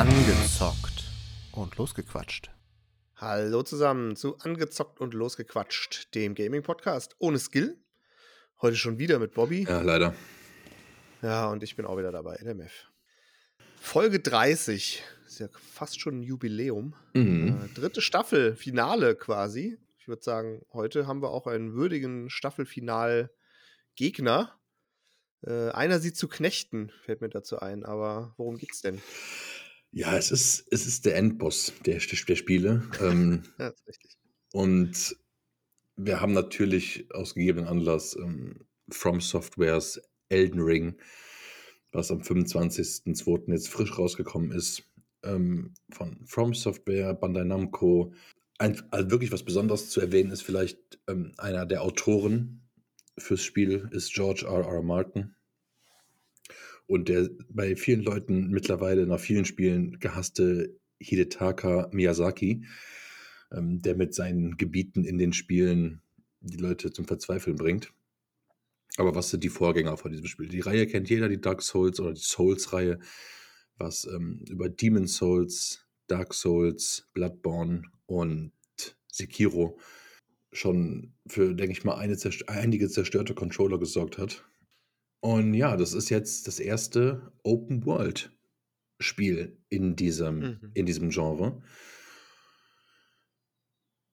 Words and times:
Angezockt 0.00 1.04
und 1.52 1.76
losgequatscht. 1.76 2.50
Hallo 3.16 3.62
zusammen 3.62 4.16
zu 4.16 4.38
Angezockt 4.38 4.98
und 4.98 5.12
losgequatscht, 5.12 6.14
dem 6.14 6.34
Gaming-Podcast 6.34 7.16
ohne 7.18 7.38
Skill. 7.38 7.76
Heute 8.62 8.76
schon 8.76 8.98
wieder 8.98 9.18
mit 9.18 9.34
Bobby. 9.34 9.64
Ja, 9.64 9.82
leider. 9.82 10.14
Ja, 11.20 11.50
und 11.50 11.62
ich 11.62 11.76
bin 11.76 11.84
auch 11.84 11.98
wieder 11.98 12.12
dabei, 12.12 12.38
der 12.42 12.54
Mev. 12.54 12.72
Folge 13.78 14.20
30, 14.20 15.02
ist 15.26 15.38
ja 15.38 15.48
fast 15.52 16.00
schon 16.00 16.20
ein 16.20 16.22
Jubiläum. 16.22 16.94
Mhm. 17.12 17.60
Äh, 17.62 17.68
dritte 17.78 18.00
Staffel, 18.00 18.56
Finale 18.56 19.16
quasi. 19.16 19.76
Ich 19.98 20.08
würde 20.08 20.22
sagen, 20.22 20.64
heute 20.72 21.06
haben 21.06 21.20
wir 21.20 21.28
auch 21.28 21.46
einen 21.46 21.74
würdigen 21.74 22.30
Staffelfinal-Gegner. 22.30 24.58
Äh, 25.42 25.72
einer 25.72 25.98
sie 25.98 26.14
zu 26.14 26.26
knechten, 26.26 26.90
fällt 27.04 27.20
mir 27.20 27.28
dazu 27.28 27.58
ein. 27.58 27.84
Aber 27.84 28.32
worum 28.38 28.56
geht's 28.56 28.80
denn? 28.80 29.02
Ja, 29.92 30.16
es 30.16 30.30
ist, 30.30 30.66
es 30.70 30.86
ist 30.86 31.04
der 31.04 31.16
Endboss 31.16 31.72
der, 31.84 31.98
der 31.98 32.36
Spiele. 32.36 32.82
Ähm, 33.00 33.42
Ja, 33.58 33.68
ist 33.68 33.86
richtig. 33.86 34.16
und 34.52 35.16
wir 35.96 36.20
haben 36.20 36.32
natürlich 36.32 37.06
aus 37.12 37.34
gegebenen 37.34 37.68
Anlass 37.68 38.16
ähm, 38.16 38.66
From 38.90 39.20
Softwares 39.20 40.00
Elden 40.28 40.60
Ring, 40.60 40.96
was 41.92 42.10
am 42.10 42.20
25.02. 42.20 43.52
jetzt 43.52 43.68
frisch 43.68 43.98
rausgekommen 43.98 44.52
ist, 44.52 44.84
ähm, 45.22 45.74
von 45.90 46.24
From 46.24 46.54
Software, 46.54 47.14
Bandai 47.14 47.44
Namco. 47.44 48.14
Ein, 48.58 48.80
also 48.90 49.10
wirklich 49.10 49.32
was 49.32 49.44
Besonderes 49.44 49.90
zu 49.90 50.00
erwähnen 50.00 50.30
ist 50.30 50.42
vielleicht 50.42 51.00
ähm, 51.08 51.32
einer 51.36 51.66
der 51.66 51.82
Autoren 51.82 52.68
fürs 53.18 53.42
Spiel 53.42 53.88
ist 53.92 54.12
George 54.14 54.46
R. 54.46 54.64
R. 54.64 54.82
Martin. 54.82 55.34
Und 56.90 57.08
der 57.08 57.30
bei 57.48 57.76
vielen 57.76 58.02
Leuten 58.02 58.48
mittlerweile 58.48 59.06
nach 59.06 59.20
vielen 59.20 59.44
Spielen 59.44 60.00
gehasste 60.00 60.76
Hidetaka 60.98 61.88
Miyazaki, 61.92 62.64
ähm, 63.52 63.80
der 63.80 63.94
mit 63.94 64.12
seinen 64.12 64.56
Gebieten 64.56 65.04
in 65.04 65.16
den 65.16 65.32
Spielen 65.32 66.02
die 66.40 66.56
Leute 66.56 66.90
zum 66.90 67.04
Verzweifeln 67.04 67.54
bringt. 67.54 67.92
Aber 68.96 69.14
was 69.14 69.30
sind 69.30 69.44
die 69.44 69.50
Vorgänger 69.50 69.96
von 69.98 70.10
diesem 70.10 70.26
Spiel? 70.26 70.48
Die 70.48 70.58
Reihe 70.58 70.88
kennt 70.88 71.08
jeder, 71.08 71.28
die 71.28 71.40
Dark 71.40 71.62
Souls 71.62 72.00
oder 72.00 72.12
die 72.12 72.20
Souls-Reihe, 72.20 72.98
was 73.76 74.04
ähm, 74.06 74.44
über 74.48 74.68
Demon 74.68 75.06
Souls, 75.06 75.86
Dark 76.08 76.34
Souls, 76.34 77.08
Bloodborne 77.14 77.84
und 78.06 78.50
Sekiro 79.12 79.78
schon 80.52 81.14
für, 81.28 81.54
denke 81.54 81.70
ich 81.70 81.84
mal, 81.84 81.94
eine 81.94 82.18
einige 82.48 82.88
zerstörte 82.88 83.34
Controller 83.34 83.78
gesorgt 83.78 84.18
hat. 84.18 84.44
Und 85.20 85.54
ja, 85.54 85.76
das 85.76 85.92
ist 85.92 86.08
jetzt 86.08 86.46
das 86.46 86.60
erste 86.60 87.32
Open 87.42 87.84
World 87.84 88.32
Spiel 89.00 89.58
in 89.68 89.96
diesem, 89.96 90.38
Mhm. 90.40 90.70
in 90.74 90.86
diesem 90.86 91.10
Genre. 91.10 91.62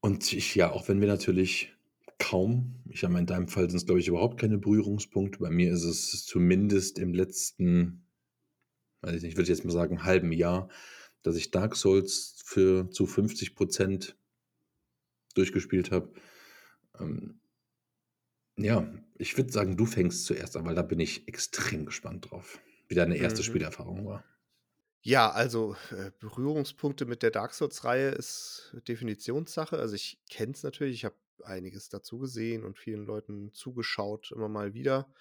Und 0.01 0.31
ich, 0.33 0.55
ja, 0.55 0.71
auch 0.71 0.87
wenn 0.87 1.01
wir 1.01 1.07
natürlich 1.07 1.73
kaum, 2.19 2.75
ich 2.89 3.03
habe 3.03 3.17
in 3.19 3.25
deinem 3.25 3.47
Fall 3.47 3.69
sind 3.69 3.77
es, 3.77 3.85
glaube 3.85 3.99
ich, 3.99 4.07
überhaupt 4.07 4.39
keine 4.39 4.57
Berührungspunkte. 4.57 5.39
Bei 5.39 5.49
mir 5.49 5.71
ist 5.73 5.83
es 5.83 6.25
zumindest 6.25 6.99
im 6.99 7.13
letzten, 7.13 8.05
weiß 9.01 9.15
ich 9.15 9.23
nicht, 9.23 9.35
würde 9.37 9.43
ich 9.43 9.49
jetzt 9.57 9.65
mal 9.65 9.71
sagen, 9.71 10.03
halben 10.03 10.31
Jahr, 10.31 10.69
dass 11.23 11.35
ich 11.35 11.51
Dark 11.51 11.75
Souls 11.75 12.41
für 12.45 12.89
zu 12.89 13.05
50 13.05 13.55
Prozent 13.55 14.17
durchgespielt 15.35 15.91
habe. 15.91 16.13
Ähm, 16.99 17.39
ja, 18.57 18.87
ich 19.17 19.37
würde 19.37 19.51
sagen, 19.51 19.77
du 19.77 19.85
fängst 19.85 20.25
zuerst 20.25 20.57
an, 20.57 20.65
weil 20.65 20.75
da 20.75 20.81
bin 20.81 20.99
ich 20.99 21.27
extrem 21.27 21.85
gespannt 21.85 22.29
drauf, 22.31 22.59
wie 22.87 22.95
deine 22.95 23.17
erste 23.17 23.43
Mhm. 23.43 23.43
Spielerfahrung 23.43 24.05
war. 24.05 24.23
Ja, 25.03 25.31
also 25.31 25.75
äh, 25.91 26.11
Berührungspunkte 26.19 27.05
mit 27.05 27.23
der 27.23 27.31
Dark 27.31 27.53
Souls-Reihe 27.53 28.09
ist 28.09 28.75
Definitionssache. 28.87 29.77
Also 29.77 29.95
ich 29.95 30.21
kenne 30.29 30.51
es 30.53 30.63
natürlich, 30.63 30.95
ich 30.95 31.05
habe 31.05 31.15
einiges 31.43 31.89
dazu 31.89 32.17
gesehen 32.19 32.63
und 32.65 32.77
vielen 32.77 33.05
Leuten 33.05 33.53
zugeschaut, 33.53 34.31
immer 34.31 34.49
mal 34.49 34.73
wieder. 34.73 35.13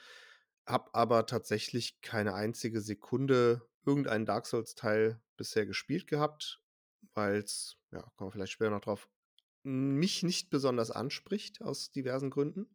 Hab 0.67 0.97
aber 0.97 1.27
tatsächlich 1.27 2.01
keine 2.03 2.35
einzige 2.35 2.81
Sekunde 2.81 3.69
irgendeinen 3.85 4.27
Dark 4.27 4.47
Souls-Teil 4.47 5.21
bisher 5.37 5.67
gespielt 5.67 6.07
gehabt, 6.09 6.63
weil 7.15 7.37
es, 7.37 7.77
ja, 7.93 8.03
kommen 8.17 8.29
wir 8.29 8.33
vielleicht 8.33 8.53
später 8.53 8.71
noch 8.71 8.81
drauf, 8.81 9.09
mich 9.67 10.23
nicht 10.23 10.49
besonders 10.51 10.91
anspricht 10.91 11.61
aus 11.61 11.91
diversen 11.91 12.31
Gründen. 12.31 12.69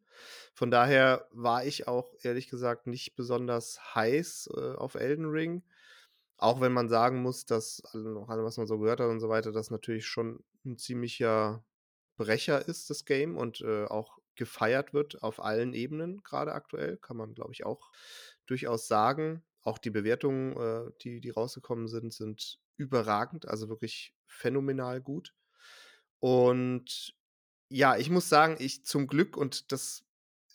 Von 0.54 0.72
daher 0.72 1.28
war 1.32 1.66
ich 1.66 1.88
auch 1.88 2.14
ehrlich 2.22 2.50
gesagt 2.50 2.86
nicht 2.88 3.16
besonders 3.16 3.96
heiß 3.96 4.50
äh, 4.56 4.74
auf 4.76 4.96
Elden 4.96 5.26
Ring. 5.26 5.64
Auch 6.38 6.60
wenn 6.60 6.74
man 6.74 6.90
sagen 6.90 7.22
muss, 7.22 7.46
dass 7.46 7.82
nach 7.94 8.28
allem, 8.30 8.44
was 8.44 8.58
man 8.58 8.68
so 8.68 8.80
gehört 8.80 9.00
hat 9.00 9.10
und 9.10 9.20
so 9.20 9.30
weiter, 9.30 9.52
das 9.52 9.72
natürlich 9.72 10.08
schon 10.08 10.44
ein 10.66 10.78
ziemlicher 10.78 11.64
Brecher 12.18 12.68
ist, 12.68 12.90
das 12.90 13.06
Game, 13.06 13.38
und 13.38 13.62
äh, 13.62 13.86
auch 13.86 14.20
gefeiert 14.36 14.94
wird 14.94 15.24
auf 15.24 15.44
allen 15.44 15.74
Ebenen, 15.74 16.24
gerade 16.24 16.54
aktuell, 16.54 16.98
kann 16.98 17.18
man, 17.18 17.34
glaube 17.34 17.54
ich, 17.54 17.66
auch 17.66 17.92
durchaus 18.48 18.88
sagen. 18.88 19.44
Auch 19.62 19.78
die 19.78 19.92
Bewertungen, 19.92 20.58
äh, 20.58 20.92
die, 21.04 21.22
die 21.22 21.30
rausgekommen 21.30 21.88
sind, 21.88 22.14
sind 22.14 22.60
überragend, 22.76 23.48
also 23.48 23.70
wirklich 23.70 24.16
phänomenal 24.26 25.00
gut. 25.02 25.34
Und 26.22 27.16
ja, 27.70 27.98
ich 27.98 28.10
muss 28.10 28.30
sagen, 28.30 28.56
ich 28.60 28.86
zum 28.86 29.08
Glück, 29.08 29.36
und 29.36 29.72
das 29.72 30.06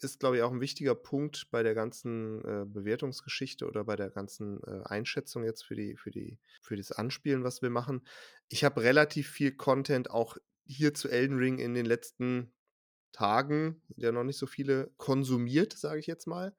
ist, 0.01 0.21
glaube 0.21 0.37
ich, 0.37 0.43
auch 0.43 0.53
ein 0.53 0.61
wichtiger 0.61 0.95
Punkt 0.95 1.51
bei 1.51 1.63
der 1.63 1.75
ganzen 1.75 2.45
äh, 2.45 2.65
Bewertungsgeschichte 2.67 3.67
oder 3.67 3.85
bei 3.85 3.97
der 3.97 4.11
ganzen 4.11 4.63
äh, 4.63 4.83
Einschätzung 4.85 5.45
jetzt 5.45 5.65
für 5.65 5.75
die, 5.75 5.97
für 5.97 6.11
die, 6.11 6.39
für 6.63 6.77
das 6.77 6.93
Anspielen, 6.93 7.43
was 7.43 7.63
wir 7.63 7.71
machen. 7.71 8.07
Ich 8.49 8.65
habe 8.65 8.83
relativ 8.83 9.29
viel 9.29 9.53
Content 9.53 10.11
auch 10.11 10.37
hier 10.67 10.95
zu 10.95 11.09
Elden 11.09 11.39
Ring 11.39 11.59
in 11.59 11.75
den 11.75 11.87
letzten 11.87 12.53
Tagen, 13.13 13.83
ja 13.97 14.13
noch 14.13 14.25
nicht 14.25 14.39
so 14.39 14.47
viele, 14.47 14.93
konsumiert, 14.99 15.73
sage 15.73 15.99
ich 15.99 16.07
jetzt 16.07 16.27
mal. 16.27 16.55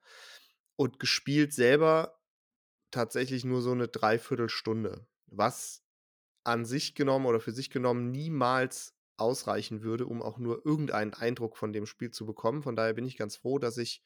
Und 0.75 0.99
gespielt 0.99 1.53
selber 1.53 2.19
tatsächlich 2.91 3.45
nur 3.45 3.61
so 3.61 3.71
eine 3.71 3.87
Dreiviertelstunde. 3.87 5.05
Was 5.27 5.83
an 6.43 6.65
sich 6.65 6.95
genommen 6.95 7.25
oder 7.25 7.39
für 7.39 7.51
sich 7.51 7.69
genommen 7.69 8.09
niemals 8.09 8.96
ausreichen 9.17 9.81
würde, 9.81 10.05
um 10.05 10.21
auch 10.21 10.37
nur 10.37 10.65
irgendeinen 10.65 11.13
Eindruck 11.13 11.57
von 11.57 11.73
dem 11.73 11.85
Spiel 11.85 12.11
zu 12.11 12.25
bekommen. 12.25 12.63
Von 12.63 12.75
daher 12.75 12.93
bin 12.93 13.05
ich 13.05 13.17
ganz 13.17 13.35
froh, 13.35 13.59
dass 13.59 13.77
ich 13.77 14.03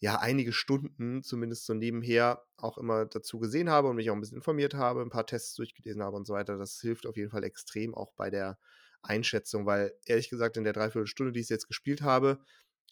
ja 0.00 0.18
einige 0.20 0.52
Stunden 0.52 1.22
zumindest 1.22 1.66
so 1.66 1.74
nebenher 1.74 2.44
auch 2.56 2.78
immer 2.78 3.06
dazu 3.06 3.38
gesehen 3.38 3.68
habe 3.68 3.88
und 3.88 3.96
mich 3.96 4.10
auch 4.10 4.14
ein 4.14 4.20
bisschen 4.20 4.36
informiert 4.38 4.74
habe, 4.74 5.02
ein 5.02 5.10
paar 5.10 5.26
Tests 5.26 5.54
durchgelesen 5.54 6.02
habe 6.02 6.16
und 6.16 6.26
so 6.26 6.34
weiter. 6.34 6.56
Das 6.56 6.80
hilft 6.80 7.06
auf 7.06 7.16
jeden 7.16 7.30
Fall 7.30 7.44
extrem 7.44 7.94
auch 7.94 8.12
bei 8.12 8.30
der 8.30 8.58
Einschätzung, 9.02 9.66
weil 9.66 9.92
ehrlich 10.04 10.30
gesagt 10.30 10.56
in 10.56 10.64
der 10.64 10.72
Dreiviertelstunde, 10.72 11.32
die 11.32 11.40
ich 11.40 11.48
jetzt 11.48 11.66
gespielt 11.66 12.02
habe, 12.02 12.38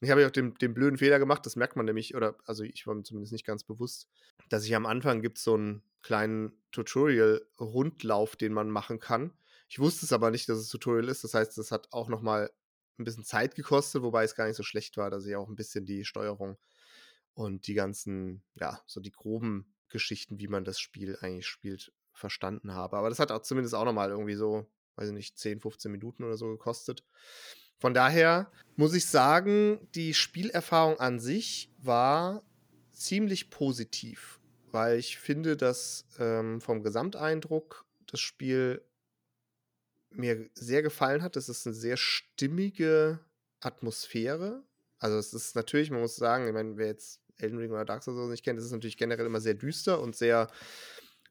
ich 0.00 0.10
habe 0.10 0.20
ja 0.20 0.26
auch 0.26 0.32
den, 0.32 0.54
den 0.54 0.74
blöden 0.74 0.98
Fehler 0.98 1.18
gemacht, 1.18 1.46
das 1.46 1.56
merkt 1.56 1.76
man 1.76 1.86
nämlich, 1.86 2.14
oder 2.14 2.36
also 2.44 2.64
ich 2.64 2.86
war 2.86 2.94
mir 2.94 3.02
zumindest 3.02 3.32
nicht 3.32 3.46
ganz 3.46 3.64
bewusst, 3.64 4.08
dass 4.50 4.64
ich 4.64 4.74
am 4.76 4.84
Anfang 4.84 5.22
gibt 5.22 5.38
so 5.38 5.54
einen 5.54 5.82
kleinen 6.02 6.52
Tutorial-Rundlauf, 6.72 8.36
den 8.36 8.52
man 8.52 8.70
machen 8.70 8.98
kann. 8.98 9.32
Ich 9.68 9.78
wusste 9.78 10.06
es 10.06 10.12
aber 10.12 10.30
nicht, 10.30 10.48
dass 10.48 10.58
es 10.58 10.68
Tutorial 10.68 11.08
ist. 11.08 11.24
Das 11.24 11.34
heißt, 11.34 11.58
es 11.58 11.72
hat 11.72 11.92
auch 11.92 12.08
noch 12.08 12.22
mal 12.22 12.50
ein 12.98 13.04
bisschen 13.04 13.24
Zeit 13.24 13.54
gekostet, 13.54 14.02
wobei 14.02 14.24
es 14.24 14.34
gar 14.34 14.46
nicht 14.46 14.56
so 14.56 14.62
schlecht 14.62 14.96
war, 14.96 15.10
dass 15.10 15.26
ich 15.26 15.36
auch 15.36 15.48
ein 15.48 15.56
bisschen 15.56 15.84
die 15.84 16.04
Steuerung 16.04 16.56
und 17.34 17.66
die 17.66 17.74
ganzen, 17.74 18.42
ja, 18.54 18.80
so 18.86 19.00
die 19.00 19.12
groben 19.12 19.74
Geschichten, 19.88 20.38
wie 20.38 20.48
man 20.48 20.64
das 20.64 20.80
Spiel 20.80 21.16
eigentlich 21.20 21.46
spielt, 21.46 21.92
verstanden 22.12 22.72
habe. 22.72 22.96
Aber 22.96 23.10
das 23.10 23.18
hat 23.18 23.30
auch 23.30 23.42
zumindest 23.42 23.74
auch 23.74 23.84
noch 23.84 23.92
mal 23.92 24.10
irgendwie 24.10 24.34
so, 24.34 24.66
weiß 24.96 25.08
ich 25.08 25.14
nicht, 25.14 25.38
10, 25.38 25.60
15 25.60 25.92
Minuten 25.92 26.24
oder 26.24 26.36
so 26.36 26.48
gekostet. 26.48 27.04
Von 27.78 27.92
daher 27.92 28.50
muss 28.76 28.94
ich 28.94 29.04
sagen, 29.04 29.86
die 29.94 30.14
Spielerfahrung 30.14 30.98
an 30.98 31.20
sich 31.20 31.70
war 31.78 32.42
ziemlich 32.92 33.50
positiv, 33.50 34.40
weil 34.70 34.98
ich 34.98 35.18
finde, 35.18 35.58
dass 35.58 36.06
ähm, 36.18 36.62
vom 36.62 36.82
Gesamteindruck 36.82 37.84
das 38.06 38.20
Spiel 38.20 38.82
mir 40.18 40.48
sehr 40.54 40.82
gefallen 40.82 41.22
hat. 41.22 41.36
Es 41.36 41.48
ist 41.48 41.66
eine 41.66 41.74
sehr 41.74 41.96
stimmige 41.96 43.20
Atmosphäre. 43.60 44.64
Also 44.98 45.18
es 45.18 45.32
ist 45.32 45.54
natürlich, 45.56 45.90
man 45.90 46.00
muss 46.00 46.16
sagen, 46.16 46.46
ich 46.46 46.52
meine, 46.52 46.76
wer 46.76 46.86
jetzt 46.86 47.20
Elden 47.38 47.58
Ring 47.58 47.70
oder 47.70 47.84
Dark 47.84 48.02
Souls 48.02 48.16
so 48.16 48.26
nicht 48.26 48.44
kennt, 48.44 48.58
das 48.58 48.66
ist 48.66 48.72
natürlich 48.72 48.96
generell 48.96 49.26
immer 49.26 49.40
sehr 49.40 49.54
düster 49.54 50.00
und 50.00 50.16
sehr, 50.16 50.48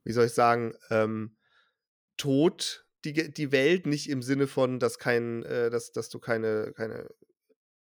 wie 0.03 0.11
soll 0.11 0.25
ich 0.25 0.33
sagen, 0.33 0.75
ähm, 0.89 1.35
tot 2.17 2.85
die, 3.05 3.33
die 3.33 3.51
Welt, 3.51 3.85
nicht 3.85 4.09
im 4.09 4.21
Sinne 4.21 4.47
von, 4.47 4.79
dass 4.79 4.97
kein, 4.99 5.43
äh, 5.43 5.69
dass, 5.69 5.91
dass 5.91 6.09
du 6.09 6.19
keine, 6.19 6.73
keine, 6.75 7.09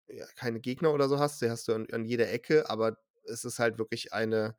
ja, 0.08 0.26
keine 0.37 0.61
Gegner 0.61 0.93
oder 0.93 1.08
so 1.08 1.19
hast, 1.19 1.41
die 1.43 1.50
hast 1.50 1.69
du 1.69 1.75
an, 1.75 1.87
an 1.93 2.05
jeder 2.05 2.31
Ecke, 2.31 2.69
aber 2.69 2.97
es 3.25 3.44
ist 3.44 3.58
halt 3.58 3.79
wirklich 3.79 4.12
eine, 4.12 4.56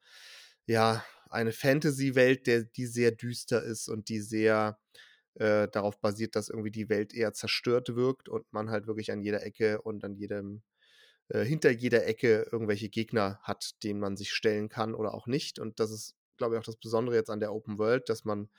ja, 0.65 1.03
eine 1.29 1.51
Fantasy-Welt, 1.51 2.75
die 2.75 2.85
sehr 2.85 3.11
düster 3.11 3.63
ist 3.63 3.87
und 3.87 4.09
die 4.09 4.21
sehr 4.21 4.79
äh, 5.35 5.67
darauf 5.69 5.99
basiert, 5.99 6.35
dass 6.35 6.49
irgendwie 6.49 6.71
die 6.71 6.89
Welt 6.89 7.13
eher 7.13 7.33
zerstört 7.33 7.95
wirkt 7.95 8.29
und 8.29 8.51
man 8.51 8.69
halt 8.69 8.87
wirklich 8.87 9.11
an 9.11 9.21
jeder 9.21 9.45
Ecke 9.45 9.81
und 9.81 10.03
an 10.03 10.15
jedem, 10.15 10.61
äh, 11.29 11.43
hinter 11.43 11.71
jeder 11.71 12.05
Ecke 12.05 12.47
irgendwelche 12.51 12.89
Gegner 12.89 13.39
hat, 13.43 13.83
denen 13.83 13.99
man 13.99 14.17
sich 14.17 14.31
stellen 14.33 14.69
kann 14.69 14.93
oder 14.93 15.13
auch 15.13 15.27
nicht. 15.27 15.59
Und 15.59 15.79
das 15.79 15.91
ist, 15.91 16.15
glaube 16.37 16.55
ich, 16.55 16.59
auch 16.59 16.65
das 16.65 16.77
Besondere 16.77 17.15
jetzt 17.15 17.29
an 17.29 17.39
der 17.39 17.53
Open 17.53 17.77
World, 17.77 18.09
dass 18.09 18.25
man 18.25 18.49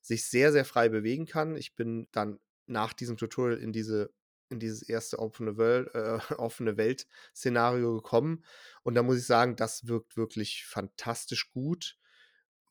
sich 0.00 0.26
sehr, 0.28 0.52
sehr 0.52 0.64
frei 0.64 0.88
bewegen 0.88 1.26
kann. 1.26 1.56
Ich 1.56 1.74
bin 1.74 2.08
dann 2.12 2.38
nach 2.66 2.92
diesem 2.92 3.16
Tutorial 3.16 3.58
in 3.58 3.72
diese 3.72 4.10
in 4.50 4.60
dieses 4.60 4.82
erste 4.82 5.18
offene, 5.18 5.56
Welt, 5.58 5.94
äh, 5.94 6.18
offene 6.38 6.76
Welt-Szenario 6.76 7.96
gekommen. 7.96 8.44
Und 8.82 8.94
da 8.94 9.02
muss 9.02 9.18
ich 9.18 9.26
sagen, 9.26 9.56
das 9.56 9.86
wirkt 9.86 10.16
wirklich 10.16 10.64
fantastisch 10.66 11.50
gut, 11.50 11.98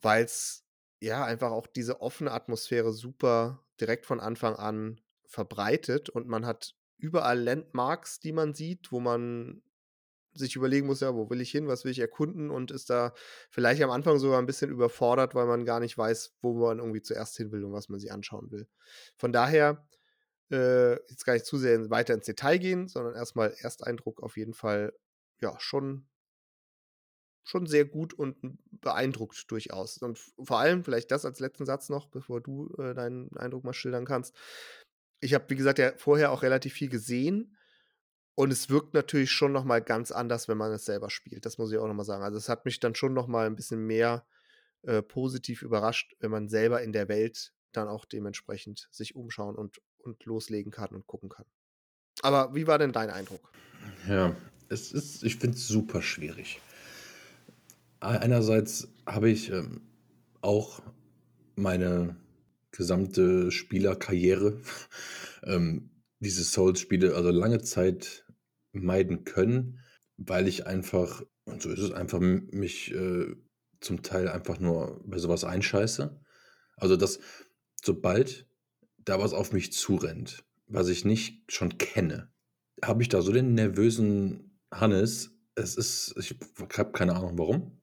weil 0.01 0.25
es 0.25 0.63
ja 0.99 1.23
einfach 1.25 1.51
auch 1.51 1.67
diese 1.67 2.01
offene 2.01 2.31
Atmosphäre 2.31 2.91
super 2.91 3.63
direkt 3.79 4.05
von 4.05 4.19
Anfang 4.19 4.55
an 4.55 5.01
verbreitet 5.25 6.09
und 6.09 6.27
man 6.27 6.45
hat 6.45 6.75
überall 6.97 7.39
Landmarks, 7.39 8.19
die 8.19 8.31
man 8.31 8.53
sieht, 8.53 8.91
wo 8.91 8.99
man 8.99 9.61
sich 10.33 10.55
überlegen 10.55 10.88
muss, 10.88 10.99
ja, 10.99 11.15
wo 11.15 11.29
will 11.29 11.41
ich 11.41 11.51
hin, 11.51 11.67
was 11.67 11.83
will 11.83 11.91
ich 11.91 11.99
erkunden 11.99 12.49
und 12.51 12.71
ist 12.71 12.89
da 12.89 13.13
vielleicht 13.49 13.81
am 13.81 13.91
Anfang 13.91 14.19
sogar 14.19 14.39
ein 14.39 14.45
bisschen 14.45 14.69
überfordert, 14.69 15.35
weil 15.35 15.47
man 15.47 15.65
gar 15.65 15.79
nicht 15.79 15.97
weiß, 15.97 16.35
wo 16.41 16.53
man 16.53 16.79
irgendwie 16.79 17.01
zuerst 17.01 17.38
hin 17.38 17.51
will 17.51 17.63
und 17.63 17.73
was 17.73 17.89
man 17.89 18.00
sich 18.00 18.11
anschauen 18.11 18.51
will. 18.51 18.67
Von 19.15 19.31
daher, 19.33 19.88
äh, 20.51 20.93
jetzt 21.09 21.25
gar 21.25 21.33
nicht 21.33 21.45
zu 21.45 21.57
sehr 21.57 21.89
weiter 21.89 22.13
ins 22.13 22.25
Detail 22.25 22.57
gehen, 22.57 22.88
sondern 22.88 23.15
erstmal 23.15 23.53
Ersteindruck 23.59 24.21
auf 24.21 24.38
jeden 24.38 24.53
Fall, 24.53 24.93
ja, 25.41 25.59
schon, 25.59 26.07
schon 27.47 27.65
sehr 27.65 27.85
gut 27.85 28.13
und 28.13 28.35
beeindruckt 28.81 29.49
durchaus. 29.49 29.97
Und 29.99 30.19
vor 30.44 30.59
allem, 30.59 30.83
vielleicht 30.83 31.11
das 31.11 31.25
als 31.25 31.39
letzten 31.39 31.65
Satz 31.65 31.89
noch, 31.89 32.07
bevor 32.07 32.41
du 32.41 32.73
äh, 32.77 32.94
deinen 32.94 33.35
Eindruck 33.38 33.63
mal 33.63 33.73
schildern 33.73 34.05
kannst. 34.05 34.35
Ich 35.19 35.33
habe, 35.33 35.49
wie 35.49 35.55
gesagt, 35.55 35.79
ja 35.79 35.94
vorher 35.97 36.31
auch 36.31 36.44
relativ 36.44 36.73
viel 36.73 36.89
gesehen 36.89 37.57
und 38.35 38.51
es 38.51 38.69
wirkt 38.69 38.94
natürlich 38.94 39.31
schon 39.31 39.51
noch 39.51 39.63
mal 39.63 39.81
ganz 39.81 40.11
anders, 40.11 40.47
wenn 40.47 40.57
man 40.57 40.71
es 40.71 40.85
selber 40.85 41.09
spielt. 41.09 41.45
Das 41.45 41.57
muss 41.57 41.71
ich 41.71 41.77
auch 41.77 41.88
noch 41.88 41.95
mal 41.95 42.03
sagen. 42.03 42.23
Also, 42.23 42.38
es 42.38 42.49
hat 42.49 42.65
mich 42.65 42.79
dann 42.79 42.94
schon 42.94 43.13
noch 43.13 43.27
mal 43.27 43.47
ein 43.47 43.55
bisschen 43.55 43.85
mehr, 43.85 44.27
äh, 44.83 45.01
positiv 45.01 45.63
überrascht, 45.63 46.15
wenn 46.19 46.29
man 46.29 46.50
selber 46.50 46.81
in 46.83 46.91
der 46.91 47.07
Welt 47.07 47.53
dann 47.71 47.88
auch 47.88 48.05
dementsprechend 48.05 48.88
sich 48.91 49.15
umschauen 49.15 49.55
und 49.55 49.81
und 49.97 50.23
loslegen 50.25 50.71
kann 50.71 50.89
und 50.89 51.05
gucken 51.05 51.29
kann. 51.29 51.45
Aber 52.21 52.55
wie 52.55 52.67
war 52.67 52.79
denn 52.79 52.93
dein 52.93 53.09
Eindruck? 53.09 53.51
Ja, 54.07 54.35
es 54.69 54.91
ist 54.91 55.23
ich 55.23 55.38
finde 55.38 55.57
es 55.57 55.67
super 55.67 56.01
schwierig. 56.01 56.61
Einerseits 57.99 58.88
habe 59.05 59.29
ich, 59.29 59.49
ähm, 59.51 59.81
auch 60.41 60.81
meine 61.55 62.15
gesamte 62.71 63.51
Spielerkarriere, 63.51 64.61
ähm, 65.44 65.91
diese 66.19 66.44
Souls-Spiele 66.44 67.15
also 67.15 67.31
lange 67.31 67.61
Zeit 67.61 68.25
meiden 68.71 69.23
können, 69.23 69.79
weil 70.17 70.47
ich 70.47 70.67
einfach 70.67 71.23
und 71.47 71.61
so 71.61 71.69
ist 71.69 71.79
es 71.79 71.91
einfach, 71.91 72.19
mich, 72.19 72.94
äh, 72.94 73.35
zum 73.79 74.03
Teil 74.03 74.27
einfach 74.27 74.59
nur 74.59 75.01
bei 75.05 75.17
sowas 75.17 75.43
einscheiße. 75.43 76.19
Also, 76.75 76.97
dass 76.97 77.19
sobald 77.83 78.47
da 78.97 79.19
was 79.19 79.33
auf 79.33 79.53
mich 79.53 79.71
zurennt, 79.71 80.43
was 80.67 80.89
ich 80.89 81.05
nicht 81.05 81.51
schon 81.51 81.77
kenne, 81.77 82.31
habe 82.83 83.01
ich 83.01 83.09
da 83.09 83.21
so 83.21 83.31
den 83.31 83.53
nervösen 83.53 84.59
Hannes. 84.71 85.31
Es 85.55 85.75
ist 85.75 86.15
ich 86.19 86.35
habe 86.77 86.91
keine 86.91 87.15
Ahnung 87.15 87.38
warum. 87.38 87.76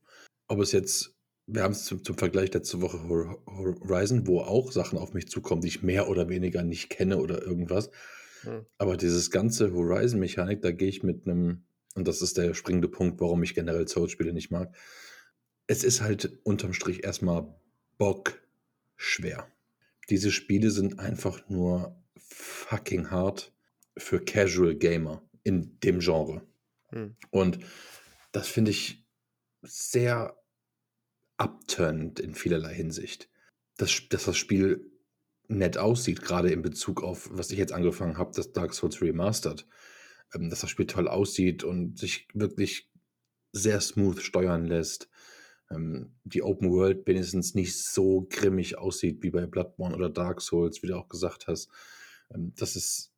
Ob 0.49 0.61
es 0.61 0.73
jetzt 0.73 1.15
wir 1.47 1.63
haben 1.63 1.73
es 1.73 1.85
zum 1.85 2.03
zum 2.05 2.17
Vergleich 2.17 2.53
letzte 2.55 2.81
Woche 2.81 2.99
Horizon, 3.47 4.27
wo 4.27 4.41
auch 4.41 4.73
Sachen 4.73 4.99
auf 4.99 5.13
mich 5.13 5.29
zukommen, 5.29 5.61
die 5.61 5.69
ich 5.69 5.83
mehr 5.83 6.09
oder 6.09 6.29
weniger 6.29 6.63
nicht 6.63 6.89
kenne 6.89 7.19
oder 7.19 7.43
irgendwas. 7.43 7.91
Mhm. 8.45 8.65
Aber 8.79 8.97
dieses 8.97 9.31
ganze 9.31 9.73
Horizon-Mechanik, 9.73 10.63
da 10.63 10.73
gehe 10.73 10.89
ich 10.89 11.03
mit 11.03 11.27
einem, 11.27 11.65
und 11.95 12.09
das 12.09 12.23
ist 12.23 12.39
der 12.39 12.55
springende 12.55 12.89
Punkt, 12.89 13.21
warum 13.21 13.43
ich 13.43 13.55
generell 13.55 13.87
Souls-Spiele 13.87 14.33
nicht 14.33 14.51
mag. 14.51 14.75
Es 15.67 15.85
ist 15.85 16.01
halt 16.01 16.39
unterm 16.45 16.73
Strich 16.73 17.05
erstmal 17.05 17.55
Bock 17.99 18.43
schwer. 18.97 19.47
Diese 20.09 20.31
Spiele 20.31 20.71
sind 20.71 20.99
einfach 20.99 21.49
nur 21.49 21.97
fucking 22.17 23.11
hart 23.11 23.53
für 23.97 24.21
Casual 24.21 24.75
Gamer 24.75 25.23
in 25.43 25.79
dem 25.81 26.01
Genre. 26.01 26.43
Mhm. 26.91 27.17
Und 27.31 27.59
das 28.33 28.49
finde 28.49 28.71
ich 28.71 29.04
sehr 29.65 30.37
abturnend 31.37 32.21
in 32.21 32.35
vielerlei 32.35 32.75
Hinsicht. 32.75 33.29
Dass, 33.77 34.09
dass 34.09 34.25
das 34.25 34.37
Spiel 34.37 34.91
nett 35.49 35.79
aussieht, 35.79 36.23
gerade 36.23 36.51
in 36.51 36.63
Bezug 36.63 37.03
auf, 37.03 37.29
was 37.33 37.51
ich 37.51 37.59
jetzt 37.59 37.73
angefangen 37.73 38.19
habe, 38.19 38.33
das 38.35 38.53
Dark 38.53 38.73
Souls 38.73 39.03
Remastered. 39.03 39.67
Ähm, 40.35 40.51
dass 40.51 40.61
das 40.61 40.71
Spiel 40.71 40.87
toll 40.87 41.09
aussieht 41.09 41.65
und 41.65 41.99
sich 41.99 42.29
wirklich 42.35 42.91
sehr 43.53 43.81
smooth 43.81 44.21
steuern 44.21 44.67
lässt. 44.67 45.09
Ähm, 45.71 46.13
die 46.25 46.43
Open 46.43 46.71
World 46.71 47.07
wenigstens 47.07 47.55
nicht 47.55 47.79
so 47.79 48.27
grimmig 48.29 48.79
aussieht 48.79 49.23
wie 49.23 49.31
bei 49.31 49.47
Bloodborne 49.47 49.95
oder 49.95 50.11
Dark 50.11 50.41
Souls, 50.41 50.83
wie 50.83 50.89
du 50.89 50.97
auch 50.97 51.09
gesagt 51.09 51.47
hast. 51.47 51.71
Ähm, 52.35 52.53
das 52.57 52.77
ist 52.77 53.13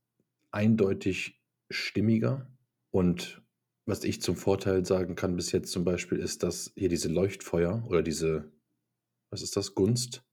eindeutig 0.51 1.41
stimmiger 1.71 2.49
und 2.91 3.43
was 3.87 4.05
ich 4.05 4.21
zum 4.21 4.37
Vorteil 4.37 4.85
sagen 4.85 5.15
kann 5.15 5.37
bis 5.37 5.53
jetzt 5.53 5.71
zum 5.71 5.85
Beispiel 5.85 6.19
ist, 6.19 6.43
dass 6.43 6.73
hier 6.75 6.89
diese 6.89 7.09
Leuchtfeuer 7.09 7.85
oder 7.89 8.03
diese, 8.03 8.53
was 9.31 9.43
ist 9.43 9.57
das, 9.57 9.75
Gunst? 9.75 10.25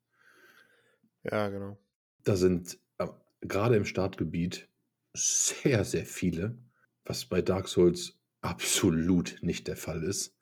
Ja, 1.24 1.50
genau. 1.50 1.78
Da 2.24 2.36
sind 2.36 2.80
äh, 2.98 3.08
gerade 3.42 3.76
im 3.76 3.86
Startgebiet 3.86 4.68
sehr, 5.14 5.86
sehr 5.86 6.06
viele, 6.06 6.58
was 7.06 7.26
bei 7.26 7.42
Dark 7.42 7.68
Souls 7.68 8.18
absolut 8.42 9.38
nicht 9.42 9.68
der 9.68 9.78
Fall 9.78 10.04
ist. 10.04 10.36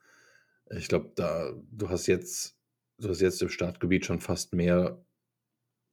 Ich 0.69 0.87
glaube, 0.87 1.11
da 1.15 1.53
du 1.71 1.89
hast 1.89 2.07
jetzt 2.07 2.57
du 2.97 3.09
hast 3.09 3.19
jetzt 3.19 3.41
im 3.41 3.49
Startgebiet 3.49 4.05
schon 4.05 4.21
fast 4.21 4.53
mehr 4.53 5.03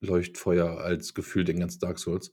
Leuchtfeuer 0.00 0.78
als 0.78 1.14
gefühlt 1.14 1.48
in 1.48 1.58
ganz 1.58 1.78
Dark 1.78 1.98
Souls, 1.98 2.32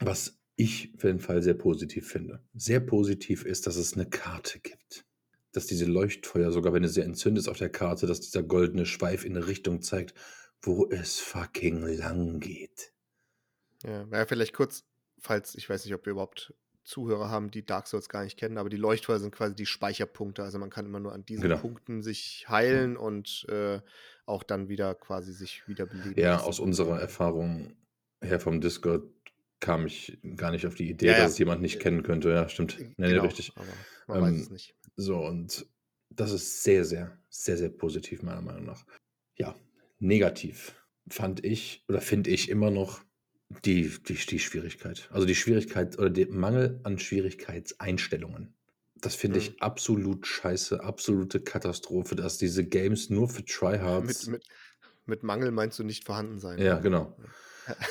was 0.00 0.35
ich 0.56 0.92
für 0.96 1.08
den 1.08 1.20
Fall 1.20 1.42
sehr 1.42 1.54
positiv 1.54 2.08
finde. 2.08 2.42
Sehr 2.54 2.80
positiv 2.80 3.44
ist, 3.44 3.66
dass 3.66 3.76
es 3.76 3.94
eine 3.94 4.06
Karte 4.06 4.58
gibt. 4.58 5.04
Dass 5.52 5.66
diese 5.66 5.84
Leuchtfeuer, 5.84 6.50
sogar 6.50 6.72
wenn 6.72 6.82
du 6.82 6.88
sie 6.88 7.02
entzündest 7.02 7.48
auf 7.48 7.58
der 7.58 7.70
Karte, 7.70 8.06
dass 8.06 8.20
dieser 8.20 8.42
goldene 8.42 8.86
Schweif 8.86 9.24
in 9.24 9.36
eine 9.36 9.46
Richtung 9.46 9.82
zeigt, 9.82 10.14
wo 10.62 10.88
es 10.90 11.20
fucking 11.20 11.86
lang 11.86 12.40
geht. 12.40 12.92
Ja, 13.84 14.06
ja, 14.10 14.26
vielleicht 14.26 14.54
kurz, 14.54 14.84
falls, 15.18 15.54
ich 15.54 15.68
weiß 15.68 15.84
nicht, 15.84 15.94
ob 15.94 16.06
wir 16.06 16.12
überhaupt 16.12 16.54
Zuhörer 16.86 17.30
haben, 17.30 17.50
die 17.50 17.66
Dark 17.66 17.88
Souls 17.88 18.08
gar 18.08 18.22
nicht 18.22 18.38
kennen, 18.38 18.58
aber 18.58 18.68
die 18.68 18.76
Leuchtfeuer 18.76 19.18
sind 19.18 19.34
quasi 19.34 19.54
die 19.54 19.66
Speicherpunkte. 19.66 20.42
Also 20.42 20.58
man 20.58 20.70
kann 20.70 20.86
immer 20.86 21.00
nur 21.00 21.12
an 21.12 21.26
diesen 21.26 21.42
genau. 21.42 21.58
Punkten 21.58 22.02
sich 22.02 22.46
heilen 22.48 22.96
und 22.96 23.44
äh, 23.48 23.80
auch 24.24 24.44
dann 24.44 24.68
wieder 24.68 24.94
quasi 24.94 25.32
sich 25.32 25.66
wiederbeleben. 25.68 26.14
Ja, 26.16 26.40
aus 26.40 26.60
unserer 26.60 27.00
Erfahrung 27.00 27.76
her 28.22 28.40
vom 28.40 28.60
Discord 28.60 29.02
kam 29.60 29.86
ich 29.86 30.18
gar 30.36 30.50
nicht 30.50 30.66
auf 30.66 30.74
die 30.74 30.90
Idee, 30.90 31.06
ja, 31.06 31.12
dass 31.12 31.20
ja. 31.20 31.26
es 31.26 31.38
jemand 31.38 31.62
nicht 31.62 31.80
kennen 31.80 32.02
könnte. 32.02 32.30
Ja, 32.30 32.48
stimmt. 32.48 32.78
Nee, 32.78 33.08
genau, 33.08 33.22
nee 33.22 33.26
richtig. 33.26 33.52
Aber 33.56 33.66
man 34.06 34.18
ähm, 34.18 34.36
weiß 34.36 34.42
es 34.42 34.50
nicht. 34.50 34.74
So, 34.96 35.18
und 35.18 35.66
das 36.10 36.32
ist 36.32 36.62
sehr, 36.62 36.84
sehr, 36.84 37.18
sehr, 37.28 37.56
sehr 37.56 37.68
positiv, 37.68 38.22
meiner 38.22 38.42
Meinung 38.42 38.64
nach. 38.64 38.84
Ja, 39.36 39.54
negativ 39.98 40.74
fand 41.08 41.44
ich 41.44 41.84
oder 41.88 42.00
finde 42.00 42.30
ich 42.30 42.48
immer 42.48 42.70
noch 42.70 43.02
die, 43.64 43.92
die, 44.08 44.14
die 44.14 44.38
Schwierigkeit. 44.38 45.08
Also 45.12 45.26
die 45.26 45.34
Schwierigkeit 45.34 45.98
oder 45.98 46.10
der 46.10 46.28
Mangel 46.30 46.80
an 46.82 46.98
Schwierigkeitseinstellungen. 46.98 48.54
Das 48.96 49.14
finde 49.14 49.38
ich 49.38 49.50
mhm. 49.50 49.56
absolut 49.60 50.26
scheiße, 50.26 50.82
absolute 50.82 51.40
Katastrophe, 51.40 52.16
dass 52.16 52.38
diese 52.38 52.64
Games 52.64 53.10
nur 53.10 53.28
für 53.28 53.44
Tryhards. 53.46 54.26
Mit, 54.26 54.40
mit, 54.40 54.48
mit 55.04 55.22
Mangel 55.22 55.50
meinst 55.50 55.78
du 55.78 55.84
nicht 55.84 56.04
vorhanden 56.04 56.40
sein. 56.40 56.58
Ja, 56.58 56.76
ne? 56.76 56.82
genau. 56.82 57.16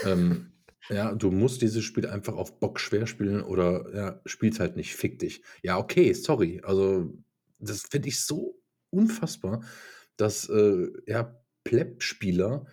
ähm, 0.05 0.51
ja, 0.89 1.13
du 1.15 1.31
musst 1.31 1.61
dieses 1.61 1.83
Spiel 1.83 2.07
einfach 2.07 2.35
auf 2.35 2.59
Bock 2.59 2.79
schwer 2.79 3.07
spielen 3.07 3.41
oder 3.41 3.95
ja, 3.95 4.21
spielst 4.25 4.59
halt 4.59 4.75
nicht, 4.75 4.95
fick 4.95 5.19
dich. 5.19 5.41
Ja, 5.63 5.77
okay, 5.77 6.13
sorry. 6.13 6.61
Also, 6.63 7.13
das 7.59 7.81
finde 7.81 8.09
ich 8.09 8.21
so 8.21 8.61
unfassbar, 8.91 9.63
dass 10.17 10.47
äh, 10.49 10.87
ja, 11.07 11.41
Pleb-Spieler 11.63 12.67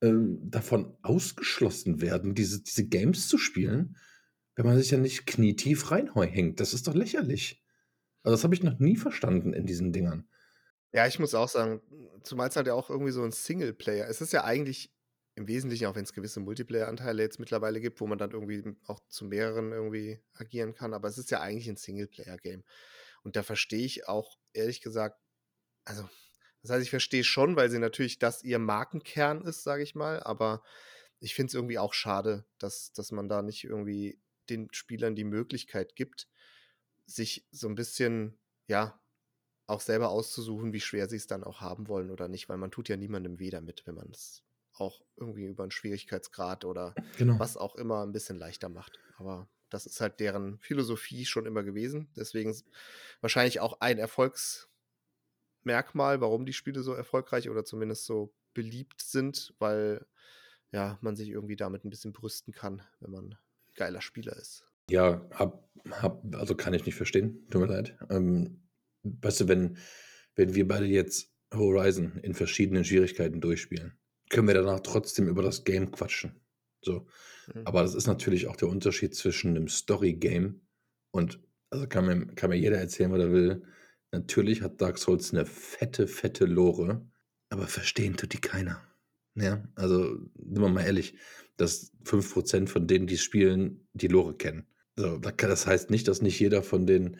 äh, 0.00 0.12
davon 0.42 0.96
ausgeschlossen 1.02 2.00
werden, 2.00 2.34
diese, 2.34 2.62
diese 2.62 2.88
Games 2.88 3.28
zu 3.28 3.38
spielen, 3.38 3.96
wenn 4.56 4.66
man 4.66 4.78
sich 4.78 4.90
ja 4.90 4.98
nicht 4.98 5.26
knietief 5.26 5.90
reinhängt. 5.90 6.58
Das 6.60 6.74
ist 6.74 6.88
doch 6.88 6.94
lächerlich. 6.94 7.64
Also, 8.22 8.34
das 8.34 8.44
habe 8.44 8.54
ich 8.54 8.62
noch 8.62 8.78
nie 8.78 8.96
verstanden 8.96 9.52
in 9.52 9.66
diesen 9.66 9.92
Dingern. 9.92 10.28
Ja, 10.92 11.06
ich 11.06 11.20
muss 11.20 11.34
auch 11.34 11.48
sagen, 11.48 11.80
zumal 12.24 12.48
es 12.48 12.56
halt 12.56 12.66
ja 12.66 12.74
auch 12.74 12.90
irgendwie 12.90 13.12
so 13.12 13.22
ein 13.22 13.30
Singleplayer. 13.30 14.08
Es 14.08 14.20
ist 14.20 14.32
ja 14.32 14.44
eigentlich 14.44 14.92
im 15.40 15.48
Wesentlichen, 15.48 15.86
auch 15.86 15.94
wenn 15.94 16.04
es 16.04 16.12
gewisse 16.12 16.38
Multiplayer-Anteile 16.40 17.22
jetzt 17.22 17.40
mittlerweile 17.40 17.80
gibt, 17.80 18.00
wo 18.00 18.06
man 18.06 18.18
dann 18.18 18.32
irgendwie 18.32 18.62
auch 18.86 19.00
zu 19.08 19.24
mehreren 19.24 19.72
irgendwie 19.72 20.20
agieren 20.34 20.74
kann, 20.74 20.92
aber 20.92 21.08
es 21.08 21.16
ist 21.16 21.30
ja 21.30 21.40
eigentlich 21.40 21.68
ein 21.68 21.76
Singleplayer-Game. 21.76 22.62
Und 23.22 23.36
da 23.36 23.42
verstehe 23.42 23.84
ich 23.84 24.06
auch 24.06 24.36
ehrlich 24.52 24.82
gesagt, 24.82 25.18
also 25.84 26.08
das 26.60 26.72
heißt, 26.72 26.82
ich 26.82 26.90
verstehe 26.90 27.24
schon, 27.24 27.56
weil 27.56 27.70
sie 27.70 27.78
natürlich 27.78 28.18
das 28.18 28.44
ihr 28.44 28.58
Markenkern 28.58 29.42
ist, 29.42 29.62
sage 29.62 29.82
ich 29.82 29.94
mal, 29.94 30.22
aber 30.22 30.62
ich 31.20 31.34
finde 31.34 31.48
es 31.48 31.54
irgendwie 31.54 31.78
auch 31.78 31.94
schade, 31.94 32.44
dass, 32.58 32.92
dass 32.92 33.10
man 33.10 33.30
da 33.30 33.40
nicht 33.40 33.64
irgendwie 33.64 34.20
den 34.50 34.68
Spielern 34.72 35.16
die 35.16 35.24
Möglichkeit 35.24 35.96
gibt, 35.96 36.28
sich 37.06 37.46
so 37.50 37.66
ein 37.66 37.76
bisschen, 37.76 38.38
ja, 38.66 39.00
auch 39.66 39.80
selber 39.80 40.10
auszusuchen, 40.10 40.74
wie 40.74 40.80
schwer 40.80 41.08
sie 41.08 41.16
es 41.16 41.26
dann 41.26 41.44
auch 41.44 41.62
haben 41.62 41.88
wollen 41.88 42.10
oder 42.10 42.28
nicht, 42.28 42.50
weil 42.50 42.58
man 42.58 42.70
tut 42.70 42.90
ja 42.90 42.98
niemandem 42.98 43.38
weh 43.38 43.50
damit, 43.50 43.86
wenn 43.86 43.94
man 43.94 44.10
es 44.10 44.42
auch 44.80 45.02
irgendwie 45.16 45.46
über 45.46 45.62
einen 45.64 45.70
Schwierigkeitsgrad 45.70 46.64
oder 46.64 46.94
Genau. 47.18 47.38
was 47.38 47.56
auch 47.56 47.74
immer 47.76 48.02
ein 48.04 48.12
bisschen 48.12 48.38
leichter 48.38 48.68
macht. 48.68 48.98
Aber 49.18 49.48
das 49.68 49.86
ist 49.86 50.00
halt 50.00 50.20
deren 50.20 50.58
Philosophie 50.60 51.24
schon 51.24 51.46
immer 51.46 51.62
gewesen. 51.62 52.08
Deswegen 52.16 52.54
wahrscheinlich 53.20 53.60
auch 53.60 53.80
ein 53.80 53.98
Erfolgsmerkmal, 53.98 56.20
warum 56.20 56.46
die 56.46 56.52
Spiele 56.52 56.82
so 56.82 56.94
erfolgreich 56.94 57.48
oder 57.48 57.64
zumindest 57.64 58.04
so 58.04 58.34
beliebt 58.54 59.00
sind, 59.00 59.54
weil 59.58 60.06
ja, 60.72 60.98
man 61.00 61.16
sich 61.16 61.28
irgendwie 61.28 61.56
damit 61.56 61.84
ein 61.84 61.90
bisschen 61.90 62.12
brüsten 62.12 62.52
kann, 62.52 62.82
wenn 63.00 63.10
man 63.10 63.38
geiler 63.76 64.00
Spieler 64.00 64.36
ist. 64.36 64.64
Ja, 64.88 65.24
hab, 65.30 65.68
hab, 65.90 66.22
also 66.34 66.54
kann 66.54 66.74
ich 66.74 66.86
nicht 66.86 66.96
verstehen, 66.96 67.46
tut 67.50 67.60
mir 67.60 67.68
leid. 67.68 67.96
Ähm, 68.08 68.68
weißt 69.02 69.42
du, 69.42 69.48
wenn, 69.48 69.78
wenn 70.34 70.54
wir 70.54 70.66
beide 70.66 70.86
jetzt 70.86 71.32
Horizon 71.52 72.18
in 72.22 72.34
verschiedenen 72.34 72.84
Schwierigkeiten 72.84 73.40
durchspielen, 73.40 73.96
können 74.30 74.46
wir 74.48 74.54
danach 74.54 74.80
trotzdem 74.80 75.28
über 75.28 75.42
das 75.42 75.64
Game 75.64 75.90
quatschen. 75.90 76.40
So. 76.82 77.06
Mhm. 77.52 77.66
Aber 77.66 77.82
das 77.82 77.94
ist 77.94 78.06
natürlich 78.06 78.46
auch 78.46 78.56
der 78.56 78.68
Unterschied 78.68 79.14
zwischen 79.14 79.50
einem 79.50 79.68
Story-Game 79.68 80.62
und, 81.10 81.40
also 81.68 81.86
kann 81.86 82.06
mir, 82.06 82.26
kann 82.34 82.50
mir 82.50 82.56
jeder 82.56 82.78
erzählen, 82.78 83.12
was 83.12 83.20
er 83.20 83.32
will. 83.32 83.62
Natürlich 84.12 84.62
hat 84.62 84.80
Dark 84.80 84.98
Souls 84.98 85.32
eine 85.32 85.44
fette, 85.44 86.06
fette 86.06 86.46
Lore, 86.46 87.06
aber 87.50 87.66
verstehen 87.66 88.16
tut 88.16 88.32
die 88.32 88.40
keiner. 88.40 88.80
Ja, 89.36 89.62
also, 89.76 90.16
sind 90.36 90.60
wir 90.60 90.68
mal 90.68 90.84
ehrlich, 90.84 91.14
dass 91.56 91.92
5% 92.04 92.68
von 92.68 92.86
denen, 92.86 93.06
die 93.06 93.18
spielen, 93.18 93.86
die 93.92 94.08
Lore 94.08 94.34
kennen. 94.34 94.66
Also, 94.96 95.18
das 95.18 95.66
heißt 95.66 95.90
nicht, 95.90 96.08
dass 96.08 96.22
nicht 96.22 96.40
jeder 96.40 96.62
von 96.62 96.86
den, 96.86 97.18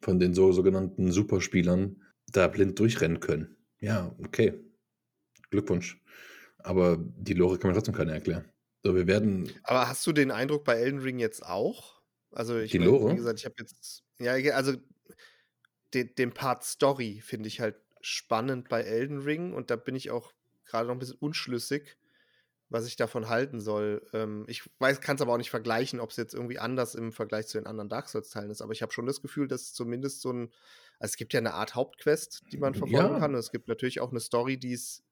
von 0.00 0.18
den 0.18 0.34
so, 0.34 0.52
sogenannten 0.52 1.10
Superspielern 1.10 2.02
da 2.26 2.48
blind 2.48 2.78
durchrennen 2.78 3.20
können. 3.20 3.56
Ja, 3.80 4.14
okay. 4.18 4.60
Glückwunsch. 5.50 5.98
Aber 6.58 6.98
die 6.98 7.34
Lore 7.34 7.58
kann 7.58 7.68
man 7.68 7.74
trotzdem 7.74 7.94
keiner 7.94 8.12
erklären. 8.12 8.50
So, 8.82 8.94
wir 8.94 9.06
werden. 9.06 9.50
Aber 9.64 9.88
hast 9.88 10.06
du 10.06 10.12
den 10.12 10.30
Eindruck 10.30 10.64
bei 10.64 10.74
Elden 10.74 11.00
Ring 11.00 11.18
jetzt 11.18 11.44
auch? 11.44 12.00
Also, 12.30 12.58
ich 12.58 12.70
die 12.70 12.78
Lore? 12.78 13.12
Wie 13.12 13.16
gesagt, 13.16 13.38
ich 13.38 13.44
habe 13.44 13.54
jetzt. 13.58 14.04
Ja, 14.18 14.32
also 14.54 14.74
den, 15.94 16.14
den 16.16 16.32
Part 16.32 16.64
Story 16.64 17.20
finde 17.24 17.48
ich 17.48 17.60
halt 17.60 17.76
spannend 18.00 18.68
bei 18.68 18.82
Elden 18.82 19.18
Ring 19.18 19.52
und 19.52 19.70
da 19.70 19.76
bin 19.76 19.96
ich 19.96 20.10
auch 20.10 20.32
gerade 20.66 20.86
noch 20.86 20.94
ein 20.94 20.98
bisschen 20.98 21.18
unschlüssig, 21.18 21.96
was 22.68 22.86
ich 22.86 22.96
davon 22.96 23.28
halten 23.28 23.60
soll. 23.60 24.06
Ähm, 24.12 24.44
ich 24.48 24.68
weiß, 24.78 25.00
kann 25.00 25.16
es 25.16 25.22
aber 25.22 25.32
auch 25.32 25.38
nicht 25.38 25.50
vergleichen, 25.50 26.00
ob 26.00 26.10
es 26.10 26.16
jetzt 26.16 26.34
irgendwie 26.34 26.58
anders 26.58 26.94
im 26.94 27.12
Vergleich 27.12 27.46
zu 27.46 27.58
den 27.58 27.66
anderen 27.66 27.88
Dark 27.88 28.08
Souls-Teilen 28.08 28.50
ist, 28.50 28.60
aber 28.60 28.72
ich 28.72 28.82
habe 28.82 28.92
schon 28.92 29.06
das 29.06 29.22
Gefühl, 29.22 29.48
dass 29.48 29.72
zumindest 29.72 30.20
so 30.20 30.32
ein, 30.32 30.52
also 30.98 31.12
es 31.12 31.16
gibt 31.16 31.32
ja 31.32 31.38
eine 31.38 31.54
Art 31.54 31.74
Hauptquest, 31.74 32.42
die 32.52 32.58
man 32.58 32.74
verfolgen 32.74 33.14
ja. 33.14 33.18
kann. 33.18 33.34
Und 33.34 33.40
es 33.40 33.50
gibt 33.50 33.68
natürlich 33.68 34.00
auch 34.00 34.10
eine 34.10 34.20
Story, 34.20 34.58
die 34.58 34.72
es, 34.72 35.02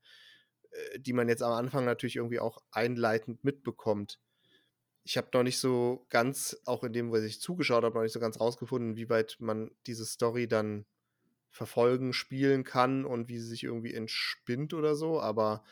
die 0.99 1.13
man 1.13 1.29
jetzt 1.29 1.43
am 1.43 1.53
Anfang 1.53 1.85
natürlich 1.85 2.17
irgendwie 2.17 2.41
auch 2.41 2.63
einleitend 2.71 3.45
mitbekommt. 3.45 4.21
Ich 5.05 5.17
habe 5.17 5.29
noch 5.33 5.43
nicht 5.43 5.59
so 5.59 6.07
ganz, 6.11 6.61
auch 6.65 6.83
in 6.85 6.93
dem, 6.93 7.13
was 7.13 7.23
ich 7.23 7.41
zugeschaut 7.41 7.85
habe, 7.85 7.95
noch 7.95 8.03
nicht 8.03 8.13
so 8.13 8.21
ganz 8.21 8.41
rausgefunden, 8.41 8.97
wie 8.97 9.09
weit 9.09 9.37
man 9.39 9.71
diese 9.87 10.05
Story 10.05 10.49
dann 10.49 10.87
verfolgen, 11.51 12.13
spielen 12.13 12.65
kann 12.65 13.05
und 13.05 13.29
wie 13.29 13.39
sie 13.39 13.47
sich 13.49 13.65
irgendwie 13.65 13.95
entspinnt 13.95 14.75
oder 14.75 14.95
so. 14.97 15.21
Aber 15.21 15.65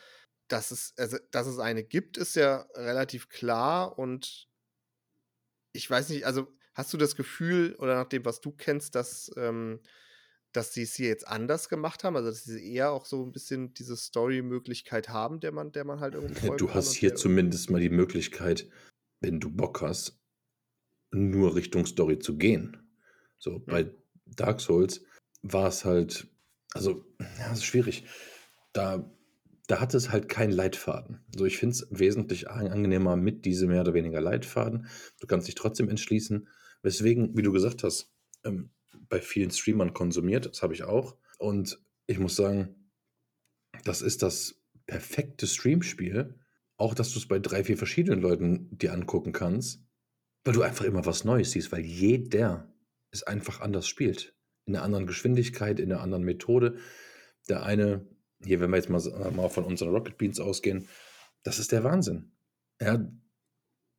dass 0.47 0.71
es, 0.71 0.93
also, 0.97 1.17
dass 1.31 1.47
es 1.47 1.59
eine 1.59 1.83
gibt, 1.83 2.17
ist 2.17 2.35
ja 2.35 2.65
relativ 2.75 3.29
klar. 3.29 3.97
Und 3.99 4.47
ich 5.73 5.89
weiß 5.89 6.09
nicht, 6.09 6.25
also 6.25 6.47
hast 6.73 6.93
du 6.93 6.97
das 6.97 7.15
Gefühl, 7.15 7.75
oder 7.75 7.95
nach 7.95 8.09
dem, 8.09 8.25
was 8.25 8.41
du 8.41 8.51
kennst, 8.51 8.95
dass, 8.95 9.31
ähm, 9.37 9.81
dass 10.55 10.73
sie 10.73 10.83
es 10.83 10.95
hier 10.95 11.07
jetzt 11.07 11.27
anders 11.27 11.69
gemacht 11.69 12.03
haben? 12.03 12.15
Also, 12.15 12.29
dass 12.29 12.43
sie 12.43 12.73
eher 12.73 12.91
auch 12.91 13.05
so 13.05 13.23
ein 13.23 13.31
bisschen 13.31 13.73
diese 13.73 13.95
Story-Möglichkeit 13.95 15.09
haben, 15.09 15.39
der 15.39 15.51
man, 15.51 15.71
der 15.71 15.85
man 15.85 15.99
halt 15.99 16.15
irgendwie. 16.15 16.51
Du 16.57 16.73
hast 16.73 16.93
hier 16.93 17.15
zumindest 17.15 17.69
mal 17.69 17.81
die 17.81 17.89
Möglichkeit, 17.89 18.69
wenn 19.21 19.39
du 19.39 19.49
Bock 19.49 19.81
hast, 19.81 20.19
nur 21.11 21.55
Richtung 21.55 21.85
Story 21.85 22.19
zu 22.19 22.37
gehen. 22.37 22.77
So, 23.37 23.51
ja. 23.51 23.61
bei 23.65 23.91
Dark 24.25 24.61
Souls 24.61 25.01
war 25.41 25.67
es 25.67 25.85
halt, 25.85 26.27
also, 26.73 27.05
ja, 27.19 27.51
es 27.51 27.59
ist 27.59 27.65
schwierig. 27.65 28.05
Da, 28.73 29.09
da 29.67 29.79
hat 29.79 29.93
es 29.93 30.11
halt 30.11 30.29
keinen 30.29 30.51
Leitfaden. 30.51 31.23
Also 31.33 31.45
ich 31.45 31.57
finde 31.57 31.73
es 31.73 31.87
wesentlich 31.89 32.49
angenehmer 32.49 33.15
mit 33.15 33.45
diesem 33.45 33.69
mehr 33.69 33.81
oder 33.81 33.93
weniger 33.93 34.21
Leitfaden. 34.21 34.87
Du 35.19 35.27
kannst 35.27 35.47
dich 35.47 35.55
trotzdem 35.55 35.89
entschließen, 35.89 36.47
weswegen, 36.81 37.35
wie 37.37 37.41
du 37.41 37.51
gesagt 37.51 37.83
hast, 37.83 38.11
ähm, 38.43 38.69
bei 39.09 39.21
vielen 39.21 39.51
Streamern 39.51 39.93
konsumiert, 39.93 40.45
das 40.45 40.61
habe 40.63 40.73
ich 40.73 40.83
auch. 40.83 41.17
Und 41.37 41.79
ich 42.07 42.19
muss 42.19 42.35
sagen, 42.35 42.91
das 43.83 44.01
ist 44.01 44.21
das 44.23 44.61
perfekte 44.85 45.47
Streamspiel. 45.47 46.39
Auch, 46.77 46.93
dass 46.93 47.13
du 47.13 47.19
es 47.19 47.27
bei 47.27 47.39
drei, 47.39 47.63
vier 47.63 47.77
verschiedenen 47.77 48.21
Leuten 48.21 48.77
dir 48.77 48.93
angucken 48.93 49.31
kannst, 49.31 49.83
weil 50.43 50.53
du 50.53 50.61
einfach 50.61 50.85
immer 50.85 51.05
was 51.05 51.23
Neues 51.23 51.51
siehst, 51.51 51.71
weil 51.71 51.85
jeder 51.85 52.73
es 53.11 53.23
einfach 53.23 53.61
anders 53.61 53.87
spielt 53.87 54.35
in 54.65 54.75
einer 54.75 54.83
anderen 54.83 55.07
Geschwindigkeit, 55.07 55.79
in 55.79 55.91
einer 55.91 56.01
anderen 56.01 56.23
Methode. 56.23 56.77
Der 57.47 57.63
eine, 57.63 58.05
hier, 58.43 58.59
wenn 58.59 58.71
wir 58.71 58.77
jetzt 58.77 58.89
mal, 58.89 59.01
mal 59.31 59.49
von 59.49 59.63
unseren 59.63 59.89
Rocket 59.89 60.17
Beans 60.17 60.39
ausgehen, 60.39 60.87
das 61.43 61.59
ist 61.59 61.71
der 61.71 61.83
Wahnsinn. 61.83 62.31
Ja, 62.81 63.07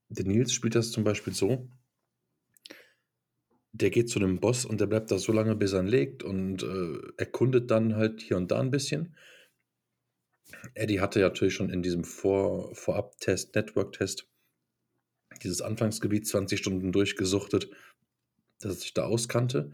der 0.08 0.24
Nils 0.24 0.52
spielt 0.52 0.74
das 0.74 0.90
zum 0.90 1.04
Beispiel 1.04 1.32
so, 1.32 1.70
der 3.78 3.90
geht 3.90 4.08
zu 4.08 4.18
einem 4.18 4.40
Boss 4.40 4.64
und 4.64 4.80
der 4.80 4.86
bleibt 4.86 5.10
da 5.10 5.18
so 5.18 5.32
lange, 5.32 5.54
bis 5.54 5.72
er 5.72 5.80
ihn 5.80 5.86
legt 5.86 6.22
und 6.22 6.62
äh, 6.62 6.98
erkundet 7.18 7.70
dann 7.70 7.96
halt 7.96 8.22
hier 8.22 8.36
und 8.36 8.50
da 8.50 8.60
ein 8.60 8.70
bisschen. 8.70 9.16
Eddie 10.74 11.00
hatte 11.00 11.20
ja 11.20 11.28
natürlich 11.28 11.54
schon 11.54 11.70
in 11.70 11.82
diesem 11.82 12.04
Vor 12.04 12.74
Vorab-Test, 12.74 13.54
Network-Test, 13.54 14.28
dieses 15.42 15.60
Anfangsgebiet 15.60 16.26
20 16.26 16.58
Stunden 16.58 16.92
durchgesuchtet, 16.92 17.68
dass 18.60 18.72
er 18.72 18.78
sich 18.80 18.94
da 18.94 19.04
auskannte 19.04 19.72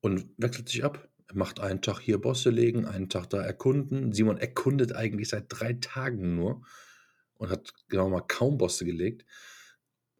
und 0.00 0.30
wechselt 0.38 0.68
sich 0.68 0.84
ab. 0.84 1.08
Er 1.28 1.36
macht 1.36 1.60
einen 1.60 1.82
Tag 1.82 2.00
hier 2.00 2.18
Bosse 2.18 2.48
legen, 2.48 2.86
einen 2.86 3.10
Tag 3.10 3.28
da 3.28 3.42
erkunden. 3.42 4.12
Simon 4.12 4.38
erkundet 4.38 4.94
eigentlich 4.94 5.28
seit 5.28 5.46
drei 5.48 5.74
Tagen 5.74 6.34
nur 6.34 6.62
und 7.34 7.50
hat 7.50 7.74
genau 7.88 8.08
mal 8.08 8.22
kaum 8.26 8.56
Bosse 8.56 8.86
gelegt. 8.86 9.26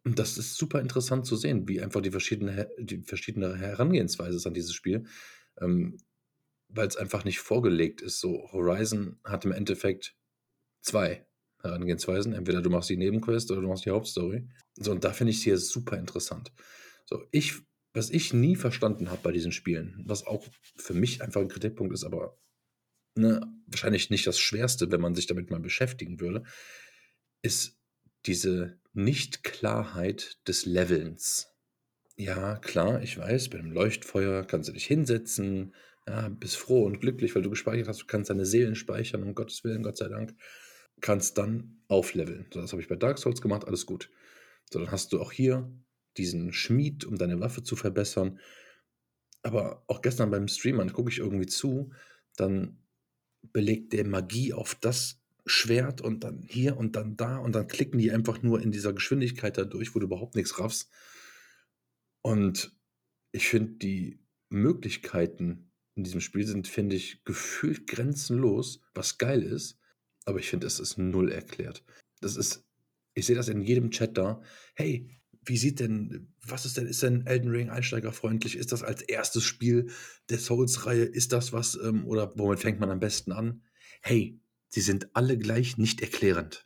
Und 0.09 0.17
das 0.17 0.37
ist 0.37 0.55
super 0.55 0.81
interessant 0.81 1.27
zu 1.27 1.35
sehen, 1.35 1.67
wie 1.67 1.81
einfach 1.81 2.01
die 2.01 2.09
verschiedene, 2.09 2.67
die 2.79 3.03
verschiedene 3.03 3.55
Herangehensweise 3.55 4.37
ist 4.37 4.47
an 4.47 4.55
dieses 4.55 4.73
Spiel. 4.73 5.05
Ähm, 5.61 5.97
weil 6.67 6.87
es 6.87 6.97
einfach 6.97 7.25
nicht 7.25 7.39
vorgelegt 7.39 8.01
ist. 8.01 8.19
So, 8.19 8.49
Horizon 8.51 9.19
hat 9.23 9.45
im 9.45 9.51
Endeffekt 9.51 10.15
zwei 10.81 11.25
Herangehensweisen. 11.61 12.33
Entweder 12.33 12.61
du 12.61 12.69
machst 12.69 12.89
die 12.89 12.97
Nebenquest 12.97 13.51
oder 13.51 13.61
du 13.61 13.67
machst 13.67 13.85
die 13.85 13.91
Hauptstory. 13.91 14.47
So, 14.75 14.91
und 14.91 15.03
da 15.03 15.13
finde 15.13 15.31
ich 15.31 15.37
es 15.37 15.43
hier 15.43 15.57
super 15.57 15.97
interessant. 15.97 16.51
So, 17.05 17.23
ich 17.31 17.55
was 17.93 18.09
ich 18.11 18.33
nie 18.33 18.55
verstanden 18.55 19.09
habe 19.09 19.21
bei 19.23 19.31
diesen 19.31 19.51
Spielen, 19.51 20.03
was 20.05 20.25
auch 20.25 20.45
für 20.75 20.93
mich 20.93 21.21
einfach 21.23 21.41
ein 21.41 21.47
Kritikpunkt 21.47 21.93
ist, 21.93 22.03
aber 22.03 22.37
ne, 23.15 23.41
wahrscheinlich 23.65 24.09
nicht 24.09 24.27
das 24.27 24.39
Schwerste, 24.39 24.91
wenn 24.91 25.01
man 25.01 25.15
sich 25.15 25.25
damit 25.25 25.49
mal 25.49 25.59
beschäftigen 25.59 26.19
würde, 26.19 26.43
ist 27.41 27.79
diese 28.25 28.79
Nichtklarheit 29.03 30.37
des 30.47 30.65
Levelns. 30.65 31.47
Ja, 32.15 32.57
klar, 32.57 33.01
ich 33.01 33.17
weiß, 33.17 33.49
bei 33.49 33.59
einem 33.59 33.71
Leuchtfeuer 33.71 34.43
kannst 34.45 34.69
du 34.69 34.73
dich 34.73 34.85
hinsetzen, 34.85 35.73
ja, 36.07 36.27
bist 36.27 36.57
froh 36.57 36.85
und 36.85 36.99
glücklich, 36.99 37.33
weil 37.33 37.41
du 37.41 37.49
gespeichert 37.49 37.87
hast, 37.87 38.01
du 38.01 38.07
kannst 38.07 38.29
deine 38.29 38.45
Seelen 38.45 38.75
speichern, 38.75 39.23
um 39.23 39.35
Gottes 39.35 39.63
Willen, 39.63 39.83
Gott 39.83 39.97
sei 39.97 40.09
Dank, 40.09 40.35
kannst 41.01 41.37
dann 41.37 41.81
aufleveln. 41.87 42.47
So, 42.53 42.59
das 42.59 42.71
habe 42.71 42.81
ich 42.81 42.89
bei 42.89 42.95
Dark 42.95 43.19
Souls 43.19 43.41
gemacht, 43.41 43.65
alles 43.65 43.85
gut. 43.85 44.09
So, 44.69 44.79
dann 44.79 44.91
hast 44.91 45.13
du 45.13 45.21
auch 45.21 45.31
hier 45.31 45.71
diesen 46.17 46.51
Schmied, 46.51 47.05
um 47.05 47.17
deine 47.17 47.39
Waffe 47.39 47.63
zu 47.63 47.75
verbessern. 47.75 48.39
Aber 49.41 49.83
auch 49.87 50.01
gestern 50.01 50.31
beim 50.31 50.47
Streamern 50.47 50.91
gucke 50.91 51.09
ich 51.09 51.19
irgendwie 51.19 51.47
zu, 51.47 51.93
dann 52.35 52.83
belegt 53.53 53.93
der 53.93 54.05
Magie 54.05 54.51
auf 54.51 54.75
das 54.75 55.21
Schwert 55.45 56.01
und 56.01 56.23
dann 56.23 56.41
hier 56.41 56.77
und 56.77 56.95
dann 56.95 57.17
da 57.17 57.37
und 57.37 57.53
dann 57.53 57.67
klicken 57.67 57.99
die 57.99 58.11
einfach 58.11 58.41
nur 58.41 58.61
in 58.61 58.71
dieser 58.71 58.93
Geschwindigkeit 58.93 59.57
da 59.57 59.63
durch, 59.63 59.95
wo 59.95 59.99
du 59.99 60.05
überhaupt 60.05 60.35
nichts 60.35 60.59
raffst. 60.59 60.89
Und 62.21 62.77
ich 63.31 63.47
finde, 63.47 63.73
die 63.73 64.19
Möglichkeiten 64.49 65.71
in 65.95 66.03
diesem 66.03 66.21
Spiel 66.21 66.45
sind, 66.45 66.67
finde 66.67 66.95
ich, 66.95 67.23
gefühlt 67.25 67.87
grenzenlos, 67.87 68.81
was 68.93 69.17
geil 69.17 69.43
ist. 69.43 69.77
Aber 70.25 70.39
ich 70.39 70.49
finde, 70.49 70.67
es 70.67 70.79
ist 70.79 70.97
null 70.97 71.31
erklärt. 71.31 71.83
Das 72.21 72.35
ist, 72.35 72.65
ich 73.13 73.25
sehe 73.25 73.35
das 73.35 73.49
in 73.49 73.61
jedem 73.61 73.91
Chat 73.91 74.17
da. 74.17 74.41
Hey, 74.75 75.09
wie 75.43 75.57
sieht 75.57 75.79
denn, 75.79 76.33
was 76.45 76.65
ist 76.65 76.77
denn, 76.77 76.85
ist 76.85 77.01
denn 77.03 77.25
Elden 77.25 77.49
Ring 77.49 77.69
einsteigerfreundlich? 77.69 78.55
Ist 78.55 78.71
das 78.71 78.83
als 78.83 79.01
erstes 79.01 79.43
Spiel 79.43 79.89
der 80.29 80.39
Souls-Reihe? 80.39 81.03
Ist 81.03 81.33
das 81.33 81.53
was, 81.53 81.75
ähm, 81.75 82.05
oder 82.05 82.33
womit 82.35 82.59
fängt 82.59 82.79
man 82.79 82.91
am 82.91 82.99
besten 82.99 83.31
an? 83.31 83.63
Hey, 84.01 84.39
sie 84.69 84.81
sind 84.81 85.15
alle 85.15 85.37
gleich 85.37 85.77
nicht 85.77 86.01
erklärend. 86.01 86.65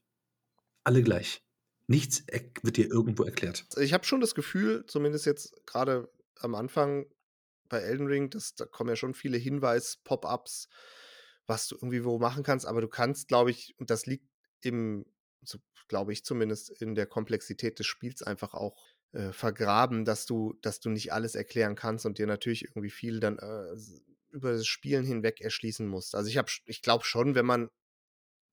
Alle 0.84 1.02
gleich. 1.04 1.42
Nichts 1.88 2.24
wird 2.62 2.78
dir 2.78 2.90
irgendwo 2.90 3.24
erklärt. 3.24 3.66
Ich 3.78 3.94
habe 3.94 4.06
schon 4.06 4.22
das 4.22 4.36
Gefühl, 4.36 4.86
zumindest 4.86 5.26
jetzt 5.26 5.54
gerade 5.66 6.10
am 6.40 6.56
Anfang 6.56 7.06
bei 7.70 7.80
Elden 7.80 8.08
Ring, 8.08 8.30
dass, 8.30 8.56
da 8.56 8.66
kommen 8.66 8.90
ja 8.90 8.96
schon 8.96 9.14
viele 9.14 9.38
Hinweis-Pop-Ups, 9.38 10.68
was 11.48 11.68
du 11.68 11.76
irgendwie 11.76 12.04
wo 12.04 12.20
machen 12.20 12.44
kannst, 12.44 12.66
aber 12.66 12.82
du 12.82 12.88
kannst, 12.88 13.28
glaube 13.28 13.52
ich, 13.52 13.76
und 13.78 13.90
das 13.90 14.06
liegt 14.06 14.28
im, 14.62 15.06
so 15.42 15.58
glaube 15.88 16.14
ich 16.14 16.24
zumindest, 16.24 16.70
in 16.82 16.96
der 16.96 17.06
Komplexität 17.06 17.80
des 17.80 17.88
Spiels 17.88 18.22
einfach 18.22 18.54
auch 18.54 18.96
äh, 19.12 19.32
vergraben, 19.32 20.06
dass 20.06 20.26
du, 20.26 20.54
dass 20.62 20.80
du 20.80 20.90
nicht 20.90 21.12
alles 21.12 21.36
erklären 21.36 21.76
kannst 21.76 22.06
und 22.06 22.18
dir 22.18 22.28
natürlich 22.28 22.64
irgendwie 22.64 22.90
viel 22.90 23.20
dann 23.20 23.40
äh, 23.40 23.76
über 24.32 24.54
das 24.54 24.66
Spielen 24.66 25.06
hinweg 25.06 25.42
erschließen 25.42 25.88
musst. 25.88 26.16
Also 26.16 26.30
ich 26.30 26.38
habe, 26.38 26.52
ich 26.66 26.82
glaube 26.82 27.04
schon, 27.04 27.36
wenn 27.36 27.46
man 27.46 27.70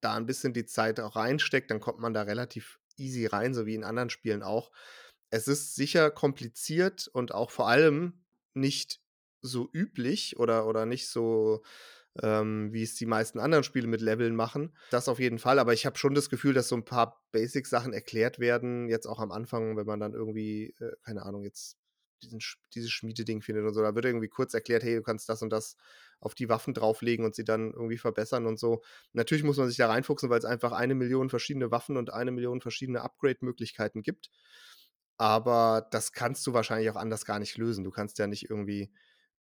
da 0.01 0.15
ein 0.15 0.25
bisschen 0.25 0.53
die 0.53 0.65
Zeit 0.65 0.99
auch 0.99 1.15
reinsteckt, 1.15 1.71
dann 1.71 1.79
kommt 1.79 1.99
man 1.99 2.13
da 2.13 2.23
relativ 2.23 2.79
easy 2.97 3.25
rein, 3.25 3.53
so 3.53 3.65
wie 3.65 3.75
in 3.75 3.83
anderen 3.83 4.09
Spielen 4.09 4.43
auch. 4.43 4.71
Es 5.29 5.47
ist 5.47 5.75
sicher 5.75 6.11
kompliziert 6.11 7.07
und 7.07 7.33
auch 7.33 7.51
vor 7.51 7.67
allem 7.67 8.25
nicht 8.53 8.99
so 9.41 9.69
üblich 9.73 10.37
oder, 10.37 10.67
oder 10.67 10.85
nicht 10.85 11.07
so, 11.07 11.63
ähm, 12.21 12.73
wie 12.73 12.83
es 12.83 12.95
die 12.95 13.05
meisten 13.05 13.39
anderen 13.39 13.63
Spiele 13.63 13.87
mit 13.87 14.01
Leveln 14.01 14.35
machen. 14.35 14.75
Das 14.91 15.07
auf 15.07 15.19
jeden 15.19 15.39
Fall, 15.39 15.57
aber 15.57 15.73
ich 15.73 15.85
habe 15.85 15.97
schon 15.97 16.13
das 16.13 16.29
Gefühl, 16.29 16.53
dass 16.53 16.67
so 16.67 16.75
ein 16.75 16.85
paar 16.85 17.23
Basic-Sachen 17.31 17.93
erklärt 17.93 18.39
werden, 18.39 18.89
jetzt 18.89 19.07
auch 19.07 19.19
am 19.19 19.31
Anfang, 19.31 19.77
wenn 19.77 19.85
man 19.85 19.99
dann 19.99 20.13
irgendwie, 20.13 20.75
äh, 20.79 20.91
keine 21.03 21.23
Ahnung, 21.23 21.43
jetzt 21.43 21.77
diesen, 22.21 22.39
dieses 22.73 22.91
Schmiededing 22.91 23.41
findet 23.41 23.65
und 23.65 23.73
so. 23.73 23.81
Da 23.81 23.95
wird 23.95 24.05
irgendwie 24.05 24.27
kurz 24.27 24.53
erklärt, 24.53 24.83
hey, 24.83 24.95
du 24.95 25.01
kannst 25.01 25.27
das 25.29 25.41
und 25.41 25.49
das 25.49 25.75
auf 26.21 26.35
die 26.35 26.47
Waffen 26.47 26.73
drauflegen 26.73 27.25
und 27.25 27.35
sie 27.35 27.43
dann 27.43 27.73
irgendwie 27.73 27.97
verbessern 27.97 28.45
und 28.45 28.57
so. 28.57 28.81
Natürlich 29.11 29.43
muss 29.43 29.57
man 29.57 29.67
sich 29.67 29.77
da 29.77 29.87
reinfuchsen, 29.87 30.29
weil 30.29 30.39
es 30.39 30.45
einfach 30.45 30.71
eine 30.71 30.95
Million 30.95 31.29
verschiedene 31.29 31.71
Waffen 31.71 31.97
und 31.97 32.13
eine 32.13 32.31
Million 32.31 32.61
verschiedene 32.61 33.01
Upgrade-Möglichkeiten 33.01 34.03
gibt. 34.03 34.29
Aber 35.17 35.87
das 35.91 36.13
kannst 36.13 36.47
du 36.47 36.53
wahrscheinlich 36.53 36.89
auch 36.89 36.95
anders 36.95 37.25
gar 37.25 37.39
nicht 37.39 37.57
lösen. 37.57 37.83
Du 37.83 37.91
kannst 37.91 38.19
ja 38.19 38.27
nicht 38.27 38.49
irgendwie, 38.49 38.91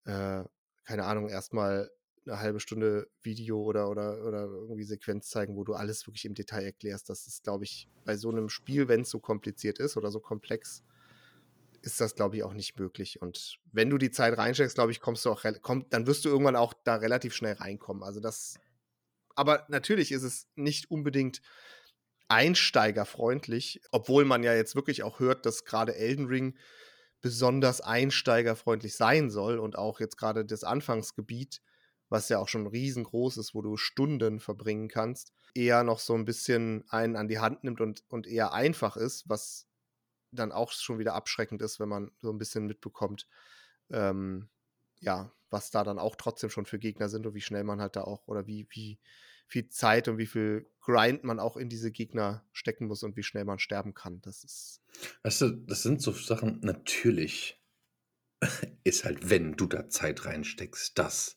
äh, 0.04 0.42
keine 0.84 1.04
Ahnung, 1.04 1.28
erstmal 1.28 1.90
eine 2.26 2.40
halbe 2.40 2.60
Stunde 2.60 3.08
Video 3.22 3.62
oder, 3.62 3.90
oder, 3.90 4.24
oder 4.24 4.44
irgendwie 4.44 4.84
Sequenz 4.84 5.28
zeigen, 5.28 5.56
wo 5.56 5.64
du 5.64 5.74
alles 5.74 6.06
wirklich 6.06 6.24
im 6.24 6.34
Detail 6.34 6.64
erklärst. 6.64 7.08
Das 7.08 7.26
ist, 7.26 7.44
glaube 7.44 7.64
ich, 7.64 7.88
bei 8.04 8.16
so 8.16 8.30
einem 8.30 8.48
Spiel, 8.48 8.88
wenn 8.88 9.02
es 9.02 9.10
so 9.10 9.20
kompliziert 9.20 9.78
ist 9.78 9.96
oder 9.96 10.10
so 10.10 10.20
komplex, 10.20 10.82
ist 11.82 12.00
das, 12.00 12.14
glaube 12.14 12.36
ich, 12.36 12.42
auch 12.42 12.52
nicht 12.52 12.78
möglich. 12.78 13.20
Und 13.20 13.58
wenn 13.72 13.90
du 13.90 13.98
die 13.98 14.10
Zeit 14.10 14.36
reinsteckst, 14.36 14.74
glaube 14.74 14.92
ich, 14.92 15.00
kommst 15.00 15.24
du 15.24 15.30
auch, 15.30 15.44
komm, 15.62 15.86
dann 15.90 16.06
wirst 16.06 16.24
du 16.24 16.28
irgendwann 16.28 16.56
auch 16.56 16.74
da 16.84 16.96
relativ 16.96 17.34
schnell 17.34 17.54
reinkommen. 17.54 18.02
Also 18.02 18.20
das, 18.20 18.58
aber 19.34 19.66
natürlich 19.68 20.12
ist 20.12 20.22
es 20.22 20.46
nicht 20.54 20.90
unbedingt 20.90 21.40
einsteigerfreundlich, 22.28 23.80
obwohl 23.90 24.24
man 24.24 24.42
ja 24.42 24.54
jetzt 24.54 24.76
wirklich 24.76 25.02
auch 25.02 25.18
hört, 25.18 25.46
dass 25.46 25.64
gerade 25.64 25.96
Elden 25.96 26.26
Ring 26.26 26.56
besonders 27.20 27.80
einsteigerfreundlich 27.80 28.94
sein 28.94 29.30
soll 29.30 29.58
und 29.58 29.76
auch 29.76 30.00
jetzt 30.00 30.16
gerade 30.16 30.44
das 30.44 30.64
Anfangsgebiet, 30.64 31.60
was 32.08 32.28
ja 32.28 32.38
auch 32.38 32.48
schon 32.48 32.66
riesengroß 32.66 33.36
ist, 33.36 33.54
wo 33.54 33.62
du 33.62 33.76
Stunden 33.76 34.40
verbringen 34.40 34.88
kannst, 34.88 35.32
eher 35.54 35.82
noch 35.82 35.98
so 35.98 36.14
ein 36.14 36.24
bisschen 36.24 36.84
einen 36.88 37.16
an 37.16 37.28
die 37.28 37.38
Hand 37.38 37.64
nimmt 37.64 37.80
und, 37.80 38.04
und 38.08 38.26
eher 38.26 38.52
einfach 38.52 38.96
ist, 38.96 39.28
was 39.28 39.66
dann 40.32 40.52
auch 40.52 40.72
schon 40.72 40.98
wieder 40.98 41.14
abschreckend 41.14 41.62
ist, 41.62 41.80
wenn 41.80 41.88
man 41.88 42.10
so 42.20 42.30
ein 42.30 42.38
bisschen 42.38 42.66
mitbekommt, 42.66 43.26
ähm, 43.90 44.48
ja, 45.00 45.32
was 45.50 45.70
da 45.70 45.82
dann 45.84 45.98
auch 45.98 46.16
trotzdem 46.16 46.50
schon 46.50 46.66
für 46.66 46.78
Gegner 46.78 47.08
sind 47.08 47.26
und 47.26 47.34
wie 47.34 47.40
schnell 47.40 47.64
man 47.64 47.80
halt 47.80 47.96
da 47.96 48.02
auch 48.02 48.28
oder 48.28 48.46
wie, 48.46 48.66
wie 48.70 48.98
viel 49.46 49.68
Zeit 49.68 50.06
und 50.06 50.18
wie 50.18 50.26
viel 50.26 50.70
Grind 50.80 51.24
man 51.24 51.40
auch 51.40 51.56
in 51.56 51.68
diese 51.68 51.90
Gegner 51.90 52.44
stecken 52.52 52.86
muss 52.86 53.02
und 53.02 53.16
wie 53.16 53.24
schnell 53.24 53.44
man 53.44 53.58
sterben 53.58 53.94
kann. 53.94 54.20
Das 54.22 54.44
ist. 54.44 54.80
Weißt 55.24 55.40
du, 55.40 55.50
das 55.50 55.82
sind 55.82 56.00
so 56.00 56.12
Sachen, 56.12 56.60
natürlich 56.60 57.60
ist 58.84 59.04
halt, 59.04 59.28
wenn 59.28 59.54
du 59.54 59.66
da 59.66 59.88
Zeit 59.88 60.24
reinsteckst, 60.24 60.96
dass 60.98 61.36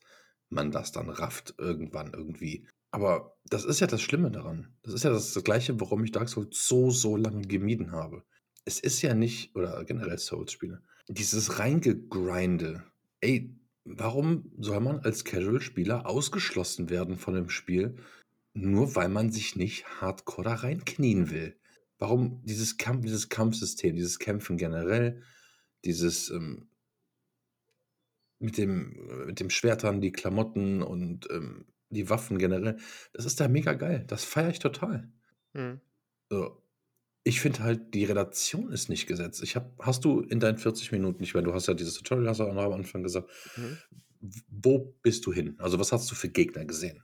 man 0.49 0.71
das 0.71 0.91
dann 0.91 1.09
rafft 1.09 1.55
irgendwann 1.57 2.13
irgendwie. 2.13 2.67
Aber 2.91 3.35
das 3.45 3.65
ist 3.65 3.79
ja 3.79 3.87
das 3.87 4.03
Schlimme 4.03 4.29
daran. 4.29 4.77
Das 4.83 4.93
ist 4.93 5.03
ja 5.03 5.09
das, 5.09 5.33
das 5.33 5.43
Gleiche, 5.43 5.79
warum 5.81 6.03
ich 6.03 6.11
Dark 6.11 6.29
Souls 6.29 6.67
so, 6.67 6.91
so 6.91 7.17
lange 7.17 7.47
gemieden 7.47 7.91
habe 7.91 8.23
es 8.65 8.79
ist 8.79 9.01
ja 9.01 9.13
nicht, 9.13 9.55
oder 9.55 9.83
generell 9.85 10.17
Souls-Spiele, 10.17 10.81
dieses 11.07 11.59
reingegrinde. 11.59 12.83
Ey, 13.19 13.55
warum 13.83 14.51
soll 14.57 14.79
man 14.79 14.99
als 14.99 15.25
Casual-Spieler 15.25 16.05
ausgeschlossen 16.05 16.89
werden 16.89 17.17
von 17.17 17.33
dem 17.33 17.49
Spiel, 17.49 17.97
nur 18.53 18.95
weil 18.95 19.09
man 19.09 19.31
sich 19.31 19.55
nicht 19.55 19.85
hardcore 20.01 20.43
da 20.43 20.53
reinknien 20.55 21.29
will? 21.29 21.57
Warum 21.99 22.41
dieses, 22.45 22.77
Kampf, 22.77 23.03
dieses 23.03 23.29
Kampfsystem, 23.29 23.95
dieses 23.95 24.19
Kämpfen 24.19 24.57
generell, 24.57 25.21
dieses 25.85 26.29
ähm, 26.29 26.69
mit, 28.39 28.57
dem, 28.57 29.25
mit 29.27 29.39
dem 29.39 29.49
Schwertern, 29.49 30.01
die 30.01 30.11
Klamotten 30.11 30.81
und 30.81 31.29
ähm, 31.31 31.65
die 31.89 32.09
Waffen 32.09 32.39
generell, 32.39 32.77
das 33.13 33.25
ist 33.25 33.39
da 33.39 33.47
mega 33.47 33.73
geil. 33.73 34.03
Das 34.07 34.23
feiere 34.23 34.49
ich 34.49 34.59
total. 34.59 35.11
Mhm. 35.53 35.79
So, 36.29 36.62
ich 37.23 37.39
finde 37.41 37.63
halt, 37.63 37.93
die 37.93 38.05
Relation 38.05 38.71
ist 38.71 38.89
nicht 38.89 39.07
gesetzt. 39.07 39.41
Ich 39.43 39.55
habe 39.55 39.71
hast 39.79 40.03
du 40.05 40.21
in 40.21 40.39
deinen 40.39 40.57
40 40.57 40.91
Minuten 40.91 41.23
ich 41.23 41.33
meine, 41.33 41.47
du 41.47 41.53
hast 41.53 41.67
ja 41.67 41.73
dieses 41.73 41.95
Tutorial 41.95 42.27
hast 42.29 42.39
du 42.39 42.43
auch 42.45 42.53
noch 42.53 42.63
am 42.63 42.73
Anfang 42.73 43.03
gesagt. 43.03 43.29
Mhm. 43.55 43.77
wo 44.49 44.95
bist 45.01 45.25
du 45.25 45.33
hin? 45.33 45.55
Also, 45.59 45.79
was 45.79 45.91
hast 45.91 46.09
du 46.11 46.15
für 46.15 46.29
Gegner 46.29 46.65
gesehen? 46.65 47.03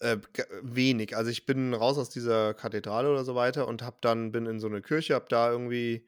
Äh, 0.00 0.18
wenig. 0.62 1.16
Also, 1.16 1.30
ich 1.30 1.46
bin 1.46 1.72
raus 1.74 1.98
aus 1.98 2.10
dieser 2.10 2.54
Kathedrale 2.54 3.10
oder 3.10 3.24
so 3.24 3.34
weiter 3.34 3.68
und 3.68 3.82
habe 3.82 3.98
dann 4.00 4.32
bin 4.32 4.46
in 4.46 4.60
so 4.60 4.66
eine 4.66 4.82
Kirche, 4.82 5.14
habe 5.14 5.26
da 5.28 5.50
irgendwie, 5.50 6.06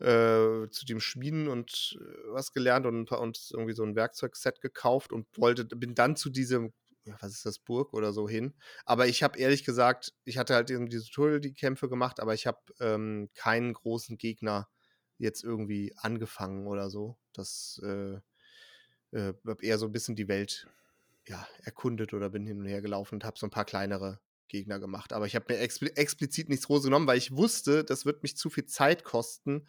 äh, 0.00 0.68
zu 0.70 0.84
dem 0.86 1.00
Schmieden 1.00 1.48
und, 1.48 1.98
äh, 2.00 2.04
was 2.32 2.52
gelernt 2.52 2.86
und 2.86 3.10
und 3.12 3.50
irgendwie 3.52 3.74
so 3.74 3.84
ein 3.84 3.96
Werkzeugset 3.96 4.60
gekauft 4.60 5.12
und 5.12 5.26
wollte 5.38 5.64
bin 5.64 5.94
dann 5.94 6.16
zu 6.16 6.30
diesem 6.30 6.72
ja, 7.04 7.16
was 7.20 7.32
ist 7.32 7.46
das, 7.46 7.58
Burg 7.58 7.94
oder 7.94 8.12
so 8.12 8.28
hin. 8.28 8.54
Aber 8.84 9.06
ich 9.06 9.22
habe 9.22 9.38
ehrlich 9.38 9.64
gesagt, 9.64 10.14
ich 10.24 10.38
hatte 10.38 10.54
halt 10.54 10.70
in 10.70 10.86
diese 10.86 11.04
Tutorial 11.04 11.40
die 11.40 11.54
Kämpfe 11.54 11.88
gemacht, 11.88 12.20
aber 12.20 12.34
ich 12.34 12.46
habe 12.46 12.60
ähm, 12.80 13.30
keinen 13.34 13.72
großen 13.72 14.18
Gegner 14.18 14.68
jetzt 15.18 15.44
irgendwie 15.44 15.94
angefangen 15.96 16.66
oder 16.66 16.90
so. 16.90 17.18
Das 17.32 17.80
äh, 17.84 18.18
äh, 19.12 19.34
habe 19.46 19.64
eher 19.64 19.78
so 19.78 19.86
ein 19.86 19.92
bisschen 19.92 20.16
die 20.16 20.28
Welt 20.28 20.68
ja, 21.26 21.46
erkundet 21.62 22.14
oder 22.14 22.30
bin 22.30 22.46
hin 22.46 22.60
und 22.60 22.66
her 22.66 22.82
gelaufen 22.82 23.16
und 23.16 23.24
habe 23.24 23.38
so 23.38 23.46
ein 23.46 23.50
paar 23.50 23.64
kleinere 23.64 24.20
Gegner 24.48 24.78
gemacht. 24.78 25.12
Aber 25.12 25.26
ich 25.26 25.34
habe 25.34 25.52
mir 25.52 25.60
expl 25.60 25.90
explizit 25.94 26.48
nichts 26.48 26.66
groß 26.66 26.84
genommen, 26.84 27.06
weil 27.06 27.18
ich 27.18 27.34
wusste, 27.36 27.84
das 27.84 28.04
wird 28.04 28.22
mich 28.22 28.36
zu 28.36 28.50
viel 28.50 28.66
Zeit 28.66 29.04
kosten, 29.04 29.66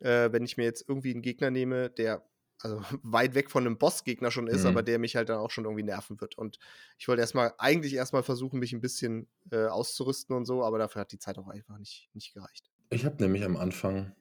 äh, 0.00 0.30
wenn 0.32 0.44
ich 0.44 0.56
mir 0.56 0.64
jetzt 0.64 0.88
irgendwie 0.88 1.12
einen 1.12 1.22
Gegner 1.22 1.50
nehme, 1.50 1.90
der 1.90 2.26
also 2.64 2.82
weit 3.02 3.34
weg 3.34 3.50
von 3.50 3.66
einem 3.66 3.78
Bossgegner 3.78 4.30
schon 4.30 4.46
ist, 4.46 4.62
mhm. 4.62 4.68
aber 4.68 4.82
der 4.82 4.98
mich 4.98 5.16
halt 5.16 5.28
dann 5.28 5.38
auch 5.38 5.50
schon 5.50 5.64
irgendwie 5.64 5.82
nerven 5.82 6.20
wird. 6.20 6.36
Und 6.38 6.58
ich 6.98 7.08
wollte 7.08 7.20
erstmal, 7.20 7.52
eigentlich 7.58 7.94
erstmal 7.94 8.22
versuchen, 8.22 8.58
mich 8.58 8.72
ein 8.72 8.80
bisschen 8.80 9.28
äh, 9.50 9.66
auszurüsten 9.66 10.36
und 10.36 10.44
so, 10.44 10.64
aber 10.64 10.78
dafür 10.78 11.00
hat 11.00 11.12
die 11.12 11.18
Zeit 11.18 11.38
auch 11.38 11.48
einfach 11.48 11.78
nicht, 11.78 12.08
nicht 12.14 12.34
gereicht. 12.34 12.70
Ich 12.90 13.04
habe 13.04 13.16
nämlich 13.22 13.44
am 13.44 13.56
Anfang, 13.56 14.12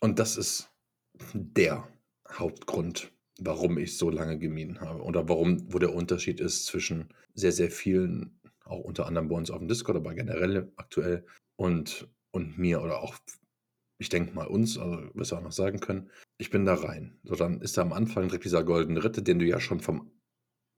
und 0.00 0.18
das 0.18 0.36
ist 0.36 0.70
der 1.32 1.88
Hauptgrund, 2.30 3.12
warum 3.40 3.78
ich 3.78 3.96
so 3.96 4.10
lange 4.10 4.38
gemieden 4.38 4.80
habe 4.80 5.02
oder 5.02 5.28
warum, 5.28 5.72
wo 5.72 5.78
der 5.78 5.94
Unterschied 5.94 6.40
ist 6.40 6.66
zwischen 6.66 7.12
sehr, 7.34 7.52
sehr 7.52 7.70
vielen, 7.70 8.40
auch 8.64 8.80
unter 8.80 9.06
anderem 9.06 9.28
bei 9.28 9.36
uns 9.36 9.50
auf 9.50 9.58
dem 9.58 9.68
Discord, 9.68 9.96
aber 9.96 10.14
generell 10.14 10.70
aktuell 10.76 11.26
und, 11.56 12.08
und 12.30 12.58
mir 12.58 12.82
oder 12.82 13.00
auch 13.00 13.16
ich 14.00 14.08
denke 14.08 14.34
mal 14.34 14.46
uns, 14.46 14.78
also 14.78 14.98
wirst 15.14 15.30
du 15.30 15.36
auch 15.36 15.42
noch 15.42 15.52
sagen 15.52 15.78
können, 15.78 16.10
ich 16.38 16.48
bin 16.48 16.64
da 16.64 16.74
rein. 16.74 17.20
So, 17.22 17.34
dann 17.34 17.60
ist 17.60 17.76
da 17.76 17.82
am 17.82 17.92
Anfang 17.92 18.28
direkt 18.28 18.46
dieser 18.46 18.64
goldene 18.64 19.04
Ritte, 19.04 19.22
den 19.22 19.38
du 19.38 19.44
ja 19.44 19.60
schon 19.60 19.80
vom 19.80 20.10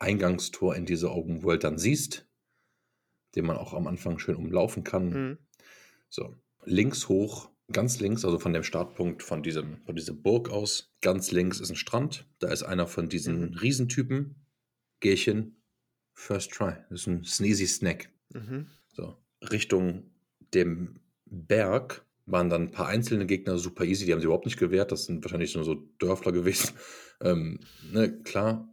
Eingangstor 0.00 0.74
in 0.74 0.86
diese 0.86 1.12
Open 1.12 1.44
World 1.44 1.62
dann 1.62 1.78
siehst, 1.78 2.28
den 3.36 3.46
man 3.46 3.56
auch 3.56 3.74
am 3.74 3.86
Anfang 3.86 4.18
schön 4.18 4.34
umlaufen 4.34 4.82
kann. 4.82 5.10
Mhm. 5.10 5.38
So, 6.10 6.36
links 6.64 7.08
hoch, 7.08 7.52
ganz 7.70 8.00
links, 8.00 8.24
also 8.24 8.40
von 8.40 8.52
dem 8.52 8.64
Startpunkt 8.64 9.22
von, 9.22 9.44
diesem, 9.44 9.84
von 9.84 9.94
dieser 9.94 10.14
Burg 10.14 10.50
aus, 10.50 10.92
ganz 11.00 11.30
links 11.30 11.60
ist 11.60 11.70
ein 11.70 11.76
Strand. 11.76 12.28
Da 12.40 12.48
ist 12.48 12.64
einer 12.64 12.88
von 12.88 13.08
diesen 13.08 13.50
mhm. 13.50 13.56
Riesentypen. 13.56 14.44
Gehe 14.98 15.12
ich 15.12 15.22
hin. 15.22 15.62
First 16.14 16.50
try. 16.50 16.74
Das 16.90 17.02
ist 17.02 17.06
ein 17.06 17.22
Sneezy 17.22 17.68
Snack. 17.68 18.10
Mhm. 18.30 18.66
So, 18.88 19.16
Richtung 19.42 20.10
dem 20.52 20.98
Berg 21.24 22.04
waren 22.26 22.50
dann 22.50 22.62
ein 22.62 22.70
paar 22.70 22.86
einzelne 22.86 23.26
Gegner 23.26 23.58
super 23.58 23.84
easy, 23.84 24.06
die 24.06 24.12
haben 24.12 24.20
sie 24.20 24.26
überhaupt 24.26 24.46
nicht 24.46 24.58
gewehrt. 24.58 24.92
Das 24.92 25.04
sind 25.04 25.24
wahrscheinlich 25.24 25.54
nur 25.54 25.64
so 25.64 25.74
Dörfler 25.98 26.32
gewesen. 26.32 26.70
Ähm, 27.24 27.60
ne, 27.92 28.20
klar, 28.24 28.68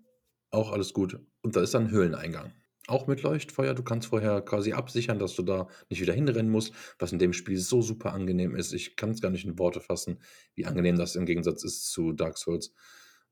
auch 0.50 0.72
alles 0.72 0.94
gut. 0.94 1.20
Und 1.44 1.56
da 1.56 1.62
ist 1.62 1.76
dann 1.76 1.84
ein 1.84 1.92
Höhleneingang. 1.92 2.52
Auch 2.88 3.06
mit 3.06 3.22
Leuchtfeuer. 3.22 3.76
Du 3.76 3.84
kannst 3.84 4.08
vorher 4.08 4.42
quasi 4.42 4.74
absichern, 4.74 5.20
dass 5.20 5.36
du 5.36 5.44
da 5.44 5.68
nicht 5.88 6.02
wieder 6.02 6.14
hinrennen 6.14 6.52
musst, 6.52 6.74
was 6.98 7.12
in 7.12 7.20
dem 7.20 7.34
Spiel 7.34 7.60
so 7.60 7.84
super 7.84 8.12
angenehm 8.12 8.56
ist. 8.56 8.74
Ich 8.74 8.96
kann 8.96 9.12
es 9.12 9.22
gar 9.22 9.30
nicht 9.30 9.46
in 9.46 9.60
Worte 9.60 9.82
fassen, 9.82 10.18
wie 10.56 10.66
angenehm 10.66 10.98
das 10.98 11.16
im 11.16 11.28
Gegensatz 11.28 11.64
ist 11.64 11.92
zu 11.92 12.12
Dark 12.12 12.40
Souls, 12.40 12.74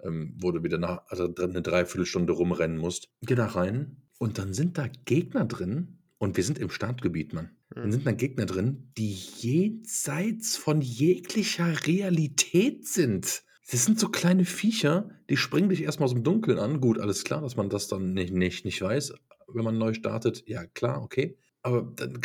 ähm, 0.04 0.36
wo 0.40 0.52
du 0.52 0.64
wieder 0.64 0.78
nach, 0.78 1.02
also 1.08 1.34
eine 1.36 1.64
Dreiviertelstunde 1.64 2.34
rumrennen 2.34 2.78
musst. 2.78 3.10
Geh 3.24 3.34
da 3.34 3.48
rein 3.48 4.04
und 4.20 4.38
dann 4.38 4.54
sind 4.54 4.78
da 4.78 4.88
Gegner 5.06 5.46
drin 5.46 5.98
und 6.20 6.38
wir 6.38 6.44
sind 6.44 6.58
im 6.60 6.70
Startgebiet, 6.70 7.34
Mann. 7.34 7.52
Dann 7.70 7.92
sind 7.92 8.06
da 8.08 8.12
Gegner 8.12 8.46
drin, 8.46 8.92
die 8.98 9.12
jenseits 9.12 10.58
von 10.58 10.82
jeglicher 10.82 11.86
Realität 11.86 12.88
sind. 12.88 13.44
Das 13.70 13.86
sind 13.86 14.00
so 14.00 14.10
kleine 14.10 14.46
Viecher, 14.46 15.10
die 15.30 15.38
springen 15.38 15.70
dich 15.70 15.84
erstmal 15.84 16.06
aus 16.06 16.14
dem 16.14 16.24
Dunkeln 16.24 16.58
an. 16.58 16.80
Gut, 16.80 17.00
alles 17.00 17.24
klar, 17.24 17.42
dass 17.42 17.56
man 17.58 17.70
das 17.70 17.88
dann 17.88 18.14
nicht, 18.14 18.34
nicht, 18.34 18.66
nicht 18.66 18.82
weiß, 18.82 19.14
wenn 19.54 19.64
man 19.66 19.78
neu 19.78 19.94
startet. 19.94 20.44
Ja, 20.48 20.66
klar, 20.66 21.02
okay. 21.04 21.38
Aber 21.62 21.82
dann, 21.96 22.20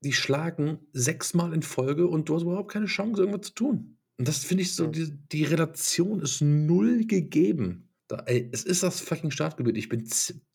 die 0.00 0.12
schlagen 0.12 0.78
sechsmal 0.92 1.52
in 1.52 1.62
Folge 1.62 2.06
und 2.06 2.28
du 2.28 2.34
hast 2.34 2.42
überhaupt 2.42 2.72
keine 2.72 2.86
Chance, 2.86 3.20
irgendwas 3.22 3.48
zu 3.48 3.54
tun. 3.54 3.98
Und 4.18 4.26
das 4.26 4.38
finde 4.44 4.62
ich 4.62 4.74
so, 4.74 4.84
Ja. 4.84 4.90
die, 4.90 5.12
die 5.32 5.44
Relation 5.44 6.20
ist 6.20 6.40
null 6.40 7.04
gegeben. 7.04 7.90
Da, 8.08 8.22
ey, 8.26 8.48
es 8.52 8.64
ist 8.64 8.82
das 8.82 9.00
fucking 9.00 9.30
Startgebiet. 9.30 9.76
Ich 9.76 9.90
bin 9.90 10.08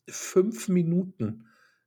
fünf 0.08 0.68
Minuten 0.68 1.44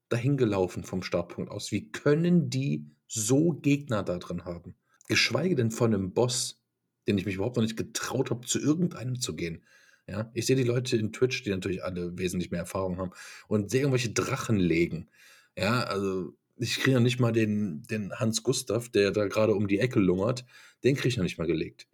dahin 0.09 0.37
gelaufen 0.37 0.83
vom 0.83 1.03
Startpunkt 1.03 1.51
aus. 1.51 1.71
Wie 1.71 1.91
können 1.91 2.49
die 2.49 2.85
so 3.07 3.53
Gegner 3.53 4.03
da 4.03 4.17
drin 4.17 4.45
haben? 4.45 4.75
Geschweige 5.07 5.55
denn 5.55 5.71
von 5.71 5.93
einem 5.93 6.13
Boss, 6.13 6.61
den 7.07 7.17
ich 7.17 7.25
mich 7.25 7.35
überhaupt 7.35 7.57
noch 7.57 7.63
nicht 7.63 7.77
getraut 7.77 8.29
habe, 8.31 8.45
zu 8.45 8.59
irgendeinem 8.59 9.19
zu 9.19 9.35
gehen. 9.35 9.63
Ja, 10.07 10.29
ich 10.33 10.45
sehe 10.45 10.55
die 10.55 10.63
Leute 10.63 10.97
in 10.97 11.11
Twitch, 11.11 11.43
die 11.43 11.49
natürlich 11.49 11.83
alle 11.83 12.17
wesentlich 12.17 12.51
mehr 12.51 12.61
Erfahrung 12.61 12.97
haben 12.97 13.11
und 13.47 13.71
sehe 13.71 13.81
irgendwelche 13.81 14.11
Drachen 14.11 14.57
legen. 14.57 15.09
Ja, 15.57 15.83
also 15.83 16.35
ich 16.57 16.79
kriege 16.79 16.95
noch 16.95 17.03
nicht 17.03 17.19
mal 17.19 17.31
den, 17.31 17.83
den 17.83 18.13
Hans 18.13 18.43
Gustav, 18.43 18.89
der 18.89 19.11
da 19.11 19.27
gerade 19.27 19.55
um 19.55 19.67
die 19.67 19.79
Ecke 19.79 19.99
lungert, 19.99 20.45
den 20.83 20.95
kriege 20.95 21.07
ich 21.07 21.17
noch 21.17 21.23
nicht 21.23 21.37
mal 21.37 21.47
gelegt. 21.47 21.87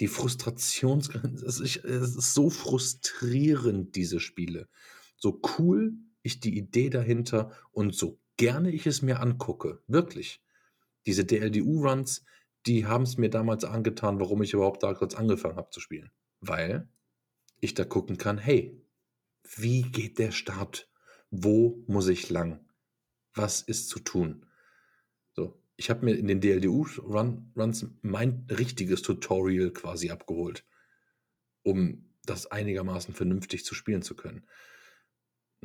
Die 0.00 0.08
Frustrationsgrenze, 0.08 1.46
es 1.46 1.60
ist 1.60 2.34
so 2.34 2.50
frustrierend, 2.50 3.96
diese 3.96 4.20
Spiele. 4.20 4.68
So 5.16 5.40
cool 5.58 5.94
ich 6.26 6.40
die 6.40 6.56
Idee 6.56 6.90
dahinter 6.90 7.52
und 7.72 7.94
so 7.94 8.18
gerne 8.36 8.70
ich 8.70 8.86
es 8.86 9.02
mir 9.02 9.20
angucke, 9.20 9.82
wirklich. 9.86 10.42
Diese 11.06 11.24
DLDU-Runs, 11.24 12.24
die 12.66 12.86
haben 12.86 13.04
es 13.04 13.16
mir 13.16 13.30
damals 13.30 13.64
angetan, 13.64 14.20
warum 14.20 14.42
ich 14.42 14.52
überhaupt 14.52 14.82
da 14.82 14.92
kurz 14.94 15.14
angefangen 15.14 15.56
habe 15.56 15.70
zu 15.70 15.80
spielen. 15.80 16.10
Weil 16.40 16.88
ich 17.60 17.74
da 17.74 17.84
gucken 17.84 18.18
kann, 18.18 18.38
hey, 18.38 18.82
wie 19.56 19.82
geht 19.82 20.18
der 20.18 20.32
Start? 20.32 20.90
Wo 21.30 21.82
muss 21.86 22.08
ich 22.08 22.28
lang? 22.28 22.60
Was 23.34 23.62
ist 23.62 23.88
zu 23.88 24.00
tun? 24.00 24.46
So, 25.32 25.62
ich 25.76 25.90
habe 25.90 26.04
mir 26.04 26.14
in 26.14 26.26
den 26.26 26.40
DLDU-Runs 26.40 27.86
mein 28.02 28.46
richtiges 28.50 29.02
Tutorial 29.02 29.70
quasi 29.70 30.10
abgeholt, 30.10 30.66
um 31.62 32.10
das 32.24 32.46
einigermaßen 32.46 33.14
vernünftig 33.14 33.64
zu 33.64 33.74
spielen 33.74 34.02
zu 34.02 34.16
können. 34.16 34.46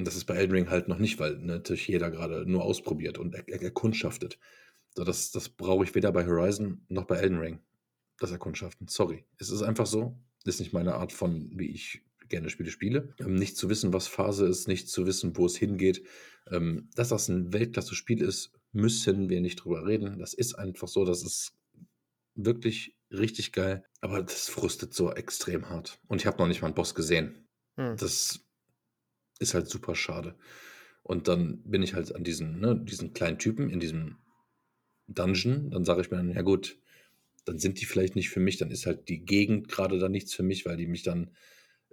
Und 0.01 0.07
das 0.07 0.15
ist 0.15 0.25
bei 0.25 0.33
Elden 0.33 0.53
Ring 0.53 0.69
halt 0.71 0.87
noch 0.87 0.97
nicht, 0.97 1.19
weil 1.19 1.37
natürlich 1.37 1.87
jeder 1.87 2.09
gerade 2.09 2.43
nur 2.49 2.63
ausprobiert 2.63 3.19
und 3.19 3.35
er, 3.35 3.47
er, 3.47 3.61
erkundschaftet. 3.61 4.39
So, 4.95 5.03
das, 5.03 5.29
das 5.29 5.47
brauche 5.47 5.83
ich 5.83 5.93
weder 5.93 6.11
bei 6.11 6.25
Horizon 6.25 6.83
noch 6.89 7.05
bei 7.05 7.17
Elden 7.17 7.37
Ring, 7.37 7.59
das 8.17 8.31
Erkundschaften. 8.31 8.87
Sorry. 8.87 9.25
Es 9.37 9.51
ist 9.51 9.61
einfach 9.61 9.85
so. 9.85 10.17
Das 10.43 10.55
ist 10.55 10.59
nicht 10.59 10.73
meine 10.73 10.95
Art 10.95 11.13
von, 11.13 11.51
wie 11.53 11.67
ich 11.67 12.01
gerne 12.29 12.49
Spiele 12.49 12.71
spiele. 12.71 13.13
Ähm, 13.19 13.35
nicht 13.35 13.57
zu 13.57 13.69
wissen, 13.69 13.93
was 13.93 14.07
Phase 14.07 14.47
ist, 14.47 14.67
nicht 14.67 14.89
zu 14.89 15.05
wissen, 15.05 15.37
wo 15.37 15.45
es 15.45 15.55
hingeht. 15.55 16.03
Ähm, 16.49 16.89
dass 16.95 17.09
das 17.09 17.29
ein 17.29 17.53
Weltklasse-Spiel 17.53 18.23
ist, 18.23 18.53
müssen 18.71 19.29
wir 19.29 19.39
nicht 19.39 19.57
drüber 19.57 19.85
reden. 19.85 20.17
Das 20.17 20.33
ist 20.33 20.55
einfach 20.55 20.87
so, 20.87 21.05
das 21.05 21.21
ist 21.21 21.53
wirklich 22.33 22.97
richtig 23.11 23.51
geil. 23.51 23.85
Aber 23.99 24.23
das 24.23 24.49
frustet 24.49 24.95
so 24.95 25.11
extrem 25.13 25.69
hart. 25.69 25.99
Und 26.07 26.21
ich 26.21 26.25
habe 26.25 26.39
noch 26.39 26.47
nicht 26.47 26.63
mal 26.63 26.69
einen 26.69 26.75
Boss 26.75 26.95
gesehen. 26.95 27.47
Hm. 27.75 27.97
Das 27.97 28.43
ist 29.41 29.53
halt 29.53 29.67
super 29.67 29.95
schade. 29.95 30.35
Und 31.03 31.27
dann 31.27 31.61
bin 31.63 31.83
ich 31.83 31.93
halt 31.93 32.13
an 32.15 32.23
diesen, 32.23 32.59
ne, 32.59 32.79
diesen 32.79 33.13
kleinen 33.13 33.39
Typen 33.39 33.69
in 33.69 33.79
diesem 33.79 34.17
Dungeon. 35.07 35.71
Dann 35.71 35.83
sage 35.83 36.01
ich 36.01 36.11
mir 36.11 36.17
dann, 36.17 36.31
ja 36.31 36.41
gut, 36.43 36.77
dann 37.45 37.57
sind 37.57 37.81
die 37.81 37.85
vielleicht 37.85 38.15
nicht 38.15 38.29
für 38.29 38.39
mich. 38.39 38.57
Dann 38.57 38.71
ist 38.71 38.85
halt 38.85 39.09
die 39.09 39.25
Gegend 39.25 39.67
gerade 39.67 39.99
da 39.99 40.09
nichts 40.09 40.33
für 40.33 40.43
mich, 40.43 40.65
weil 40.65 40.77
die 40.77 40.87
mich 40.87 41.03
dann 41.03 41.31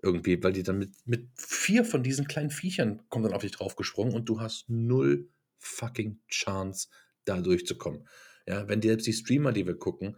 irgendwie, 0.03 0.43
weil 0.43 0.53
die 0.53 0.63
dann 0.63 0.79
mit, 0.79 0.93
mit 1.07 1.29
vier 1.35 1.85
von 1.85 2.03
diesen 2.03 2.29
kleinen 2.29 2.51
Viechern 2.51 3.03
kommen 3.09 3.25
dann 3.25 3.33
auf 3.33 3.43
dich 3.43 3.53
draufgesprungen 3.53 4.15
und 4.15 4.29
du 4.29 4.41
hast 4.41 4.69
null 4.69 5.29
fucking 5.59 6.21
Chance, 6.29 6.89
da 7.25 7.41
durchzukommen. 7.41 8.07
Ja, 8.47 8.69
wenn 8.69 8.81
die, 8.81 8.89
selbst 8.89 9.07
die 9.07 9.13
Streamer, 9.13 9.53
die 9.53 9.67
wir 9.67 9.77
gucken, 9.77 10.17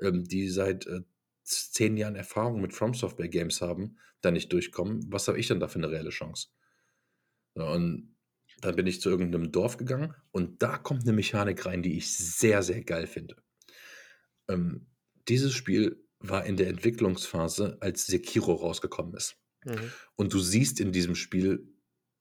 ähm, 0.00 0.24
die 0.24 0.48
seit 0.48 0.86
äh, 0.86 1.00
zehn 1.44 1.96
Jahren 1.96 2.16
Erfahrung 2.16 2.60
mit 2.60 2.72
From 2.72 2.94
Software 2.94 3.28
Games 3.28 3.60
haben, 3.60 3.96
da 4.20 4.30
nicht 4.30 4.52
durchkommen, 4.52 5.04
was 5.08 5.28
habe 5.28 5.40
ich 5.40 5.46
dann 5.46 5.60
da 5.60 5.68
für 5.68 5.78
eine 5.78 5.90
reelle 5.90 6.10
Chance? 6.10 6.48
So, 7.54 7.66
und 7.66 8.16
dann 8.60 8.76
bin 8.76 8.86
ich 8.86 9.00
zu 9.00 9.10
irgendeinem 9.10 9.52
Dorf 9.52 9.76
gegangen 9.76 10.14
und 10.30 10.62
da 10.62 10.78
kommt 10.78 11.02
eine 11.02 11.12
Mechanik 11.12 11.66
rein, 11.66 11.82
die 11.82 11.96
ich 11.96 12.16
sehr, 12.16 12.62
sehr 12.62 12.82
geil 12.82 13.06
finde. 13.06 13.36
Ähm, 14.48 14.86
dieses 15.28 15.52
Spiel 15.52 16.04
war 16.20 16.46
in 16.46 16.56
der 16.56 16.68
Entwicklungsphase, 16.68 17.78
als 17.80 18.06
Sekiro 18.06 18.54
rausgekommen 18.54 19.14
ist. 19.14 19.36
Mhm. 19.64 19.92
Und 20.16 20.32
du 20.32 20.38
siehst 20.38 20.80
in 20.80 20.92
diesem 20.92 21.14
Spiel 21.14 21.68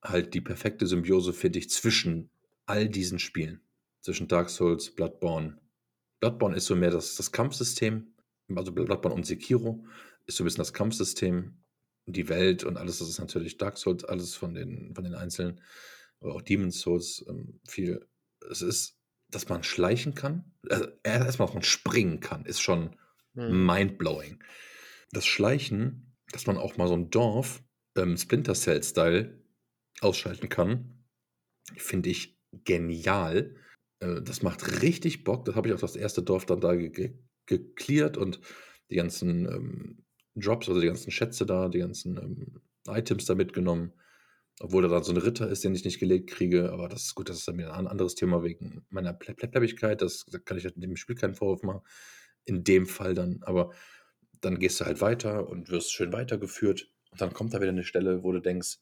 halt 0.02 0.34
die 0.34 0.42
perfekte 0.42 0.88
Symbiose, 0.88 1.34
finde 1.34 1.60
ich, 1.60 1.70
zwischen 1.70 2.32
all 2.66 2.90
diesen 2.90 3.20
Spielen. 3.20 3.62
Zwischen 4.02 4.28
Dark 4.28 4.50
Souls, 4.50 4.90
Bloodborne. 4.96 5.60
Bloodborne 6.20 6.56
ist 6.56 6.66
so 6.66 6.76
mehr 6.76 6.92
das, 6.92 7.16
das 7.16 7.32
Kampfsystem, 7.32 8.16
also 8.56 8.72
Bloodborne 8.72 9.16
und 9.16 9.26
Sekiro 9.26 9.86
ist 10.26 10.38
so 10.38 10.44
ein 10.44 10.46
bisschen 10.46 10.60
das 10.60 10.74
Kampfsystem, 10.74 11.58
die 12.06 12.30
Welt 12.30 12.64
und 12.64 12.78
alles, 12.78 13.00
das 13.00 13.10
ist 13.10 13.20
natürlich 13.20 13.58
Dark 13.58 13.78
Souls, 13.78 14.04
alles 14.04 14.36
von 14.36 14.54
den, 14.54 14.94
von 14.96 15.04
den 15.04 15.16
Einzelnen, 15.16 15.62
aber 16.20 16.36
auch 16.36 16.42
Demon's 16.42 16.80
Souls 16.80 17.26
ähm, 17.30 17.60
viel. 17.68 18.08
Es 18.50 18.62
ist, 18.62 18.98
dass 19.30 19.50
man 19.50 19.64
schleichen 19.64 20.14
kann, 20.16 20.54
also 20.70 20.88
erstmal, 21.04 21.48
dass 21.48 21.54
man 21.54 21.64
springen 21.64 22.20
kann, 22.20 22.46
ist 22.46 22.62
schon 22.62 22.96
Mhm. 23.34 23.66
mindblowing. 23.66 24.44
Das 25.12 25.26
Schleichen, 25.26 26.18
dass 26.34 26.48
man 26.48 26.58
auch 26.58 26.78
mal 26.78 26.88
so 26.88 26.96
ein 26.96 27.10
Dorf 27.10 27.64
ähm, 27.98 28.18
Splinter 28.18 28.54
Cell-Style 28.54 29.42
ausschalten 30.02 30.50
kann, 30.50 31.06
finde 31.78 32.10
ich 32.10 32.40
genial. 32.66 33.56
Äh, 34.00 34.22
das 34.22 34.42
macht 34.42 34.82
richtig 34.82 35.24
Bock. 35.24 35.46
Das 35.46 35.56
habe 35.56 35.70
ich 35.70 35.74
auch 35.74 35.80
das 35.80 35.96
erste 35.96 36.24
Dorf 36.24 36.46
dann 36.46 36.62
da 36.62 36.76
ge 36.76 36.90
ge 36.90 37.14
geklärt 37.46 38.18
und 38.18 38.40
die 38.90 38.96
ganzen 38.96 39.46
ähm, 39.46 40.06
Drops, 40.36 40.70
also 40.70 40.80
die 40.80 40.88
ganzen 40.88 41.12
Schätze 41.12 41.46
da, 41.46 41.70
die 41.70 41.80
ganzen 41.80 42.18
ähm, 42.18 42.62
Items 42.88 43.26
da 43.26 43.36
mitgenommen. 43.36 43.94
Obwohl 44.60 44.84
da 44.84 44.90
dann 44.90 45.04
so 45.04 45.12
ein 45.12 45.18
Ritter 45.18 45.50
ist, 45.50 45.64
den 45.64 45.74
ich 45.74 45.84
nicht 45.84 46.00
gelegt 46.00 46.30
kriege. 46.30 46.72
Aber 46.72 46.88
das 46.88 47.04
ist 47.04 47.16
gut, 47.16 47.30
das 47.30 47.38
ist 47.38 47.48
dann 47.48 47.58
wieder 47.58 47.74
ein 47.74 47.88
anderes 47.88 48.16
Thema 48.16 48.44
wegen 48.44 48.86
meiner 48.90 49.14
Ple 49.14 49.34
Ple 49.34 49.48
Plebbigkeit. 49.48 50.02
Das, 50.02 50.26
da 50.32 50.38
kann 50.38 50.58
ich 50.58 50.66
in 50.66 50.82
dem 50.82 50.96
Spiel 50.96 51.16
keinen 51.16 51.36
Vorwurf 51.36 51.64
machen. 51.64 51.82
In 52.46 52.64
dem 52.64 52.86
Fall 52.86 53.16
dann. 53.16 53.40
Aber 53.44 53.72
dann 54.42 54.60
gehst 54.60 54.80
du 54.80 54.86
halt 54.86 55.02
weiter 55.02 55.48
und 55.50 55.70
wirst 55.70 55.92
schön 55.92 56.14
weitergeführt. 56.14 56.92
Und 57.12 57.22
dann 57.22 57.34
kommt 57.34 57.54
da 57.54 57.60
wieder 57.60 57.70
eine 57.70 57.84
Stelle, 57.84 58.24
wo 58.24 58.32
du 58.32 58.40
denkst, 58.40 58.78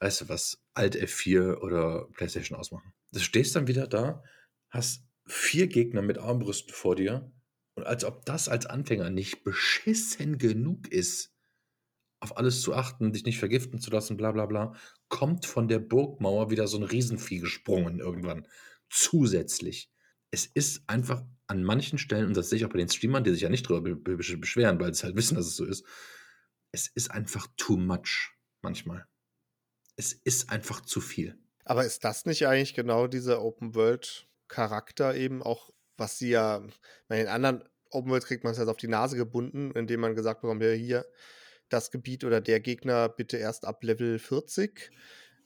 weißt 0.00 0.22
du 0.22 0.28
was, 0.28 0.62
Alt 0.74 0.96
F4 0.96 1.58
oder 1.58 2.08
PlayStation 2.14 2.58
ausmachen. 2.58 2.92
Du 3.12 3.20
stehst 3.20 3.56
dann 3.56 3.66
wieder 3.66 3.86
da, 3.86 4.22
hast 4.70 5.04
vier 5.26 5.66
Gegner 5.66 6.02
mit 6.02 6.18
Armbrüsten 6.18 6.72
vor 6.72 6.96
dir. 6.96 7.32
Und 7.76 7.86
als 7.86 8.04
ob 8.04 8.24
das 8.24 8.48
als 8.48 8.66
Anfänger 8.66 9.10
nicht 9.10 9.44
beschissen 9.44 10.38
genug 10.38 10.88
ist, 10.88 11.32
auf 12.20 12.36
alles 12.38 12.62
zu 12.62 12.74
achten, 12.74 13.12
dich 13.12 13.24
nicht 13.24 13.38
vergiften 13.38 13.78
zu 13.78 13.90
lassen, 13.90 14.16
bla 14.16 14.32
bla 14.32 14.46
bla, 14.46 14.74
kommt 15.08 15.46
von 15.46 15.68
der 15.68 15.78
Burgmauer 15.78 16.50
wieder 16.50 16.66
so 16.66 16.78
ein 16.78 16.82
Riesenvieh 16.82 17.38
gesprungen 17.38 18.00
irgendwann. 18.00 18.48
Zusätzlich. 18.88 19.90
Es 20.30 20.46
ist 20.46 20.88
einfach 20.88 21.22
an 21.46 21.62
manchen 21.62 21.98
Stellen, 21.98 22.26
und 22.26 22.36
das 22.36 22.48
sehe 22.48 22.56
ich 22.56 22.64
auch 22.64 22.70
bei 22.70 22.78
den 22.78 22.88
Streamern, 22.88 23.24
die 23.24 23.30
sich 23.30 23.42
ja 23.42 23.48
nicht 23.50 23.68
darüber 23.68 23.94
be 23.94 23.96
be 24.16 24.16
beschweren, 24.16 24.80
weil 24.80 24.94
sie 24.94 25.04
halt 25.04 25.16
wissen, 25.16 25.36
dass 25.36 25.46
es 25.46 25.56
so 25.56 25.64
ist, 25.64 25.84
es 26.72 26.88
ist 26.88 27.10
einfach 27.10 27.46
too 27.56 27.76
much 27.76 28.34
manchmal. 28.62 29.06
Es 29.96 30.12
ist 30.12 30.50
einfach 30.50 30.80
zu 30.80 31.00
viel. 31.00 31.38
Aber 31.64 31.84
ist 31.84 32.04
das 32.04 32.26
nicht 32.26 32.46
eigentlich 32.46 32.74
genau 32.74 33.06
dieser 33.06 33.42
Open-World-Charakter 33.42 35.14
eben 35.14 35.42
auch, 35.42 35.70
was 35.96 36.18
sie 36.18 36.30
ja 36.30 36.62
bei 37.08 37.16
den 37.18 37.28
anderen 37.28 37.64
Open 37.90 38.10
Worlds 38.10 38.26
kriegt 38.26 38.44
man 38.44 38.52
es 38.52 38.58
jetzt 38.58 38.68
auf 38.68 38.76
die 38.76 38.88
Nase 38.88 39.16
gebunden, 39.16 39.70
indem 39.72 40.00
man 40.00 40.14
gesagt 40.14 40.42
bekommt, 40.42 40.62
ja, 40.62 40.70
hier 40.70 41.06
das 41.68 41.90
Gebiet 41.90 42.24
oder 42.24 42.40
der 42.40 42.60
Gegner 42.60 43.08
bitte 43.08 43.36
erst 43.36 43.64
ab 43.64 43.82
Level 43.82 44.18
40. 44.18 44.90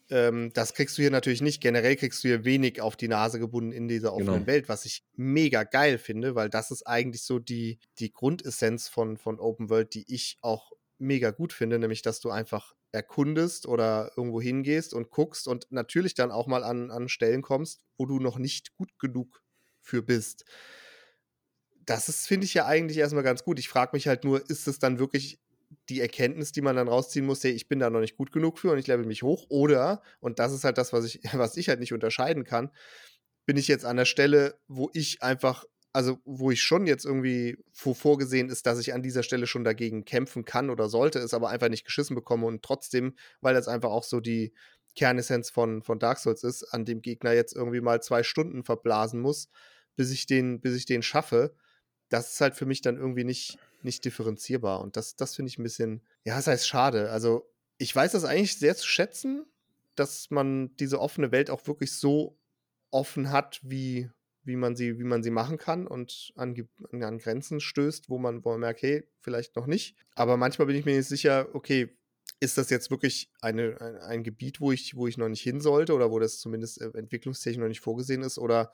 Ähm, 0.09 0.51
das 0.53 0.73
kriegst 0.73 0.97
du 0.97 1.01
hier 1.01 1.11
natürlich 1.11 1.41
nicht. 1.41 1.61
Generell 1.61 1.95
kriegst 1.95 2.23
du 2.23 2.27
hier 2.27 2.43
wenig 2.43 2.81
auf 2.81 2.95
die 2.95 3.07
Nase 3.07 3.39
gebunden 3.39 3.71
in 3.71 3.87
dieser 3.87 4.13
offenen 4.13 4.33
Genau. 4.33 4.47
Welt, 4.47 4.69
was 4.69 4.85
ich 4.85 5.03
mega 5.15 5.63
geil 5.63 5.97
finde, 5.97 6.35
weil 6.35 6.49
das 6.49 6.69
ist 6.69 6.85
eigentlich 6.85 7.23
so 7.23 7.39
die, 7.39 7.79
die 7.99 8.11
Grundessenz 8.11 8.87
von, 8.87 9.17
von 9.17 9.39
Open 9.39 9.69
World, 9.69 9.93
die 9.93 10.05
ich 10.13 10.37
auch 10.41 10.71
mega 10.99 11.31
gut 11.31 11.53
finde, 11.53 11.79
nämlich 11.79 12.01
dass 12.01 12.19
du 12.19 12.29
einfach 12.29 12.75
erkundest 12.91 13.67
oder 13.67 14.11
irgendwo 14.17 14.41
hingehst 14.41 14.93
und 14.93 15.09
guckst 15.09 15.47
und 15.47 15.71
natürlich 15.71 16.13
dann 16.13 16.31
auch 16.31 16.45
mal 16.45 16.63
an, 16.63 16.91
an 16.91 17.07
Stellen 17.07 17.41
kommst, 17.41 17.79
wo 17.97 18.05
du 18.05 18.19
noch 18.19 18.37
nicht 18.37 18.75
gut 18.75 18.89
genug 18.99 19.41
für 19.81 20.01
bist. 20.01 20.45
Das 21.85 22.25
finde 22.27 22.45
ich 22.45 22.53
ja 22.53 22.65
eigentlich 22.65 22.97
erstmal 22.97 23.23
ganz 23.23 23.43
gut. 23.43 23.59
Ich 23.59 23.67
frage 23.67 23.91
mich 23.93 24.07
halt 24.07 24.23
nur, 24.23 24.49
ist 24.49 24.67
es 24.67 24.79
dann 24.79 24.99
wirklich 24.99 25.39
die 25.89 26.01
Erkenntnis, 26.01 26.51
die 26.51 26.61
man 26.61 26.75
dann 26.75 26.87
rausziehen 26.87 27.25
muss, 27.25 27.43
hey, 27.43 27.51
ich 27.51 27.67
bin 27.67 27.79
da 27.79 27.89
noch 27.89 27.99
nicht 27.99 28.17
gut 28.17 28.31
genug 28.31 28.59
für 28.59 28.71
und 28.71 28.77
ich 28.77 28.87
level 28.87 29.05
mich 29.05 29.23
hoch? 29.23 29.45
Oder, 29.49 30.01
und 30.19 30.39
das 30.39 30.53
ist 30.53 30.63
halt 30.63 30.77
das, 30.77 30.93
was 30.93 31.05
ich, 31.05 31.21
was 31.33 31.57
ich 31.57 31.69
halt 31.69 31.79
nicht 31.79 31.93
unterscheiden 31.93 32.43
kann, 32.43 32.71
bin 33.45 33.57
ich 33.57 33.67
jetzt 33.67 33.85
an 33.85 33.97
der 33.97 34.05
Stelle, 34.05 34.59
wo 34.67 34.89
ich 34.93 35.23
einfach, 35.23 35.65
also 35.93 36.19
wo 36.25 36.51
ich 36.51 36.61
schon 36.61 36.87
jetzt 36.87 37.05
irgendwie 37.05 37.57
vor, 37.73 37.95
vorgesehen 37.95 38.49
ist, 38.49 38.65
dass 38.65 38.79
ich 38.79 38.93
an 38.93 39.03
dieser 39.03 39.23
Stelle 39.23 39.47
schon 39.47 39.63
dagegen 39.63 40.05
kämpfen 40.05 40.45
kann 40.45 40.69
oder 40.69 40.87
sollte, 40.89 41.19
es 41.19 41.33
aber 41.33 41.49
einfach 41.49 41.69
nicht 41.69 41.85
geschissen 41.85 42.15
bekomme 42.15 42.45
und 42.45 42.63
trotzdem, 42.63 43.15
weil 43.41 43.53
das 43.53 43.67
einfach 43.67 43.89
auch 43.89 44.03
so 44.03 44.19
die, 44.19 44.53
Kernessenz 44.95 45.49
von, 45.49 45.81
von 45.81 45.99
Dark 45.99 46.19
Souls 46.19 46.43
ist, 46.43 46.63
an 46.63 46.85
dem 46.85 47.01
Gegner 47.01 47.33
jetzt 47.33 47.55
irgendwie 47.55 47.81
mal 47.81 48.01
zwei 48.01 48.23
Stunden 48.23 48.63
verblasen 48.63 49.19
muss, 49.19 49.49
bis 49.95 50.11
ich 50.11 50.25
den, 50.25 50.61
bis 50.61 50.75
ich 50.75 50.85
den 50.85 51.01
schaffe. 51.01 51.55
Das 52.09 52.33
ist 52.33 52.41
halt 52.41 52.55
für 52.55 52.65
mich 52.65 52.81
dann 52.81 52.97
irgendwie 52.97 53.23
nicht, 53.23 53.57
nicht 53.83 54.03
differenzierbar. 54.03 54.81
Und 54.81 54.97
das, 54.97 55.15
das 55.15 55.35
finde 55.35 55.49
ich 55.49 55.57
ein 55.57 55.63
bisschen, 55.63 56.01
ja, 56.23 56.35
das 56.35 56.47
heißt 56.47 56.67
schade. 56.67 57.09
Also, 57.09 57.49
ich 57.77 57.95
weiß 57.95 58.11
das 58.11 58.25
eigentlich 58.25 58.57
sehr 58.57 58.75
zu 58.75 58.87
schätzen, 58.87 59.45
dass 59.95 60.29
man 60.29 60.75
diese 60.77 60.99
offene 60.99 61.31
Welt 61.31 61.49
auch 61.49 61.65
wirklich 61.67 61.93
so 61.93 62.37
offen 62.91 63.31
hat, 63.31 63.59
wie, 63.63 64.09
wie, 64.43 64.55
man, 64.55 64.75
sie, 64.75 64.99
wie 64.99 65.03
man 65.03 65.23
sie 65.23 65.31
machen 65.31 65.57
kann 65.57 65.87
und 65.87 66.31
an, 66.35 66.55
an 66.91 67.17
Grenzen 67.17 67.59
stößt, 67.59 68.09
wo 68.09 68.17
man, 68.17 68.43
wo 68.43 68.51
man 68.51 68.59
merkt, 68.59 68.81
hey, 68.81 69.07
vielleicht 69.19 69.55
noch 69.55 69.67
nicht. 69.67 69.95
Aber 70.15 70.37
manchmal 70.37 70.67
bin 70.67 70.75
ich 70.75 70.85
mir 70.85 70.97
nicht 70.97 71.07
sicher, 71.07 71.49
okay, 71.53 71.97
ist 72.41 72.57
das 72.57 72.71
jetzt 72.71 72.89
wirklich 72.89 73.31
eine, 73.39 73.79
ein, 73.79 73.97
ein, 73.97 74.23
Gebiet, 74.23 74.59
wo 74.59 74.71
ich, 74.71 74.95
wo 74.95 75.07
ich 75.07 75.17
noch 75.17 75.29
nicht 75.29 75.43
hin 75.43 75.61
sollte 75.61 75.93
oder 75.93 76.09
wo 76.09 76.17
das 76.19 76.39
zumindest 76.39 76.81
äh, 76.81 76.89
entwicklungstechnisch 76.95 77.61
noch 77.61 77.67
nicht 77.67 77.81
vorgesehen 77.81 78.23
ist? 78.23 78.39
Oder 78.39 78.73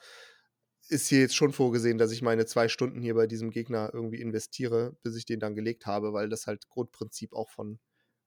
ist 0.87 1.09
hier 1.09 1.19
jetzt 1.19 1.35
schon 1.35 1.51
vorgesehen, 1.51 1.97
dass 1.97 2.13
ich 2.13 2.21
meine 2.21 2.45
zwei 2.45 2.69
Stunden 2.69 3.01
hier 3.01 3.13
bei 3.13 3.27
diesem 3.27 3.51
Gegner 3.51 3.91
irgendwie 3.93 4.21
investiere, 4.21 4.95
bis 5.03 5.17
ich 5.17 5.25
den 5.25 5.41
dann 5.41 5.53
gelegt 5.53 5.85
habe, 5.85 6.13
weil 6.13 6.29
das 6.29 6.47
halt 6.47 6.69
Grundprinzip 6.69 7.33
auch 7.33 7.49
von, 7.49 7.77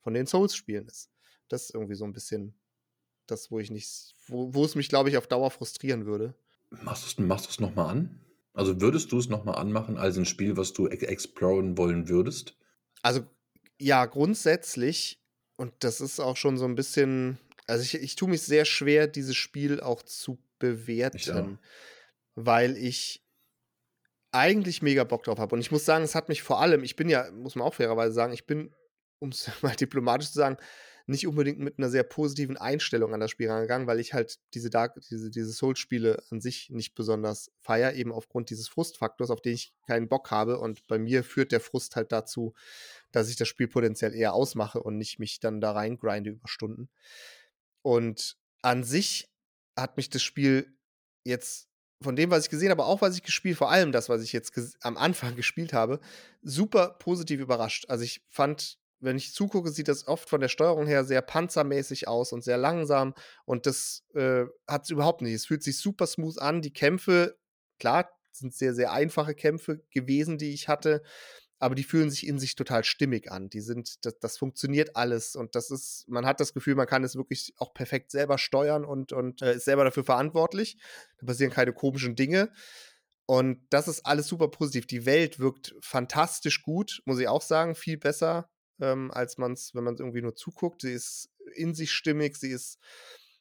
von 0.01 0.13
den 0.13 0.27
Souls-Spielen 0.27 0.87
ist. 0.87 1.11
Das 1.49 1.65
ist 1.65 1.75
irgendwie 1.75 1.95
so 1.95 2.05
ein 2.05 2.13
bisschen 2.13 2.55
das, 3.27 3.51
wo 3.51 3.61
ich 3.61 3.71
nicht, 3.71 4.15
wo, 4.27 4.53
wo 4.53 4.63
es 4.63 4.75
mich, 4.75 4.91
glaube 4.91 5.09
ich, 5.09 5.17
auf 5.17 5.27
Dauer 5.27 5.51
frustrieren 5.51 6.05
würde. 6.05 6.35
Machst 6.69 7.19
du 7.19 7.51
es 7.51 7.61
nochmal 7.61 7.89
an? 7.89 8.21
Also 8.53 8.79
würdest 8.83 9.11
du 9.11 9.19
es 9.19 9.31
nochmal 9.31 9.55
anmachen 9.55 9.97
als 9.97 10.19
ein 10.19 10.27
Spiel, 10.27 10.59
was 10.59 10.75
du 10.75 10.87
exploren 10.87 11.79
wollen 11.79 12.11
würdest? 12.11 12.59
Also 13.01 13.23
ja, 13.79 14.05
grundsätzlich 14.05 15.20
und 15.61 15.75
das 15.81 16.01
ist 16.01 16.21
auch 16.21 16.39
schon 16.39 16.57
so 16.57 16.65
ein 16.65 16.75
bisschen 16.75 17.39
also 17.67 17.85
ich 17.85 17.95
ich 17.95 18.17
tue 18.17 18.31
mich 18.31 18.43
sehr 18.43 18.65
schwer, 18.65 19.07
dieses 19.07 19.37
Spiel 19.37 19.81
auch 19.81 20.03
zu 20.03 20.39
bewerten, 20.59 21.59
weil 22.35 22.77
ich 22.79 23.23
eigentlich 24.33 24.81
mega 24.81 25.05
Bock 25.05 25.25
drauf 25.25 25.39
habe. 25.39 25.55
Und 25.55 25.61
ich 25.61 25.71
muss 25.71 25.85
sagen, 25.85 26.03
es 26.03 26.15
hat 26.15 26.31
mich 26.31 26.43
vor 26.43 26.61
allem 26.61 26.83
ich 26.83 26.97
bin 26.97 27.11
ja, 27.11 27.31
muss 27.31 27.57
man 27.57 27.67
auch 27.67 27.75
fairerweise 27.75 28.15
sagen, 28.15 28.33
ich 28.33 28.47
bin, 28.47 28.75
um 29.19 29.29
es 29.29 29.51
mal 29.63 29.77
diplomatisch 29.77 30.29
zu 30.29 30.39
sagen, 30.39 30.57
nicht 31.07 31.27
unbedingt 31.27 31.59
mit 31.59 31.79
einer 31.79 31.91
sehr 31.91 32.05
positiven 32.05 32.57
Einstellung 32.57 33.13
an 33.13 33.21
das 33.21 33.31
Spiel 33.31 33.51
rangegangen, 33.51 33.87
weil 33.87 34.01
ich 34.01 34.15
halt 34.15 34.39
diese 34.55 34.71
Dark, 34.71 34.99
diese, 35.11 35.31
diese 35.31 35.53
Souls-Spiele 35.53 36.23
an 36.31 36.41
sich 36.41 36.71
nicht 36.71 36.95
besonders 36.95 37.51
feier, 37.61 37.95
eben 37.95 38.13
aufgrund 38.13 38.49
dieses 38.51 38.69
Frustfaktors, 38.69 39.31
auf 39.31 39.43
den 39.43 39.55
ich 39.55 39.75
keinen 39.87 40.09
Bock 40.09 40.31
habe. 40.31 40.59
Und 40.59 40.87
bei 40.87 40.99
mir 40.99 41.25
führt 41.25 41.53
der 41.53 41.61
Frust 41.61 41.97
halt 41.97 42.13
dazu, 42.13 42.55
dass 43.13 43.29
ich 43.29 43.37
das 43.37 43.49
Spiel 43.49 43.69
potenziell 43.69 44.15
eher 44.15 44.35
ausmache 44.35 44.83
und 44.83 44.97
nicht 44.97 45.19
mich 45.19 45.41
dann 45.41 45.61
da 45.61 45.73
reingrinde 45.73 46.31
über 46.31 46.49
Stunden. 46.49 46.89
Und 47.83 48.37
an 48.63 48.85
sich 48.85 49.31
hat 49.77 49.97
mich 49.97 50.11
das 50.11 50.23
Spiel 50.23 50.77
jetzt 51.25 51.69
von 52.03 52.17
dem, 52.17 52.31
was 52.31 52.45
ich 52.45 52.51
gesehen 52.51 52.71
habe, 52.71 52.85
auch 52.85 53.03
was 53.03 53.17
ich 53.17 53.23
gespielt, 53.23 53.59
vor 53.59 53.71
allem 53.71 53.93
das, 53.93 54.09
was 54.09 54.23
ich 54.23 54.33
jetzt 54.33 54.53
am 54.81 54.97
Anfang 54.97 55.37
gespielt 55.37 55.73
habe, 55.73 56.01
super 56.43 56.97
positiv 56.99 57.41
überrascht. 57.41 57.87
Also 57.89 58.05
ich 58.05 58.23
fand, 58.29 58.79
wenn 59.01 59.17
ich 59.17 59.35
zugucke, 59.35 59.71
sieht 59.71 59.89
das 59.89 60.07
oft 60.07 60.29
von 60.29 60.41
der 60.41 60.49
Steuerung 60.49 60.87
her 60.87 61.05
sehr 61.05 61.23
panzermäßig 61.23 62.09
aus 62.09 62.33
und 62.33 62.43
sehr 62.43 62.59
langsam. 62.59 63.15
Und 63.45 63.67
das 63.67 64.05
äh, 64.15 64.45
hat 64.67 64.85
es 64.85 64.91
überhaupt 64.91 65.23
nicht. 65.23 65.35
Es 65.35 65.47
fühlt 65.47 65.63
sich 65.63 65.79
super 65.79 66.07
smooth 66.07 66.39
an. 66.39 66.63
Die 66.63 66.73
Kämpfe, 66.73 67.39
klar, 67.79 68.11
sind 68.33 68.55
sehr, 68.55 68.75
sehr 68.75 68.93
einfache 68.93 69.35
Kämpfe 69.35 69.83
gewesen, 69.91 70.39
die 70.39 70.53
ich 70.53 70.69
hatte 70.69 71.03
aber 71.61 71.75
die 71.75 71.85
fühlen 71.85 72.11
sich 72.11 72.27
in 72.27 72.39
sich 72.39 72.57
total 72.57 72.85
stimmig 72.85 73.31
an. 73.31 73.51
Die 73.51 73.61
sind, 73.61 74.05
das, 74.07 74.19
das, 74.19 74.39
funktioniert 74.39 74.97
alles 74.97 75.37
und 75.37 75.55
das 75.55 75.71
ist, 75.71 76.07
man 76.09 76.25
hat 76.25 76.41
das 76.41 76.55
Gefühl, 76.55 76.75
man 76.75 76.87
kann 76.87 77.05
es 77.05 77.17
wirklich 77.17 77.53
auch 77.59 77.75
perfekt 77.75 78.11
selber 78.11 78.39
steuern 78.39 78.85
und, 78.87 79.13
und 79.13 79.43
äh, 79.43 79.55
ist 79.55 79.67
selber 79.67 79.85
dafür 79.85 80.03
verantwortlich. 80.03 80.79
Da 81.19 81.27
passieren 81.27 81.53
keine 81.53 81.75
komischen 81.75 82.17
Dinge. 82.17 82.51
Und 83.27 83.61
das 83.69 83.89
ist 83.89 84.07
alles 84.07 84.27
super 84.27 84.49
positiv. 84.49 84.87
Die 84.87 85.05
Welt 85.05 85.39
wirkt 85.39 85.75
fantastisch 85.83 86.63
gut, 86.63 87.03
muss 87.05 87.21
ich 87.21 87.29
auch 87.29 87.43
sagen, 87.43 87.75
viel 87.75 87.99
besser, 87.99 88.51
ähm, 88.81 89.11
als 89.11 89.37
man 89.37 89.53
es, 89.53 89.75
wenn 89.75 89.85
man 89.85 89.95
es 89.95 90.01
irgendwie 90.01 90.23
nur 90.23 90.35
zuguckt. 90.35 90.81
Sie 90.81 90.93
ist 90.93 91.29
in 91.55 91.75
sich 91.75 91.93
stimmig, 91.93 92.37
sie 92.39 92.51
ist 92.51 92.79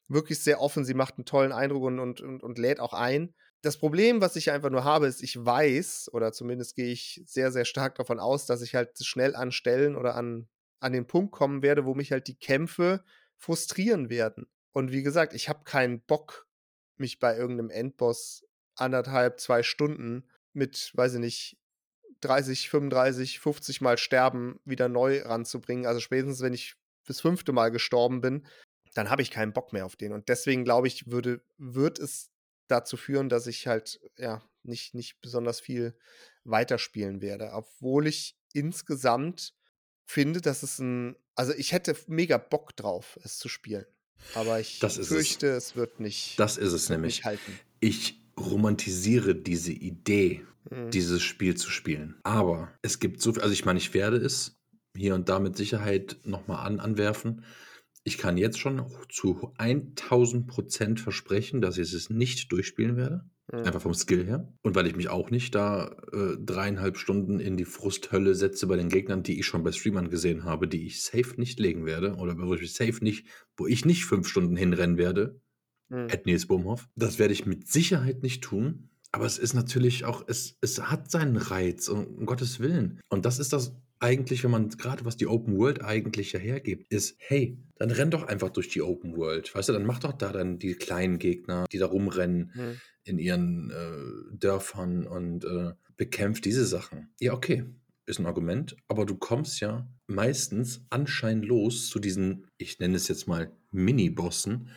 wirklich 0.10 0.40
sehr 0.40 0.60
offen, 0.60 0.84
sie 0.84 0.94
macht 0.94 1.18
einen 1.18 1.26
tollen 1.26 1.54
Eindruck 1.54 1.84
und, 1.84 2.00
und, 2.00 2.20
und, 2.20 2.44
und 2.44 2.60
lädt 2.60 2.82
auch 2.82 2.94
ein 2.94 3.34
das 3.62 3.78
Problem, 3.78 4.22
was 4.22 4.36
ich 4.36 4.52
einfach 4.52 4.70
nur 4.70 4.84
habe, 4.84 5.08
ist, 5.08 5.22
ich 5.22 5.44
weiß, 5.44 6.12
oder 6.14 6.32
zumindest 6.32 6.76
gehe 6.76 6.92
ich 6.92 7.22
sehr, 7.26 7.52
sehr 7.52 7.66
stark 7.66 7.96
davon 7.96 8.20
aus, 8.20 8.46
dass 8.46 8.62
ich 8.62 8.76
halt 8.76 8.98
schnell 9.04 9.36
an 9.36 9.52
Stellen 9.52 9.96
oder 9.96 10.16
an, 10.16 10.48
an 10.80 10.94
den 10.94 11.08
Punkt 11.08 11.32
kommen 11.32 11.62
werde, 11.62 11.86
wo 11.86 11.94
mich 11.94 12.12
halt 12.12 12.28
die 12.28 12.38
Kämpfe 12.38 13.04
frustrieren 13.38 14.10
werden. 14.10 14.48
Und 14.72 14.92
wie 14.92 15.04
gesagt, 15.04 15.34
ich 15.34 15.50
habe 15.50 15.64
keinen 15.64 16.02
Bock, 16.02 16.48
mich 16.98 17.20
bei 17.20 17.36
irgendeinem 17.36 17.70
Endboss 17.70 18.46
anderthalb, 18.76 19.40
zwei 19.40 19.64
Stunden 19.64 20.28
mit, 20.54 20.92
weiß 20.96 21.16
ich 21.16 21.20
nicht, 21.20 21.58
30, 22.22 22.70
35, 22.70 23.40
50 23.40 23.82
Mal 23.82 23.98
sterben 23.98 24.60
wieder 24.66 24.90
neu 24.90 25.22
ranzubringen. 25.22 25.86
Also 25.86 26.00
spätestens, 26.00 26.42
wenn 26.42 26.54
ich 26.54 26.76
das 27.08 27.22
fünfte 27.22 27.52
Mal 27.54 27.72
gestorben 27.72 28.22
bin, 28.22 28.46
dann 28.94 29.10
habe 29.10 29.22
ich 29.22 29.32
keinen 29.32 29.54
Bock 29.54 29.74
mehr 29.74 29.86
auf 29.86 29.96
den. 29.96 30.12
Und 30.12 30.30
deswegen 30.30 30.64
glaube 30.64 30.88
ich, 30.88 31.10
würde, 31.10 31.42
wird 31.58 32.00
es 32.00 32.30
dazu 32.70 32.98
führen, 32.98 33.30
dass 33.30 33.48
ich 33.48 33.68
halt 33.68 34.00
ja 34.18 34.42
nicht, 34.64 34.94
nicht 34.94 35.22
besonders 35.22 35.60
viel 35.60 35.94
weiterspielen 36.44 37.22
werde. 37.22 37.52
Obwohl 37.54 38.08
ich 38.08 38.38
insgesamt 38.54 39.54
finde, 40.06 40.42
dass 40.42 40.64
es 40.64 40.80
ein. 40.80 41.16
Also 41.36 41.54
ich 41.54 41.72
hätte 41.72 41.96
mega 42.08 42.38
Bock 42.38 42.76
drauf, 42.76 43.20
es 43.24 43.38
zu 43.38 43.48
spielen. 43.48 43.86
Aber 44.34 44.60
ich 44.60 44.80
fürchte, 44.80 45.48
es. 45.48 45.68
es. 45.68 45.76
wird 45.76 46.00
nicht. 46.00 46.38
Das 46.40 46.58
ist 46.58 46.74
es 46.74 46.90
nämlich. 46.90 47.24
halten. 47.24 47.60
Ich 47.80 48.20
romantisiere 48.38 49.36
diese 49.36 49.72
Idee, 49.72 50.46
mhm. 50.70 50.92
dieses 50.92 51.22
Spiel 51.22 51.56
zu 51.56 51.70
spielen. 51.70 52.20
Aber 52.24 52.74
es 52.82 53.00
gibt 53.00 53.22
so 53.22 53.34
viel, 53.34 53.42
also 53.42 53.54
ich 53.54 53.66
meine, 53.66 53.80
ich 53.80 53.94
werde 53.94 54.18
es 54.18 54.58
hier 54.96 55.16
und 55.16 55.30
da 55.30 55.40
mit 55.40 55.56
Sicherheit 55.56 56.18
nochmal 56.24 56.66
an, 56.66 56.80
anwerfen. 56.80 57.46
Ich 58.04 58.18
kann 58.18 58.38
jetzt 58.38 58.60
schon 58.60 58.86
zu 59.10 59.54
1000 59.58 60.48
Prozent 60.48 61.00
versprechen, 61.00 61.62
dass 61.62 61.78
ich 61.78 61.94
es 61.94 62.10
nicht 62.10 62.52
durchspielen 62.52 62.96
werde. 62.96 63.26
Mhm. 63.52 63.60
Einfach 63.60 63.82
vom 63.82 63.94
Skill 63.94 64.26
her. 64.26 64.54
Und 64.62 64.76
weil 64.76 64.88
ich 64.88 64.96
mich 64.96 65.10
auch 65.10 65.32
nicht 65.32 65.56
da 65.56 65.96
äh, 66.12 66.38
dreieinhalb 66.40 66.98
Stunden 66.98 67.40
in 67.40 67.58
die 67.58 67.66
Frusthölle 67.66 68.36
setze 68.36 68.68
bei 68.68 68.78
den 68.78 68.90
Gegnern, 68.90 69.24
die 69.24 69.40
ich 69.40 69.46
schon 69.46 69.64
bei 69.64 69.72
Streamern 69.72 70.10
gesehen 70.10 70.44
habe, 70.44 70.68
die 70.68 70.86
ich 70.86 71.04
safe 71.04 71.34
nicht 71.38 71.60
legen 71.60 71.86
werde. 71.86 72.16
Oder 72.16 72.38
wo 72.38 72.54
ich 72.54 72.74
safe 72.74 73.04
nicht, 73.04 73.28
wo 73.58 73.68
ich 73.68 73.86
nicht 73.86 74.06
fünf 74.06 74.28
Stunden 74.28 74.56
hinrennen 74.56 74.98
werde. 74.98 75.42
Mhm. 75.90 76.10
Ed 76.10 76.26
Nils 76.26 76.48
Bumhoff. 76.48 76.88
Das 76.96 77.20
werde 77.20 77.34
ich 77.34 77.46
mit 77.46 77.68
Sicherheit 77.68 78.22
nicht 78.24 78.44
tun. 78.44 78.90
Aber 79.12 79.26
es 79.26 79.40
ist 79.40 79.56
natürlich 79.56 80.06
auch, 80.06 80.24
es, 80.28 80.58
es 80.62 80.80
hat 80.84 81.10
seinen 81.10 81.38
Reiz, 81.38 81.88
um, 81.90 82.06
um 82.06 82.26
Gottes 82.28 82.60
Willen. 82.60 83.02
Und 83.10 83.26
das 83.26 83.40
ist 83.40 83.54
das 83.54 83.76
eigentlich, 84.00 84.44
wenn 84.44 84.52
man 84.52 84.70
gerade 84.70 85.06
was 85.06 85.18
die 85.18 85.28
Open 85.28 85.58
World 85.58 85.84
eigentlich 85.84 86.32
ja 86.32 86.40
hergibt, 86.40 86.92
ist, 86.92 87.16
hey, 87.20 87.58
dann 87.76 87.92
renn 87.92 88.12
doch 88.12 88.24
einfach 88.24 88.50
durch 88.50 88.70
die 88.70 88.82
Open 88.82 89.16
World. 89.16 89.54
Weißt 89.54 89.70
du, 89.70 89.74
dann 89.74 89.86
mach 89.86 90.00
doch 90.00 90.14
da 90.14 90.32
dann 90.32 90.60
die 90.60 90.76
kleinen 90.76 91.20
Gegner, 91.20 91.66
die 91.72 91.78
da 91.78 91.86
rumrennen 91.86 92.52
hm. 92.54 92.82
in 93.04 93.20
ihren 93.20 93.72
äh, 93.72 94.38
Dörfern 94.38 95.06
und 95.06 95.44
äh, 95.44 95.74
bekämpft 95.98 96.46
diese 96.46 96.66
Sachen. 96.66 97.14
Ja, 97.20 97.34
okay, 97.34 97.66
ist 98.06 98.20
ein 98.20 98.26
Argument, 98.26 98.76
aber 98.88 99.06
du 99.06 99.16
kommst 99.16 99.60
ja 99.60 99.88
meistens 100.08 100.82
anscheinend 100.90 101.46
los 101.46 101.90
zu 101.90 102.00
diesen, 102.00 102.48
ich 102.58 102.80
nenne 102.80 102.96
es 102.96 103.08
jetzt 103.08 103.28
mal 103.28 103.52
Mini-Bossen, 103.72 104.70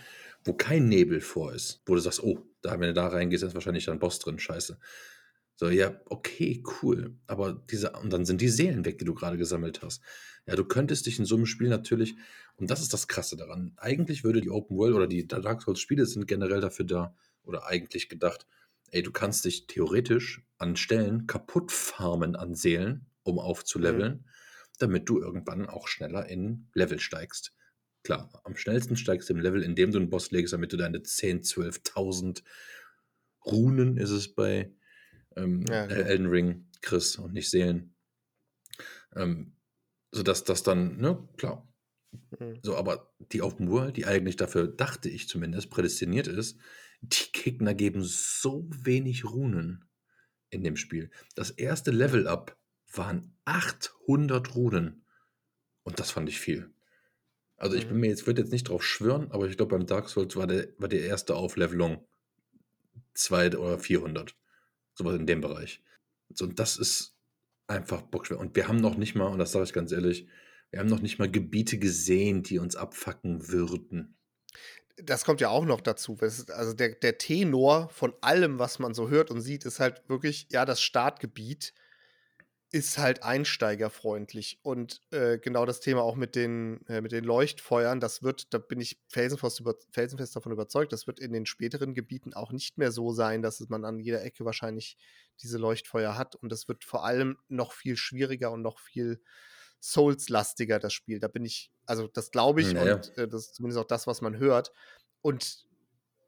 wo 0.44 0.52
kein 0.52 0.88
Nebel 0.88 1.20
vor 1.20 1.54
ist, 1.54 1.80
wo 1.86 1.94
du 1.94 2.00
sagst, 2.00 2.22
oh, 2.22 2.40
da, 2.60 2.72
wenn 2.78 2.88
du 2.88 2.94
da 2.94 3.08
reingehst, 3.08 3.44
ist 3.44 3.54
wahrscheinlich 3.54 3.86
dann 3.86 3.98
Boss 3.98 4.18
drin, 4.18 4.38
scheiße. 4.38 4.78
So, 5.62 5.70
ja, 5.70 5.94
okay, 6.06 6.60
cool. 6.82 7.16
Aber 7.28 7.52
diese, 7.70 7.92
und 7.92 8.12
dann 8.12 8.24
sind 8.24 8.40
die 8.40 8.48
Seelen 8.48 8.84
weg, 8.84 8.98
die 8.98 9.04
du 9.04 9.14
gerade 9.14 9.38
gesammelt 9.38 9.80
hast. 9.80 10.02
Ja, 10.44 10.56
du 10.56 10.64
könntest 10.64 11.06
dich 11.06 11.20
in 11.20 11.24
so 11.24 11.36
einem 11.36 11.46
Spiel 11.46 11.68
natürlich, 11.68 12.16
und 12.56 12.68
das 12.68 12.82
ist 12.82 12.92
das 12.92 13.06
Krasse 13.06 13.36
daran, 13.36 13.72
eigentlich 13.76 14.24
würde 14.24 14.40
die 14.40 14.50
Open 14.50 14.76
World 14.76 14.96
oder 14.96 15.06
die 15.06 15.24
Dark 15.28 15.62
Souls 15.62 15.78
Spiele 15.78 16.04
sind 16.04 16.26
generell 16.26 16.60
dafür 16.60 16.84
da, 16.84 17.14
oder 17.44 17.68
eigentlich 17.68 18.08
gedacht, 18.08 18.44
ey, 18.90 19.04
du 19.04 19.12
kannst 19.12 19.44
dich 19.44 19.68
theoretisch 19.68 20.44
an 20.58 20.74
Stellen 20.74 21.28
kaputt 21.28 21.70
farmen 21.70 22.34
an 22.34 22.56
Seelen, 22.56 23.06
um 23.22 23.38
aufzuleveln, 23.38 24.14
mhm. 24.14 24.24
damit 24.80 25.08
du 25.08 25.20
irgendwann 25.20 25.68
auch 25.68 25.86
schneller 25.86 26.26
in 26.28 26.66
Level 26.74 26.98
steigst. 26.98 27.54
Klar, 28.02 28.32
am 28.42 28.56
schnellsten 28.56 28.96
steigst 28.96 29.28
du 29.28 29.34
im 29.34 29.40
Level, 29.40 29.62
indem 29.62 29.92
du 29.92 29.98
einen 29.98 30.10
Boss 30.10 30.32
legst, 30.32 30.54
damit 30.54 30.72
du 30.72 30.76
deine 30.76 31.04
10, 31.04 31.42
12.000 31.42 32.42
Runen 33.46 33.96
ist 33.96 34.10
es 34.10 34.34
bei 34.34 34.72
ähm, 35.36 35.64
ja, 35.68 35.86
genau. 35.86 36.00
Elden 36.00 36.26
Ring 36.26 36.66
Chris 36.80 37.16
und 37.16 37.32
nicht 37.32 37.50
Seelen. 37.50 37.94
Ähm, 39.14 39.56
sodass 40.10 40.44
das 40.44 40.62
dann, 40.62 40.98
ne, 40.98 41.28
klar. 41.36 41.68
Mhm. 42.38 42.58
So, 42.62 42.76
aber 42.76 43.14
die 43.18 43.42
Open 43.42 43.70
World, 43.70 43.96
die 43.96 44.06
eigentlich 44.06 44.36
dafür, 44.36 44.68
dachte 44.68 45.08
ich 45.08 45.28
zumindest, 45.28 45.70
prädestiniert 45.70 46.26
ist, 46.26 46.58
die 47.00 47.32
Gegner 47.32 47.74
geben 47.74 48.02
so 48.04 48.68
wenig 48.70 49.24
Runen 49.24 49.84
in 50.50 50.62
dem 50.62 50.76
Spiel. 50.76 51.10
Das 51.34 51.50
erste 51.50 51.90
Level-Up 51.90 52.58
waren 52.92 53.36
800 53.44 54.54
Runen. 54.54 55.04
Und 55.82 55.98
das 55.98 56.10
fand 56.10 56.28
ich 56.28 56.38
viel. 56.38 56.70
Also, 57.56 57.76
ich 57.76 57.86
bin 57.86 57.94
Mhm. 57.94 58.00
mir 58.00 58.08
jetzt 58.08 58.26
würde 58.26 58.42
jetzt 58.42 58.52
nicht 58.52 58.68
drauf 58.68 58.84
schwören, 58.84 59.30
aber 59.30 59.48
ich 59.48 59.56
glaube, 59.56 59.76
beim 59.76 59.86
Dark 59.86 60.08
Souls 60.08 60.36
war 60.36 60.46
der 60.46 60.68
war 60.78 60.88
die 60.88 60.98
erste 60.98 61.36
Auflevelung 61.36 62.06
200 63.14 63.60
oder 63.60 63.78
400. 63.78 64.36
So 65.02 65.08
was 65.08 65.18
in 65.18 65.26
dem 65.26 65.40
Bereich. 65.40 65.82
Und 66.40 66.58
das 66.58 66.76
ist 66.76 67.14
einfach 67.66 68.02
bockschwer. 68.02 68.38
Und 68.38 68.56
wir 68.56 68.68
haben 68.68 68.78
noch 68.78 68.96
nicht 68.96 69.14
mal 69.14 69.26
und 69.26 69.38
das 69.38 69.52
sage 69.52 69.64
ich 69.64 69.72
ganz 69.72 69.92
ehrlich, 69.92 70.28
wir 70.70 70.80
haben 70.80 70.88
noch 70.88 71.00
nicht 71.00 71.18
mal 71.18 71.30
Gebiete 71.30 71.78
gesehen, 71.78 72.42
die 72.42 72.58
uns 72.58 72.76
abfucken 72.76 73.48
würden. 73.48 74.16
Das 74.96 75.24
kommt 75.24 75.40
ja 75.40 75.48
auch 75.48 75.64
noch 75.64 75.80
dazu. 75.80 76.16
Also, 76.20 76.74
der 76.74 76.94
der 76.94 77.18
Tenor 77.18 77.88
von 77.88 78.14
allem, 78.20 78.58
was 78.58 78.78
man 78.78 78.94
so 78.94 79.08
hört 79.08 79.30
und 79.30 79.40
sieht, 79.40 79.64
ist 79.64 79.80
halt 79.80 80.02
wirklich, 80.08 80.46
ja, 80.50 80.64
das 80.64 80.80
Startgebiet 80.82 81.74
ist 82.72 82.96
halt 82.96 83.22
einsteigerfreundlich. 83.22 84.58
Und, 84.62 85.02
äh, 85.10 85.38
genau 85.38 85.66
das 85.66 85.80
Thema 85.80 86.02
auch 86.02 86.16
mit 86.16 86.34
den 86.34 86.84
äh, 86.88 87.02
mit 87.02 87.12
den 87.12 87.22
Leuchtfeuern, 87.22 88.00
das 88.00 88.22
wird 88.22 88.52
da 88.54 88.58
bin 88.58 88.80
ich 88.80 88.98
felsenfest 89.08 89.60
über 89.60 89.74
felsenfest 89.90 90.34
davon 90.34 90.52
überzeugt, 90.52 90.92
das 90.92 91.06
wird 91.06 91.20
in 91.20 91.34
den 91.34 91.44
späteren 91.44 91.92
Gebieten 91.92 92.32
auch 92.32 92.50
nicht 92.50 92.78
mehr 92.78 92.90
so 92.90 93.12
sein, 93.12 93.42
dass 93.42 93.60
man 93.68 93.84
an 93.84 94.00
jeder 94.00 94.24
Ecke 94.24 94.46
wahrscheinlich 94.46 94.96
diese 95.42 95.58
Leuchtfeuer 95.58 96.16
hat. 96.16 96.34
Und 96.34 96.50
das 96.50 96.66
wird 96.66 96.84
vor 96.84 97.04
allem 97.04 97.36
noch 97.48 97.72
viel 97.72 97.96
schwieriger 97.96 98.50
und 98.50 98.62
noch 98.62 98.78
viel 98.78 99.20
Souls-lastiger, 99.82 100.78
das 100.78 100.94
Spiel. 100.94 101.18
Da 101.20 101.28
bin 101.28 101.44
ich 101.44 101.70
also, 101.84 102.08
das 102.08 102.30
glaube 102.30 102.62
ich 102.62 102.72
Na 102.72 102.84
ja. 102.86 102.94
und, 102.94 103.18
äh, 103.18 103.28
das 103.28 103.48
ist 103.48 103.54
zumindest 103.56 103.80
auch 103.80 103.86
das, 103.88 104.06
was 104.06 104.22
man 104.22 104.38
hört. 104.38 104.72
Und 105.20 105.66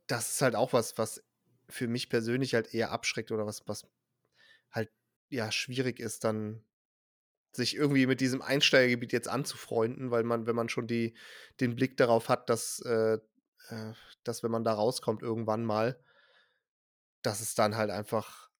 das 0.08 0.32
ist 0.32 0.42
halt 0.42 0.56
auch 0.56 0.74
was, 0.74 0.98
was 0.98 1.22
für 1.70 1.88
mich 1.88 2.10
persönlich 2.10 2.54
halt 2.54 2.74
eher 2.74 2.90
abschreckt 2.90 3.32
oder 3.32 3.46
was 3.46 3.62
was 3.66 3.86
halt, 4.70 4.90
ja, 5.30 5.50
schwierig 5.52 6.00
ist, 6.00 6.24
dann 6.24 6.64
sich 7.52 7.76
irgendwie 7.76 8.06
mit 8.06 8.20
diesem 8.20 8.42
Einsteigergebiet 8.42 9.12
jetzt 9.12 9.28
anzufreunden, 9.28 10.10
weil 10.12 10.24
man 10.24 10.46
wenn 10.46 10.56
man 10.56 10.68
schon 10.70 10.86
die 10.88 11.16
den 11.60 11.76
Blick 11.76 11.96
darauf 11.98 12.28
hat, 12.30 12.50
dass, 12.50 12.80
äh, 12.86 13.18
äh 13.70 13.92
dass, 14.24 14.42
wenn 14.44 14.50
man 14.52 14.64
da 14.64 14.74
rauskommt 14.74 15.22
irgendwann 15.22 15.64
mal 15.64 15.98
dass 17.24 17.40
es 17.40 17.54
dann 17.54 17.74
halt 17.74 17.90
einfach 17.90 18.50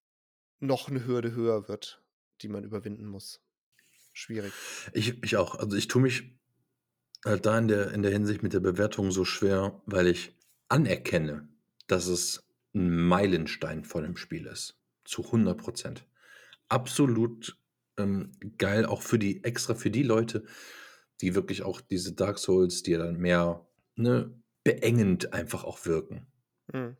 noch 0.59 0.89
'ne 0.89 1.05
Hürde 1.05 1.33
höher 1.35 1.67
wird, 1.69 2.03
die 2.41 2.49
man 2.49 2.63
überwinden 2.63 3.05
muss. 3.07 3.41
Schwierig. 4.13 4.61
Ich 4.93 5.23
ich 5.23 5.37
auch. 5.37 5.55
Also, 5.55 5.75
ich 5.77 5.87
tue 5.87 6.01
mich 6.01 6.37
halt 7.25 7.45
da 7.45 7.57
in 7.59 7.67
der 7.69 7.91
in 7.93 8.03
der 8.03 8.11
Hinsicht 8.11 8.43
mit 8.43 8.53
der 8.53 8.61
Bewertung 8.61 9.11
so 9.11 9.25
schwer, 9.25 9.81
weil 9.85 10.07
ich 10.07 10.35
anerkenne, 10.69 11.49
dass 11.87 12.07
es 12.07 12.41
'n 12.75 13.07
Meilenstein 13.07 13.85
von 13.85 14.03
'nem 14.03 14.17
Spiel 14.17 14.47
ist, 14.47 14.79
zu 15.05 15.31
100 15.31 15.61
Absolut, 16.71 17.59
ähm, 17.97 18.31
geil, 18.57 18.85
auch 18.85 19.01
für 19.01 19.19
die 19.19 19.43
extra 19.43 19.75
für 19.75 19.91
die 19.91 20.03
Leute, 20.03 20.43
die 21.21 21.35
wirklich 21.35 21.61
auch 21.63 21.79
diese 21.81 22.13
Dark 22.13 22.39
Souls, 22.39 22.81
die 22.83 22.91
ja 22.91 22.97
dann 22.99 23.17
mehr, 23.17 23.67
ne, 23.95 24.33
beengend 24.63 25.31
einfach 25.33 25.63
auch 25.63 25.85
wirken. 25.85 26.27
Mhm. 26.73 26.95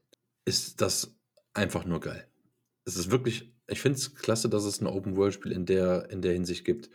Ist 0.48 0.80
das 0.82 1.18
einfach 1.56 1.86
nur 1.86 2.00
geil. 2.00 2.28
Es 2.86 2.98
ist 2.98 3.12
wirklich 3.12 3.54
ich 3.68 3.82
finde 3.82 3.98
es 3.98 4.16
klasse, 4.16 4.50
dass 4.50 4.64
es 4.66 4.80
'n 4.82 4.88
Open-World-Spiel 4.88 5.52
in 5.52 5.66
der 5.66 6.10
in 6.12 6.22
der 6.22 6.34
Hinsicht 6.34 6.66
gibt. 6.66 6.90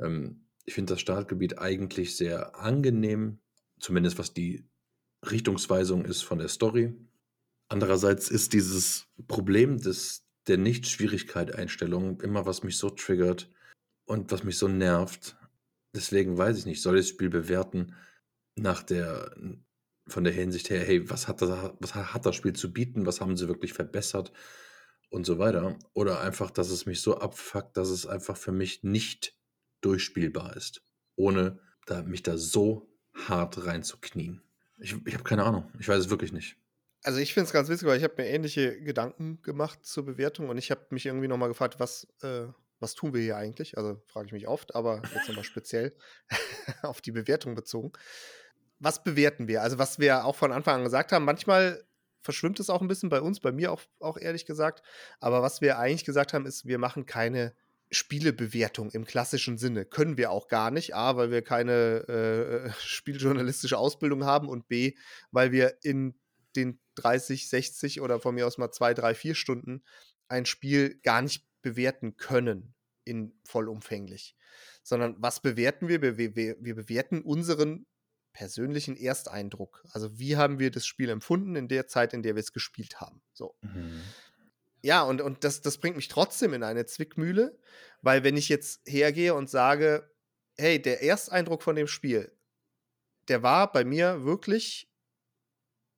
Ähm, 0.00 0.46
ich 0.66 0.74
finde 0.74 0.94
das 0.94 1.00
Startgebiet 1.00 1.58
eigentlich 1.58 2.16
sehr 2.16 2.56
angenehm, 2.58 3.40
zumindest 3.80 4.18
was 4.18 4.34
die 4.34 4.68
Richtungsweisung 5.30 6.04
ist 6.06 6.22
von 6.22 6.38
der 6.38 6.48
Story. 6.48 6.94
Andererseits 7.68 8.30
ist 8.30 8.52
dieses 8.54 9.08
Problem 9.28 9.78
des 9.78 10.23
der 10.48 10.58
Nicht-Schwierigkeit-Einstellung 10.58 12.20
immer, 12.20 12.46
was 12.46 12.62
mich 12.62 12.78
so 12.78 12.90
triggert 12.90 13.50
und 14.06 14.32
was 14.32 14.44
mich 14.44 14.58
so 14.58 14.68
nervt. 14.68 15.36
Deswegen 15.94 16.38
weiß 16.38 16.58
ich 16.58 16.66
nicht, 16.66 16.82
soll 16.82 16.98
ich 16.98 17.06
das 17.06 17.10
Spiel 17.10 17.30
bewerten 17.30 17.94
nach 18.56 18.82
der 18.82 19.34
von 20.06 20.24
der 20.24 20.32
Hinsicht 20.34 20.70
her: 20.70 20.84
„Hey, 20.84 21.08
was 21.10 21.28
hat 21.28 21.42
da 21.42 21.76
was 21.80 21.94
hat 21.94 22.26
das 22.26 22.36
Spiel 22.36 22.52
zu 22.54 22.72
bieten? 22.72 23.06
Was 23.06 23.20
haben 23.20 23.36
sie 23.36 23.48
wirklich 23.48 23.72
verbessert?“ 23.72 24.32
und 25.10 25.24
so 25.24 25.38
weiter. 25.38 25.78
Oder 25.94 26.20
einfach, 26.20 26.50
dass 26.50 26.70
es 26.70 26.86
mich 26.86 27.00
so 27.00 27.18
abfuckt, 27.18 27.76
dass 27.76 27.88
es 27.88 28.06
einfach 28.06 28.36
für 28.36 28.52
mich 28.52 28.82
nicht 28.82 29.36
durchspielbar 29.80 30.56
ist, 30.56 30.82
ohne 31.16 31.60
da 31.86 32.02
mich 32.02 32.22
da 32.22 32.36
so 32.36 32.88
hart 33.14 33.66
reinzuknien. 33.66 34.42
Ich 34.78 34.96
ich 35.06 35.14
habe 35.14 35.24
keine 35.24 35.44
Ahnung. 35.44 35.70
Ich 35.78 35.88
weiß 35.88 36.00
es 36.00 36.10
wirklich 36.10 36.32
nicht. 36.32 36.56
Also, 37.06 37.18
ich 37.20 37.34
finde 37.34 37.46
es 37.46 37.52
ganz 37.52 37.68
witzig, 37.68 37.86
weil 37.86 37.98
ich 37.98 38.04
habe 38.04 38.14
mir 38.16 38.28
ähnliche 38.28 38.80
Gedanken 38.80 39.42
gemacht 39.42 39.84
zur 39.84 40.06
Bewertung 40.06 40.48
und 40.48 40.56
ich 40.56 40.70
habe 40.70 40.86
mich 40.88 41.04
irgendwie 41.04 41.28
noch 41.28 41.36
mal 41.36 41.48
gefragt, 41.48 41.78
was 41.78 42.08
äh, 42.22 42.46
was 42.80 42.94
tun 42.94 43.12
wir 43.14 43.20
hier 43.20 43.36
eigentlich? 43.36 43.76
Also, 43.76 44.00
frage 44.06 44.26
ich 44.26 44.32
mich 44.32 44.48
oft, 44.48 44.74
aber 44.74 45.02
jetzt 45.14 45.28
noch 45.28 45.36
mal 45.36 45.44
speziell 45.44 45.94
auf 46.82 47.02
die 47.02 47.12
Bewertung 47.12 47.54
bezogen. 47.54 47.92
Was 48.78 49.04
bewerten 49.04 49.48
wir? 49.48 49.62
Also, 49.62 49.78
was 49.78 49.98
wir 49.98 50.24
auch 50.24 50.34
von 50.34 50.50
Anfang 50.50 50.76
an 50.76 50.84
gesagt 50.84 51.12
haben, 51.12 51.26
manchmal 51.26 51.84
verschwimmt 52.22 52.58
es 52.58 52.70
auch 52.70 52.80
'n 52.80 52.88
bisschen 52.88 53.10
bei 53.10 53.20
uns, 53.20 53.40
bei 53.40 53.52
mir 53.52 53.70
auch 53.72 53.82
auch 54.00 54.16
ehrlich 54.16 54.46
gesagt. 54.46 54.82
Aber 55.20 55.42
was 55.42 55.60
wir 55.60 55.78
eigentlich 55.78 56.04
gesagt 56.06 56.32
haben, 56.32 56.46
ist, 56.46 56.66
wir 56.66 56.78
machen 56.78 57.04
keine 57.06 57.54
Spielebewertung 57.90 58.90
im 58.92 59.04
klassischen 59.04 59.58
Sinne. 59.58 59.84
Können 59.84 60.16
wir 60.16 60.30
auch 60.30 60.48
gar 60.48 60.70
nicht. 60.70 60.94
A, 60.94 61.16
weil 61.16 61.30
wir 61.30 61.42
keine, 61.42 62.08
äh, 62.08 62.72
spieljournalistische 62.80 63.76
Ausbildung 63.78 64.24
haben 64.24 64.48
und 64.48 64.68
B, 64.68 64.94
weil 65.32 65.52
wir 65.52 65.76
in 65.82 66.14
den 66.56 66.80
30, 66.94 67.48
60 67.48 68.00
oder 68.00 68.20
von 68.20 68.34
mir 68.34 68.46
aus 68.46 68.58
mal 68.58 68.70
2, 68.72 68.94
3, 68.94 69.14
4 69.14 69.34
Stunden 69.34 69.84
ein 70.28 70.46
Spiel 70.46 71.00
gar 71.02 71.22
nicht 71.22 71.46
bewerten 71.62 72.16
können 72.16 72.74
in 73.04 73.38
vollumfänglich. 73.46 74.36
Sondern 74.82 75.16
was 75.18 75.40
bewerten 75.40 75.88
wir? 75.88 76.02
Wir 76.02 76.18
wir 76.18 76.36
wir 76.36 76.56
wir 76.60 76.74
bewerten 76.74 77.22
unseren 77.22 77.86
persönlichen 78.32 78.96
Ersteindruck. 78.96 79.84
Also, 79.92 80.18
wie 80.18 80.36
haben 80.36 80.58
wir 80.58 80.70
das 80.70 80.86
Spiel 80.86 81.08
empfunden 81.10 81.56
in 81.56 81.68
der 81.68 81.86
Zeit, 81.86 82.12
in 82.12 82.22
der 82.22 82.34
wir 82.34 82.40
es 82.40 82.52
gespielt 82.52 83.00
haben? 83.00 83.22
So. 83.32 83.56
Mhm. 83.62 84.14
Ja, 84.82 85.02
und 85.02 85.20
und 85.22 85.44
das 85.44 85.62
das 85.62 85.78
bringt 85.78 85.96
mich 85.96 86.08
trotzdem 86.08 86.52
in 86.52 86.62
eine 86.62 86.84
Zwickmühle, 86.86 87.58
weil 88.02 88.22
wenn 88.22 88.36
ich 88.36 88.48
jetzt 88.48 88.82
hergehe 88.86 89.34
und 89.34 89.48
sage: 89.48 90.10
„Hey, 90.58 90.80
der 90.80 91.02
Ersteindruck 91.02 91.62
von 91.62 91.74
dem 91.76 91.86
Spiel, 91.86 92.36
der 93.28 93.42
war 93.42 93.72
bei 93.72 93.84
mir 93.84 94.24
wirklich 94.24 94.93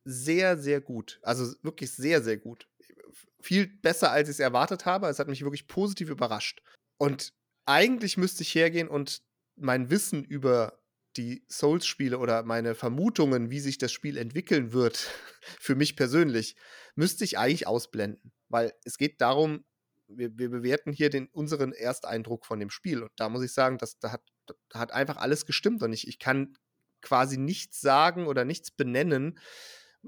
sehr, 0.06 0.56
sehr 0.56 0.80
gut. 0.80 1.18
Also, 1.22 1.52
wirklich 1.62 1.90
sehr, 1.90 2.22
sehr 2.22 2.36
gut. 2.36 2.68
Viel 3.40 3.66
besser, 3.66 4.10
als 4.12 4.28
ich's 4.28 4.38
erwartet 4.38 4.86
habe. 4.86 5.08
Es 5.08 5.18
hat 5.18 5.28
mich 5.28 5.42
wirklich 5.42 5.66
positiv 5.66 6.08
überrascht. 6.08 6.62
Und 6.96 7.34
eigentlich 7.66 8.16
müsste 8.16 8.42
ich 8.42 8.54
hergehen 8.54 8.88
und 8.88 9.22
mein 9.56 9.90
Wissen 9.90 10.24
über 10.24 10.80
die 11.16 11.44
Souls-Spiele 11.50 12.18
oder 12.18 12.42
meine 12.44 12.74
Vermutungen, 12.74 13.50
wie 13.50 13.60
sich 13.60 13.78
das 13.78 13.90
Spiel 13.90 14.16
entwickeln 14.16 14.72
wird, 14.72 15.10
für 15.60 15.74
mich 15.74 15.96
persönlich, 15.96 16.56
müsste 16.94 17.24
ich 17.24 17.38
eigentlich 17.38 17.66
ausblenden. 17.66 18.32
Weil 18.48 18.72
es 18.84 18.96
geht 18.98 19.20
darum, 19.20 19.64
wir 20.08 20.38
wir 20.38 20.50
bewerten 20.50 20.92
hier 20.92 21.10
den 21.10 21.26
unseren 21.26 21.72
Ersteindruck 21.72 22.46
von 22.46 22.60
dem 22.60 22.70
Spiel. 22.70 23.02
Und 23.02 23.10
da 23.16 23.28
muss 23.28 23.42
ich 23.42 23.52
sagen, 23.52 23.78
das 23.78 23.98
da 23.98 24.12
hat 24.12 24.22
da 24.46 24.78
hat 24.78 24.92
einfach 24.92 25.16
alles 25.16 25.46
gestimmt 25.46 25.82
und 25.82 25.92
ich 25.92 26.06
ich 26.06 26.20
kann 26.20 26.56
quasi 27.02 27.36
nichts 27.36 27.80
sagen 27.80 28.26
oder 28.26 28.44
nichts 28.44 28.70
benennen, 28.70 29.38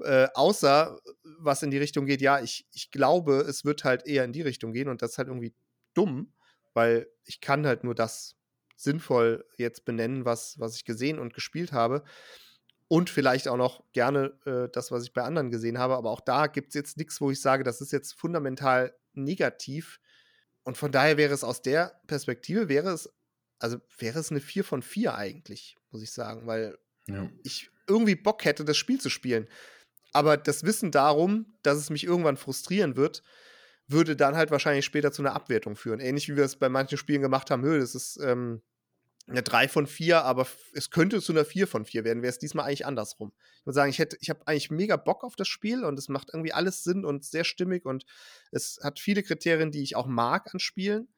äh, 0.03 0.27
außer 0.33 0.99
was 1.39 1.63
in 1.63 1.71
die 1.71 1.77
Richtung 1.77 2.05
geht, 2.05 2.21
ja, 2.21 2.41
ich 2.41 2.67
ich 2.73 2.91
glaube, 2.91 3.37
es 3.41 3.65
wird 3.65 3.83
halt 3.83 4.05
eher 4.07 4.23
in 4.25 4.33
die 4.33 4.41
Richtung 4.41 4.73
gehen 4.73 4.89
und 4.89 5.01
das 5.01 5.11
ist 5.13 5.17
halt 5.19 5.27
irgendwie 5.29 5.55
dumm, 5.93 6.33
weil 6.73 7.07
ich 7.25 7.41
kann 7.41 7.65
halt 7.67 7.83
nur 7.83 7.95
das 7.95 8.35
sinnvoll 8.77 9.45
jetzt 9.57 9.85
benennen, 9.85 10.25
was 10.25 10.59
was 10.59 10.75
ich 10.75 10.85
gesehen 10.85 11.19
und 11.19 11.33
gespielt 11.33 11.71
habe. 11.73 12.03
Und 12.87 13.09
vielleicht 13.11 13.47
auch 13.47 13.57
noch 13.57 13.83
gerne, 13.93 14.39
äh, 14.45 14.69
das, 14.71 14.91
was 14.91 15.03
ich 15.03 15.13
bei 15.13 15.21
anderen 15.23 15.51
gesehen 15.51 15.77
habe, 15.79 15.95
aber 15.95 16.09
auch 16.11 16.21
da 16.21 16.47
gibt's 16.47 16.73
jetzt 16.75 16.97
nix, 16.97 17.21
wo 17.21 17.29
ich 17.31 17.39
sage, 17.41 17.63
das 17.63 17.81
ist 17.81 17.91
jetzt 17.93 18.13
fundamental 18.19 18.95
negativ. 19.13 19.99
Und 20.63 20.77
von 20.77 20.91
daher 20.91 21.17
wäre 21.17 21.33
es 21.33 21.43
aus 21.43 21.61
der 21.61 22.01
Perspektive 22.07 22.69
wäre 22.69 22.91
es 22.91 23.09
also, 23.59 23.79
wäre 23.99 24.19
es 24.19 24.31
'ne 24.31 24.39
4 24.41 24.63
von 24.65 24.81
4 24.83 25.15
eigentlich, 25.15 25.77
muss 25.91 26.01
ich 26.03 26.11
sagen, 26.13 26.47
weil 26.47 26.77
Ja. 27.07 27.29
ich 27.43 27.71
irgendwie 27.87 28.15
Bock 28.15 28.45
hätte, 28.45 28.65
das 28.65 28.77
Spiel 28.77 29.01
zu 29.01 29.09
spielen. 29.09 29.47
Aber 30.13 30.37
das 30.37 30.63
Wissen 30.63 30.91
darum, 30.91 31.45
dass 31.63 31.77
es 31.77 31.89
mich 31.89 32.03
irgendwann 32.05 32.37
frustrieren 32.37 32.95
wird, 32.95 33.23
würde 33.87 34.15
dann 34.15 34.35
halt 34.35 34.51
wahrscheinlich 34.51 34.85
später 34.85 35.11
zu 35.11 35.21
'ner 35.23 35.33
Abwertung 35.35 35.75
führen. 35.75 35.99
Ähnlich 35.99 36.29
wie 36.29 36.35
wir 36.37 36.45
es 36.45 36.57
bei 36.57 36.69
manchen 36.69 36.97
Spielen 36.97 37.21
gemacht 37.21 37.51
haben: 37.51 37.61
„Nö, 37.61 37.79
das 37.79 37.95
ist, 37.95 38.19
ähm, 38.23 38.61
'ne 39.27 39.43
3 39.43 39.67
von 39.69 39.87
4, 39.87 40.23
aber 40.25 40.47
es 40.73 40.91
könnte 40.91 41.21
zu 41.21 41.33
'ner 41.33 41.45
4 41.45 41.67
von 41.67 41.85
4 41.85 42.03
werden.“ 42.05 42.23
Wäre 42.23 42.31
es 42.31 42.39
diesmal 42.39 42.65
eigentlich 42.67 42.85
andersrum. 42.87 43.33
Ich 43.61 43.67
würde 43.67 43.75
sagen, 43.75 43.91
ich 43.91 43.99
ich 44.21 44.29
habe 44.31 44.47
eigentlich 44.47 44.71
mega 44.71 44.97
Bock 44.97 45.23
auf 45.25 45.35
das 45.37 45.47
Spiel 45.49 45.85
und 45.85 45.99
es 45.99 46.09
macht 46.09 46.29
irgendwie 46.33 46.53
alles 46.53 46.83
Sinn 46.83 47.05
und 47.05 47.25
sehr 47.25 47.45
stimmig 47.45 47.85
und 47.85 48.05
es 48.51 48.79
hat 48.83 48.99
viele 48.99 49.23
Kriterien, 49.23 49.71
die 49.71 49.83
ich 49.83 49.95
auch 49.97 50.07
mag 50.07 50.53
an 50.53 50.59
Spielen. 50.61 51.09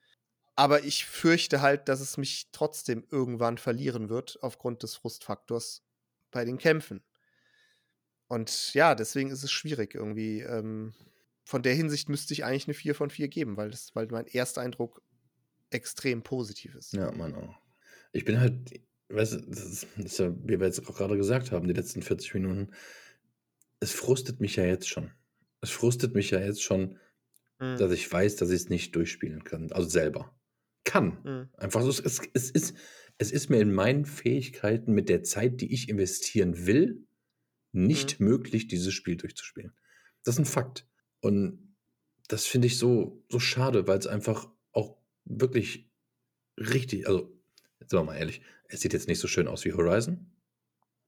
Aber 0.58 0.84
ich 0.86 1.06
fürchte 1.06 1.62
halt, 1.62 1.90
dass 1.90 2.02
es 2.02 2.18
mich 2.18 2.50
trotzdem 2.54 3.06
irgendwann 3.12 3.58
verlieren 3.60 4.10
wird 4.10 4.40
aufgrund 4.44 4.84
des 4.84 4.96
Frustfaktors 4.98 5.84
bei 6.32 6.46
den 6.46 6.58
Kämpfen. 6.60 7.04
Und 8.32 8.74
ja, 8.74 8.96
deswegen 8.96 9.30
ist 9.30 9.44
es 9.44 9.52
schwierig 9.52 9.94
irgendwie, 9.94 10.40
ähm, 10.40 10.94
von 11.44 11.64
der 11.64 11.74
Hinsicht 11.76 12.08
müsste 12.08 12.34
ich 12.34 12.46
eigentlich 12.46 12.66
'ne 12.68 12.74
4 12.74 12.96
von 12.96 13.10
4 13.10 13.28
geben, 13.28 13.58
weil 13.58 13.72
das 13.72 13.94
weil 13.94 14.08
mein 14.08 14.26
Ersteindruck 14.26 15.02
extrem 15.72 16.24
positiv 16.24 16.76
ist. 16.76 16.94
Ja, 16.94 17.12
meiner 17.12 17.38
auch. 17.38 17.56
Ich 18.14 18.26
bin 18.26 18.40
halt 18.40 18.82
weißt 19.10 19.34
du, 19.34 19.38
das 19.42 19.66
ist, 19.66 19.88
das 19.98 20.06
ist 20.06 20.20
ja, 20.20 20.34
wie 20.44 20.60
wir 20.60 20.66
jetzt 20.68 20.88
auch 20.88 20.96
gerade 20.96 21.18
gesagt 21.18 21.52
haben, 21.52 21.68
die 21.68 21.74
letzten 21.74 22.02
40 22.02 22.34
Minuten, 22.34 22.72
es 23.80 23.92
frustet 23.92 24.40
mich 24.40 24.56
ja 24.56 24.66
jetzt 24.66 24.88
schon. 24.90 25.12
Es 25.62 25.70
frustet 25.72 26.16
mich 26.16 26.32
ja 26.32 26.40
jetzt 26.40 26.64
schon, 26.64 26.98
Mhm. 27.60 27.78
dass 27.78 27.92
ich 27.92 28.12
weiß, 28.12 28.38
dass 28.38 28.50
ich 28.50 28.64
es 28.64 28.70
nicht 28.70 28.96
durchspielen 28.96 29.44
kann. 29.44 29.72
Also 29.72 29.90
selber. 29.90 30.36
Kann. 30.84 31.20
Mhm. 31.24 31.52
Einfach 31.58 31.82
so, 31.84 31.90
es, 31.90 32.22
es, 32.34 32.52
ist, 32.52 32.76
es 33.18 33.32
ist 33.32 33.50
mir 33.50 33.62
in 33.62 33.74
meinen 33.74 34.06
Fähigkeiten 34.06 34.94
mit 34.94 35.10
der 35.10 35.24
Zeit, 35.24 35.62
die 35.62 35.74
ich 35.74 35.90
investieren 35.90 36.66
will, 36.68 37.08
nicht 37.72 38.20
Mhm. 38.20 38.28
möglich, 38.28 38.68
dieses 38.68 38.94
Spiel 38.94 39.18
durchzuspielen. 39.18 39.74
Das 40.24 40.36
ist 40.36 40.40
ein 40.40 40.46
Fakt. 40.46 40.88
Und 41.20 41.76
das 42.28 42.46
finde 42.46 42.68
ich 42.68 42.78
so, 42.78 43.24
so 43.30 43.40
schade, 43.40 43.88
weil 43.88 43.98
es 44.00 44.08
einfach 44.08 44.50
auch 44.72 44.98
wirklich 45.26 45.90
richtig, 46.58 47.08
also, 47.08 47.32
jetzt 47.80 47.92
sind 47.92 48.00
wir 48.00 48.04
mal 48.04 48.18
ehrlich, 48.18 48.42
es 48.68 48.82
sieht 48.82 48.94
jetzt 48.94 49.08
nicht 49.08 49.20
so 49.20 49.28
schön 49.28 49.48
aus 49.48 49.66
wie 49.66 49.74
Horizon. 49.74 50.32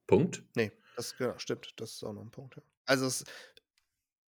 Punkt. 0.06 0.42
Nee, 0.54 0.72
das 0.96 1.16
genau, 1.16 1.38
stimmt. 1.38 1.72
Das 1.76 1.92
ist 1.92 2.04
auch 2.04 2.12
noch 2.12 2.22
ein 2.22 2.30
Punkt. 2.30 2.56
Ja. 2.56 2.62
Also 2.84 3.06
es, 3.06 3.24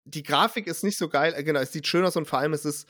die 0.06 0.24
Grafik 0.24 0.68
ist 0.68 0.84
nicht 0.84 0.98
so 0.98 1.10
geil. 1.10 1.34
Äh, 1.36 1.44
genau, 1.44 1.60
es 1.60 1.74
sieht 1.74 1.88
schön 1.88 2.06
aus 2.06 2.16
und 2.16 2.28
vor 2.28 2.40
allem 2.40 2.54
ist 2.54 2.66
es 2.66 2.86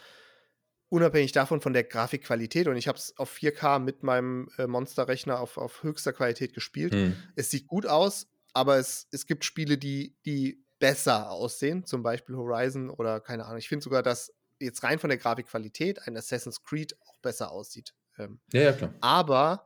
unabhängig 0.90 1.32
davon 1.32 1.62
von 1.62 1.74
der 1.74 1.84
Grafikqualität. 1.84 2.68
Und 2.68 2.76
ich 2.78 2.88
habe 2.88 2.98
es 2.98 3.18
auf 3.18 3.36
4K 3.36 3.80
mit 3.80 4.04
meinem 4.04 4.50
äh, 4.58 4.68
Monsterrechner 4.68 5.40
auf, 5.40 5.58
auf 5.58 5.82
höchster 5.82 6.14
Qualität 6.14 6.54
gespielt. 6.54 6.94
Hm. 6.94 7.16
Es 7.36 7.50
sieht 7.50 7.66
gut 7.68 7.88
aus, 7.88 8.28
aber 8.56 8.78
es, 8.80 9.08
es 9.12 9.28
gibt 9.28 9.46
Spiele, 9.46 9.78
die, 9.78 10.18
die 10.26 10.66
besser 10.80 11.32
aussehen, 11.32 11.86
zum 11.86 12.04
Beispiel 12.04 12.36
Horizon 12.38 12.90
oder 12.90 13.22
keine 13.22 13.46
Ahnung. 13.46 13.60
Ich 13.60 13.70
finde 13.70 13.84
sogar, 13.84 14.04
dass 14.04 14.34
jetzt 14.60 14.84
rein 14.84 15.00
von 15.00 15.10
der 15.10 15.20
Grafikqualität 15.20 16.08
ein 16.08 16.18
Assassin's 16.18 16.64
Creed 16.64 16.98
auch 17.02 17.20
besser 17.20 17.52
aussieht. 17.52 17.96
Ähm, 18.20 18.42
Ja, 18.54 18.62
ja, 18.62 18.74
klar. 18.74 18.94
aber 19.02 19.66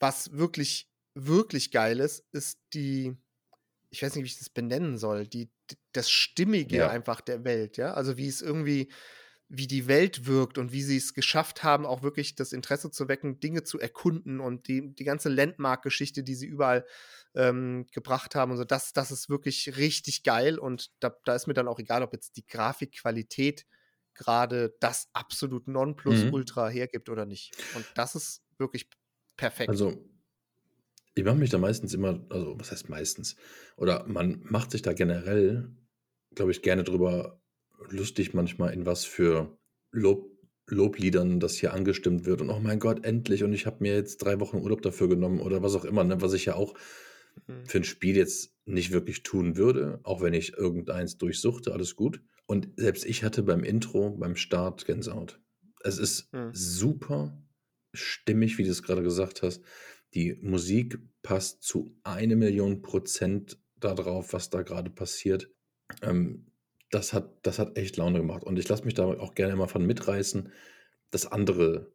was 0.00 0.32
wirklich, 0.32 0.90
wirklich 1.14 1.70
geil 1.70 2.00
ist, 2.00 2.24
ist 2.32 2.60
die, 2.74 3.16
ich 3.90 4.02
weiß 4.02 4.14
nicht, 4.16 4.24
wie 4.24 4.28
ich 4.28 4.38
das 4.38 4.50
benennen 4.50 4.98
soll, 4.98 5.26
die, 5.26 5.52
das 5.92 6.10
Stimmige 6.10 6.76
Ja. 6.78 6.88
einfach 6.88 7.20
der 7.20 7.44
Welt, 7.44 7.76
ja. 7.76 7.94
Also 7.94 8.16
wie 8.16 8.28
es 8.28 8.42
irgendwie, 8.42 8.92
wie 9.48 9.66
die 9.68 9.86
Welt 9.88 10.26
wirkt 10.26 10.58
und 10.58 10.72
wie 10.72 10.82
sie 10.82 10.96
es 10.96 11.14
geschafft 11.14 11.62
haben, 11.64 11.86
auch 11.86 12.02
wirklich 12.02 12.34
das 12.34 12.52
Interesse 12.52 12.90
zu 12.90 13.08
wecken, 13.08 13.40
Dinge 13.40 13.64
zu 13.64 13.78
erkunden 13.80 14.40
und 14.40 14.68
die, 14.68 14.94
die 14.94 15.04
ganze 15.04 15.28
Landmark-Geschichte, 15.28 16.24
die 16.24 16.34
sie 16.34 16.46
überall 16.46 16.86
ähm, 17.34 17.86
gebracht 17.92 18.34
haben 18.34 18.52
und 18.52 18.58
so, 18.58 18.64
das, 18.64 18.92
das 18.92 19.10
ist 19.10 19.28
wirklich 19.28 19.76
richtig 19.76 20.22
geil 20.22 20.58
und 20.58 20.90
da, 21.00 21.14
da 21.24 21.34
ist 21.34 21.46
mir 21.46 21.54
dann 21.54 21.68
auch 21.68 21.78
egal, 21.78 22.02
ob 22.02 22.12
jetzt 22.12 22.36
die 22.36 22.46
Grafikqualität 22.46 23.66
gerade 24.14 24.76
das 24.80 25.08
absolut 25.12 25.66
Mhm. 26.08 26.44
Nonplusultra 26.46 26.68
hergibt 26.68 27.08
oder 27.08 27.26
nicht. 27.26 27.56
Und 27.70 27.88
das 27.94 28.14
ist 28.14 28.42
wirklich 28.58 28.88
perfekt. 29.36 29.74
Also, 29.74 30.04
ich 31.14 31.24
mache 31.24 31.36
mich 31.36 31.50
da 31.50 31.58
meistens 31.58 31.94
immer, 31.94 32.24
also 32.30 32.58
was 32.58 32.72
heißt 32.72 32.88
meistens? 32.88 33.36
Oder 33.76 34.06
man 34.06 34.40
macht 34.44 34.70
sich 34.72 34.82
da 34.82 34.92
generell, 34.92 35.70
glaube 36.34 36.50
ich, 36.50 36.62
gerne 36.62 36.82
drüber 36.84 37.40
lustig 37.88 38.34
manchmal, 38.34 38.72
in 38.72 38.86
was 38.86 39.04
für 39.04 39.56
Lob, 39.92 40.30
Lobliedern 40.66 41.40
das 41.40 41.56
hier 41.56 41.72
angestimmt 41.72 42.24
wird. 42.26 42.40
Und 42.40 42.50
oh 42.50 42.58
mein 42.60 42.80
Gott, 42.80 43.04
endlich. 43.04 43.44
Und 43.44 43.52
ich 43.52 43.66
habe 43.66 43.76
mir 43.80 43.94
jetzt 43.94 44.18
drei 44.18 44.40
Wochen 44.40 44.58
Urlaub 44.58 44.82
dafür 44.82 45.08
genommen 45.08 45.40
oder 45.40 45.62
was 45.62 45.74
auch 45.76 45.84
immer, 45.84 46.02
ne? 46.04 46.20
was 46.20 46.32
ich 46.32 46.46
ja 46.46 46.54
auch 46.56 46.74
Mhm. 46.74 47.04
Für 47.64 47.78
ein 47.78 47.84
Spiel 47.84 48.16
jetzt 48.16 48.54
nicht 48.64 48.92
wirklich 48.92 49.22
tun 49.22 49.56
würde, 49.56 50.00
auch 50.02 50.22
wenn 50.22 50.34
ich 50.34 50.54
irgendeins 50.56 51.18
durchsuchte, 51.18 51.72
alles 51.72 51.96
gut. 51.96 52.20
Und 52.46 52.68
selbst 52.76 53.04
ich 53.04 53.24
hatte 53.24 53.42
beim 53.42 53.64
Intro, 53.64 54.10
beim 54.10 54.36
Start 54.36 54.84
Gänsehaut. 54.86 55.40
Es 55.82 55.98
ist 55.98 56.32
Mhm. 56.32 56.50
super 56.52 57.42
stimmig, 57.94 58.58
wie 58.58 58.64
du 58.64 58.70
es 58.70 58.82
gerade 58.82 59.02
gesagt 59.02 59.42
hast. 59.42 59.62
Die 60.14 60.34
Musik 60.40 60.98
passt 61.22 61.62
zu 61.62 61.96
eine 62.04 62.36
Million 62.36 62.82
Prozent 62.82 63.58
darauf, 63.76 64.32
was 64.32 64.50
da 64.50 64.62
gerade 64.62 64.90
passiert. 64.90 65.50
Ähm, 66.02 66.46
das, 66.90 67.12
hat, 67.12 67.46
das 67.46 67.58
hat 67.58 67.76
echt 67.76 67.96
Laune 67.96 68.18
gemacht. 68.18 68.44
Und 68.44 68.58
ich 68.58 68.68
lasse 68.68 68.84
mich 68.84 68.94
da 68.94 69.04
auch 69.04 69.34
gerne 69.34 69.52
immer 69.52 69.68
von 69.68 69.84
mitreißen, 69.84 70.52
dass 71.10 71.26
andere 71.26 71.92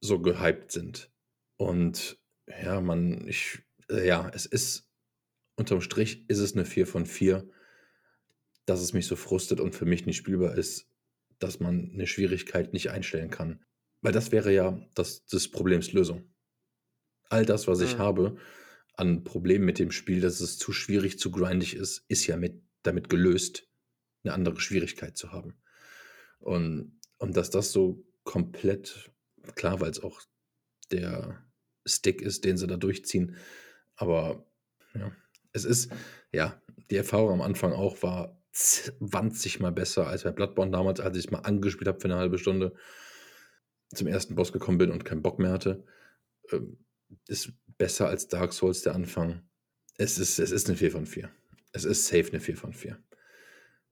so 0.00 0.20
gehypt 0.20 0.72
sind. 0.72 1.12
Und 1.56 2.18
ja, 2.48 2.80
man, 2.80 3.26
ich, 3.28 3.60
ja, 3.90 4.30
es 4.34 4.46
ist, 4.46 4.88
unterm 5.56 5.80
Strich 5.80 6.28
ist 6.28 6.38
es 6.38 6.54
eine 6.54 6.64
4 6.64 6.86
von 6.86 7.06
4, 7.06 7.48
dass 8.66 8.80
es 8.80 8.92
mich 8.92 9.06
so 9.06 9.16
frustet 9.16 9.60
und 9.60 9.74
für 9.74 9.84
mich 9.84 10.06
nicht 10.06 10.16
spielbar 10.16 10.56
ist, 10.56 10.88
dass 11.38 11.60
man 11.60 11.90
eine 11.92 12.06
Schwierigkeit 12.06 12.72
nicht 12.72 12.90
einstellen 12.90 13.30
kann. 13.30 13.64
Weil 14.02 14.12
das 14.12 14.32
wäre 14.32 14.52
ja 14.52 14.80
das, 14.94 15.26
des 15.26 15.50
Problems 15.50 15.92
Lösung. 15.92 16.32
All 17.28 17.44
das, 17.44 17.66
was 17.68 17.80
ich 17.80 17.94
Mhm. 17.94 17.98
habe 17.98 18.36
an 18.94 19.24
Problemen 19.24 19.64
mit 19.64 19.78
dem 19.78 19.90
Spiel, 19.90 20.20
dass 20.20 20.40
es 20.40 20.58
zu 20.58 20.72
schwierig, 20.72 21.18
zu 21.18 21.30
grindig 21.30 21.74
ist, 21.74 22.04
ist 22.08 22.26
ja 22.26 22.36
mit, 22.36 22.62
damit 22.82 23.08
gelöst, 23.08 23.66
eine 24.22 24.34
andere 24.34 24.60
Schwierigkeit 24.60 25.16
zu 25.16 25.32
haben. 25.32 25.54
Und, 26.38 26.98
und 27.18 27.36
dass 27.36 27.50
das 27.50 27.72
so 27.72 28.04
komplett, 28.24 29.10
klar, 29.54 29.80
weil 29.80 29.90
es 29.90 30.02
auch 30.02 30.20
der 30.90 31.42
Stick 31.86 32.20
ist, 32.20 32.44
den 32.44 32.56
sie 32.56 32.66
da 32.66 32.76
durchziehen, 32.76 33.36
aber 34.00 34.46
ja, 34.94 35.12
es 35.52 35.64
ist, 35.64 35.92
ja, 36.32 36.60
die 36.90 36.96
Erfahrung 36.96 37.30
am 37.30 37.42
Anfang 37.42 37.72
auch 37.72 38.02
war 38.02 38.40
20 38.52 39.60
mal 39.60 39.72
besser 39.72 40.06
als 40.06 40.24
bei 40.24 40.32
Bloodborne 40.32 40.72
damals, 40.72 41.00
als 41.00 41.16
ich 41.18 41.26
es 41.26 41.30
mal 41.30 41.40
angespielt 41.40 41.86
habe 41.86 42.00
für 42.00 42.06
eine 42.06 42.16
halbe 42.16 42.38
Stunde, 42.38 42.72
zum 43.94 44.06
ersten 44.06 44.34
Boss 44.34 44.52
gekommen 44.52 44.78
bin 44.78 44.90
und 44.90 45.04
keinen 45.04 45.22
Bock 45.22 45.38
mehr 45.38 45.52
hatte. 45.52 45.84
Ähm, 46.50 46.78
ist 47.26 47.52
besser 47.76 48.08
als 48.08 48.28
Dark 48.28 48.52
Souls 48.52 48.82
der 48.82 48.94
Anfang. 48.94 49.42
Es 49.98 50.18
ist, 50.18 50.38
es 50.38 50.50
ist 50.50 50.68
eine 50.68 50.76
4 50.78 50.92
von 50.92 51.06
4. 51.06 51.30
Es 51.72 51.84
ist 51.84 52.06
safe 52.06 52.28
eine 52.30 52.40
4 52.40 52.56
von 52.56 52.72
4. 52.72 52.98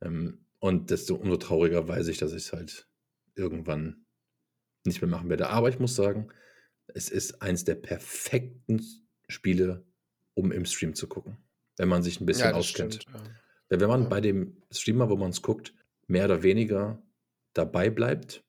Ähm, 0.01 0.47
und 0.59 0.91
desto 0.91 1.17
umso 1.17 1.37
trauriger 1.37 1.87
weiß 1.87 2.09
ich, 2.09 2.19
dass 2.19 2.33
ich 2.33 2.45
es 2.45 2.53
halt 2.53 2.89
irgendwann 3.35 4.07
nicht 4.85 5.03
mehr 5.03 5.11
machen 5.11 5.29
werde. 5.29 5.51
Aber 5.51 5.69
ich 5.69 5.79
muss 5.79 5.95
sagen, 5.95 6.33
es 6.87 7.11
ist 7.11 7.43
eins 7.43 7.65
der 7.65 7.75
perfekten 7.75 8.83
Spiele, 9.29 9.85
um 10.39 10.53
im 10.53 10.65
Stream 10.65 10.95
zu 10.95 11.09
gucken. 11.09 11.37
Wenn 11.77 11.89
man 11.89 12.03
sich 12.03 12.21
ein 12.21 12.27
bisschen 12.27 12.51
ja, 12.51 12.55
auskennt. 12.55 12.95
stimmt. 13.03 13.15
ja. 13.71 13.79
Wenn 13.81 13.89
man 13.89 14.03
Ja. 14.05 14.09
bei 14.09 14.21
dem 14.21 14.63
Streamer, 14.71 15.11
wo 15.11 15.17
man 15.17 15.31
es 15.31 15.43
guckt, 15.43 15.75
mehr 16.07 16.25
oder 16.25 16.43
weniger 16.43 17.03
dabei 17.55 17.91
bleibt 17.91 18.45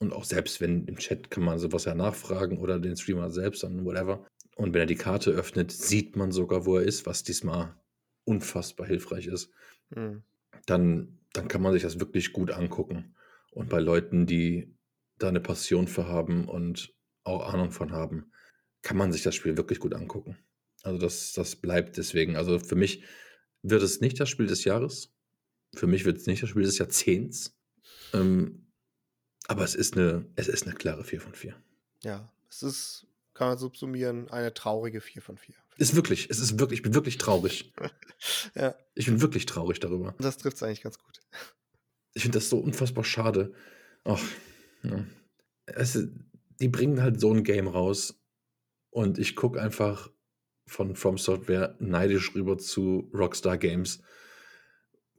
und 0.00 0.12
auch 0.12 0.24
selbst 0.24 0.60
wenn 0.60 0.86
im 0.86 0.96
Chat 0.98 1.30
kann 1.30 1.44
man 1.44 1.58
sowas 1.58 1.84
ja 1.84 1.94
nachfragen 1.94 2.58
oder 2.58 2.78
den 2.78 2.96
Streamer 2.96 3.30
selbst 3.30 3.62
dann 3.62 3.84
whatever. 3.84 4.26
Und 4.56 4.74
wenn 4.74 4.80
er 4.82 4.86
die 4.86 4.96
Karte 4.96 5.30
öffnet, 5.30 5.70
sieht 5.72 6.16
man 6.16 6.32
sogar, 6.32 6.66
wo 6.66 6.76
er 6.76 6.82
ist, 6.82 7.06
was 7.06 7.22
diesmal 7.22 7.74
unfassbar 8.24 8.86
hilfreich 8.86 9.26
ist. 9.26 9.50
Mhm. 9.90 10.22
Dann, 10.66 11.18
dann 11.32 11.48
kann 11.48 11.62
man 11.62 11.72
sich 11.72 11.82
das 11.82 12.00
wirklich 12.00 12.32
gut 12.32 12.50
angucken. 12.50 13.14
Und 13.52 13.68
bei 13.70 13.80
Leuten, 13.80 14.26
die 14.26 14.74
da 15.18 15.28
eine 15.28 15.40
Passion 15.40 15.86
für 15.88 16.06
haben 16.06 16.48
und 16.48 16.92
auch 17.24 17.52
Ahnung 17.52 17.70
von 17.70 17.92
haben, 17.92 18.32
kann 18.82 18.96
man 18.96 19.12
sich 19.12 19.22
das 19.22 19.34
Spiel 19.34 19.56
wirklich 19.56 19.80
gut 19.80 19.94
angucken. 19.94 20.36
Also 20.82 20.98
das, 20.98 21.32
das 21.32 21.56
bleibt 21.56 21.96
deswegen. 21.96 22.36
Also 22.36 22.58
für 22.58 22.76
mich 22.76 23.04
wird 23.62 23.82
es 23.82 24.00
nicht 24.00 24.18
das 24.20 24.28
Spiel 24.28 24.46
des 24.46 24.64
Jahres. 24.64 25.12
Für 25.74 25.86
mich 25.86 26.04
wird 26.04 26.16
es 26.18 26.26
nicht 26.26 26.42
das 26.42 26.50
Spiel 26.50 26.62
des 26.62 26.78
Jahrzehnts. 26.78 27.56
Ähm, 28.12 28.66
aber 29.46 29.64
es 29.64 29.74
ist, 29.74 29.96
eine, 29.96 30.26
es 30.36 30.48
ist 30.48 30.66
eine 30.66 30.74
klare 30.74 31.04
4 31.04 31.20
von 31.20 31.34
4. 31.34 31.54
Ja, 32.02 32.32
es 32.48 32.62
ist, 32.62 33.06
kann 33.34 33.48
man 33.48 33.58
subsumieren, 33.58 34.28
eine 34.30 34.54
traurige 34.54 35.00
4 35.00 35.22
von 35.22 35.36
4. 35.38 35.54
Ist 35.76 35.94
wirklich, 35.96 36.28
es 36.30 36.38
ist 36.40 36.58
wirklich, 36.58 36.80
ich 36.80 36.82
bin 36.82 36.94
wirklich 36.94 37.18
traurig. 37.18 37.72
Ja, 38.54 38.74
Ich 38.94 39.06
bin 39.06 39.22
wirklich 39.22 39.46
traurig 39.46 39.80
darüber. 39.80 40.14
das 40.18 40.36
trifft 40.36 40.58
es 40.58 40.62
eigentlich 40.62 40.82
ganz 40.82 40.98
gut. 40.98 41.20
Ich 42.12 42.20
finde 42.22 42.36
das 42.38 42.50
so 42.50 42.58
unfassbar 42.58 43.02
schade. 43.02 43.54
Ach, 44.04 44.22
ja. 44.82 45.06
es, 45.64 45.98
die 46.60 46.68
bringen 46.68 47.00
halt 47.00 47.18
so 47.18 47.32
ein 47.32 47.42
Game 47.42 47.66
raus 47.66 48.20
und 48.90 49.18
ich 49.18 49.36
gucke 49.36 49.58
einfach 49.58 50.10
von 50.70 50.94
From 50.94 51.18
Software 51.18 51.76
neidisch 51.80 52.34
rüber 52.34 52.56
zu 52.56 53.10
Rockstar 53.12 53.58
Games, 53.58 54.00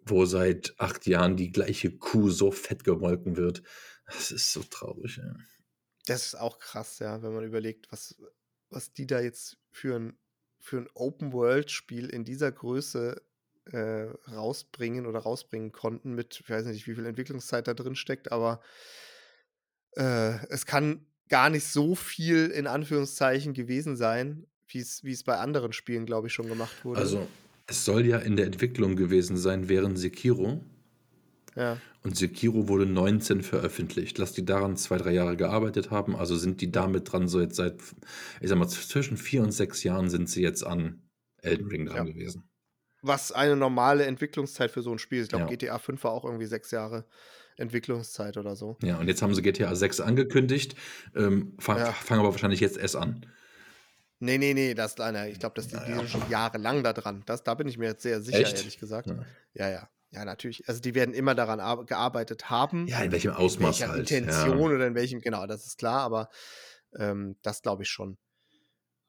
wo 0.05 0.25
seit 0.25 0.73
acht 0.77 1.05
Jahren 1.05 1.35
die 1.35 1.51
gleiche 1.51 1.91
Kuh 1.91 2.29
so 2.29 2.51
fett 2.51 2.85
gemolken 2.85 3.35
wird. 3.35 3.61
Das 4.05 4.31
ist 4.31 4.53
so 4.53 4.63
traurig. 4.63 5.17
Ja. 5.17 5.35
Das 6.05 6.25
ist 6.25 6.35
auch 6.35 6.57
krass, 6.57 6.99
ja, 6.99 7.21
wenn 7.21 7.33
man 7.33 7.43
überlegt, 7.43 7.91
was, 7.91 8.15
was 8.69 8.93
die 8.93 9.05
da 9.05 9.19
jetzt 9.19 9.57
für 9.69 9.97
ein, 9.97 10.17
für 10.57 10.77
ein 10.77 10.89
Open-World-Spiel 10.93 12.09
in 12.09 12.23
dieser 12.23 12.51
Größe 12.51 13.21
äh, 13.65 14.07
rausbringen 14.31 15.05
oder 15.05 15.19
rausbringen 15.19 15.73
konnten, 15.73 16.15
mit, 16.15 16.39
ich 16.41 16.49
weiß 16.49 16.65
nicht, 16.65 16.87
wie 16.87 16.95
viel 16.95 17.05
Entwicklungszeit 17.05 17.67
da 17.67 17.73
drin 17.73 17.95
steckt, 17.95 18.31
aber 18.31 18.61
äh, 19.97 20.45
es 20.47 20.65
kann 20.65 21.05
gar 21.27 21.49
nicht 21.49 21.67
so 21.67 21.95
viel 21.95 22.47
in 22.47 22.67
Anführungszeichen 22.67 23.53
gewesen 23.53 23.97
sein, 23.97 24.47
wie 24.73 25.11
es 25.11 25.23
bei 25.23 25.37
anderen 25.37 25.73
Spielen, 25.73 26.05
glaube 26.05 26.27
ich, 26.27 26.33
schon 26.33 26.47
gemacht 26.47 26.83
wurde. 26.83 26.99
Also, 26.99 27.27
es 27.67 27.85
soll 27.85 28.05
ja 28.05 28.17
in 28.17 28.35
der 28.35 28.45
Entwicklung 28.47 28.95
gewesen 28.95 29.37
sein 29.37 29.69
während 29.69 29.97
Sekiro 29.97 30.61
Ja. 31.55 31.77
Und 32.03 32.17
Sekiro 32.17 32.67
wurde 32.67 32.85
19 32.85 33.43
veröffentlicht. 33.43 34.17
Lass 34.17 34.33
die 34.33 34.43
daran 34.43 34.75
zwei, 34.75 34.97
drei 34.97 35.11
Jahre 35.11 35.37
gearbeitet 35.37 35.91
haben. 35.91 36.15
Also 36.15 36.35
sind 36.35 36.61
die 36.61 36.71
damit 36.71 37.11
dran, 37.11 37.27
so 37.27 37.39
jetzt 37.39 37.55
seit, 37.57 37.75
ich 38.39 38.49
sag 38.49 38.57
mal, 38.57 38.67
zwischen 38.67 39.17
vier 39.17 39.43
und 39.43 39.51
sechs 39.51 39.83
Jahren 39.83 40.09
sind 40.09 40.27
sie 40.29 40.41
jetzt 40.41 40.65
an 40.65 41.03
Elden 41.41 41.67
Ring 41.67 41.85
dran 41.85 42.07
Ja. 42.07 42.13
gewesen. 42.13 42.49
Was 43.03 43.31
eine 43.31 43.55
normale 43.55 44.05
Entwicklungszeit 44.05 44.71
für 44.71 44.81
so 44.81 44.91
ein 44.91 44.99
Spiel 44.99 45.19
ist. 45.19 45.25
Ich 45.25 45.29
glaube, 45.29 45.45
Ja. 45.45 45.49
GTA 45.49 45.77
5 45.79 46.03
war 46.03 46.11
auch 46.11 46.25
irgendwie 46.25 46.45
sechs 46.45 46.71
Jahre 46.71 47.05
Entwicklungszeit 47.57 48.37
oder 48.37 48.55
so. 48.55 48.77
Ja, 48.81 48.99
und 48.99 49.07
jetzt 49.07 49.21
haben 49.21 49.33
sie 49.35 49.41
GTA 49.41 49.75
6 49.75 49.99
angekündigt, 50.01 50.75
ähm, 51.15 51.53
fang, 51.59 51.79
fangen 51.93 52.21
aber 52.21 52.31
wahrscheinlich 52.31 52.59
jetzt 52.59 52.77
erst 52.77 52.95
an. 52.95 53.25
Nee, 54.21 54.37
nee, 54.37 54.53
nee, 54.53 54.73
das 54.75 54.99
einer. 54.99 55.27
Ich 55.27 55.39
glaube, 55.39 55.55
dass 55.55 55.67
die, 55.67 55.77
die 55.87 55.93
sind 55.93 56.07
schon 56.07 56.29
jahrelang 56.29 56.83
da 56.83 56.93
dran. 56.93 57.23
Das, 57.25 57.43
da 57.43 57.55
bin 57.55 57.67
ich 57.67 57.77
mir 57.79 57.87
jetzt 57.87 58.03
sehr 58.03 58.21
sicher, 58.21 58.39
Echt? 58.39 58.55
ehrlich 58.55 58.77
gesagt. 58.77 59.07
Ja. 59.07 59.25
Ja, 59.53 59.69
ja. 59.69 59.89
Ja, 60.11 60.25
natürlich. 60.25 60.67
Also 60.67 60.79
die 60.81 60.93
werden 60.93 61.13
immer 61.15 61.33
daran 61.35 61.59
ar- 61.59 61.85
gearbeitet 61.85 62.49
haben. 62.49 62.85
Ja, 62.87 63.01
in 63.01 63.11
welchem 63.11 63.31
in 63.31 63.37
Ausmaß 63.37 63.79
welcher 63.79 63.91
halt. 63.93 64.11
Intention 64.11 64.59
ja. 64.59 64.63
oder 64.65 64.85
in 64.85 64.93
welchem, 64.93 65.21
genau, 65.21 65.47
das 65.47 65.65
ist 65.65 65.77
klar, 65.77 66.01
aber 66.01 66.29
ähm, 66.97 67.37
das 67.41 67.61
glaube 67.61 67.83
ich 67.83 67.89
schon. 67.89 68.17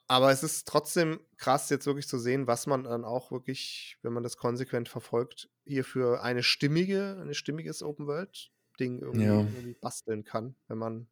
Aber 0.06 0.30
es 0.30 0.42
ist 0.42 0.66
trotzdem 0.68 1.20
krass, 1.36 1.68
jetzt 1.70 1.86
wirklich 1.86 2.06
zu 2.08 2.18
sehen, 2.18 2.46
was 2.46 2.66
man 2.66 2.84
dann 2.84 3.04
auch 3.04 3.32
wirklich, 3.32 3.98
wenn 4.02 4.12
man 4.12 4.22
das 4.22 4.36
konsequent 4.36 4.88
verfolgt, 4.88 5.50
hier 5.64 5.84
für 5.84 6.22
eine 6.22 6.42
stimmige, 6.42 7.18
ein 7.20 7.34
stimmiges 7.34 7.82
Open 7.82 8.06
World-Ding 8.06 9.00
irgendwie, 9.00 9.24
Ja. 9.26 9.38
irgendwie 9.40 9.74
basteln 9.80 10.24
kann, 10.24 10.54
wenn 10.68 10.78
man, 10.78 11.08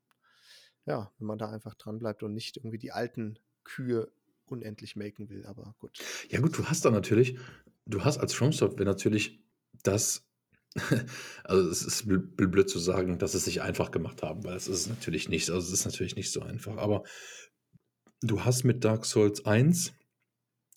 ja, 0.86 1.12
wenn 1.18 1.26
man 1.26 1.38
da 1.38 1.50
einfach 1.50 1.74
dran 1.74 1.98
bleibt 1.98 2.22
und 2.22 2.32
nicht 2.32 2.56
irgendwie 2.58 2.78
die 2.78 2.92
alten 2.92 3.38
Kühe 3.74 4.10
unendlich 4.46 4.96
melken 4.96 5.28
will. 5.30 5.46
Aber 5.46 5.74
gut. 5.78 5.98
Ja, 6.28 6.40
gut, 6.40 6.56
du 6.58 6.64
hast 6.66 6.84
da 6.84 6.90
natürlich, 6.90 7.38
du 7.86 8.04
hast 8.04 8.18
als 8.18 8.34
From 8.34 8.52
Software 8.52 8.86
natürlich 8.86 9.40
das, 9.82 10.26
also 11.44 11.68
es 11.70 11.82
ist 11.82 12.04
bl- 12.04 12.34
bl- 12.36 12.48
blöd 12.48 12.68
zu 12.68 12.78
sagen, 12.78 13.18
dass 13.18 13.34
es 13.34 13.44
sich 13.44 13.62
einfach 13.62 13.90
gemacht 13.90 14.22
haben, 14.22 14.44
weil 14.44 14.56
es 14.56 14.68
ist 14.68 14.88
natürlich 14.88 15.28
nicht, 15.28 15.50
also 15.50 15.66
es 15.66 15.72
ist 15.72 15.84
natürlich 15.84 16.16
nicht 16.16 16.32
so 16.32 16.42
einfach, 16.42 16.76
aber 16.76 17.04
du 18.22 18.44
hast 18.44 18.64
mit 18.64 18.84
Dark 18.84 19.04
Souls 19.04 19.44
1 19.46 19.92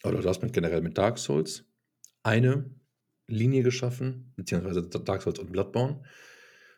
oder 0.03 0.21
du 0.21 0.29
hast 0.29 0.41
mit 0.41 0.53
generell 0.53 0.81
mit 0.81 0.97
Dark 0.97 1.17
Souls 1.17 1.65
eine 2.23 2.69
Linie 3.27 3.63
geschaffen, 3.63 4.33
beziehungsweise 4.35 4.83
Dark 4.83 5.21
Souls 5.21 5.39
und 5.39 5.51
Bloodborne. 5.51 6.03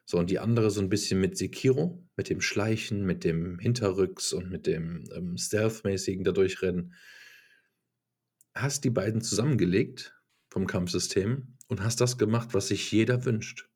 So, 0.05 0.19
und 0.19 0.29
die 0.29 0.39
andere 0.39 0.69
so 0.69 0.81
ein 0.81 0.89
bisschen 0.89 1.19
mit 1.19 1.37
Sekiro, 1.37 2.07
mit 2.15 2.29
dem 2.29 2.39
Schleichen, 2.39 3.05
mit 3.05 3.23
dem 3.23 3.57
Hinterrücks 3.57 4.33
und 4.33 4.51
mit 4.51 4.67
dem 4.67 5.03
ähm, 5.15 5.35
Stealth-mäßigen 5.37 6.23
da 6.23 6.31
durchrennen. 6.31 6.93
Hast 8.53 8.83
die 8.83 8.91
beiden 8.91 9.21
zusammengelegt 9.21 10.15
vom 10.49 10.67
Kampfsystem 10.67 11.57
und 11.67 11.83
hast 11.83 12.01
das 12.01 12.17
gemacht, 12.19 12.53
was 12.53 12.67
sich 12.67 12.91
jeder 12.91 13.25
wünscht. 13.25 13.67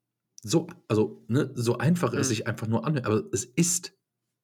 So, 0.42 0.68
also, 0.88 1.24
ne, 1.28 1.50
so 1.54 1.78
einfach 1.78 2.14
es 2.14 2.28
Mhm. 2.28 2.30
sich 2.30 2.46
einfach 2.46 2.68
nur 2.68 2.86
anhört, 2.86 3.06
aber 3.06 3.24
es 3.32 3.44
ist 3.44 3.92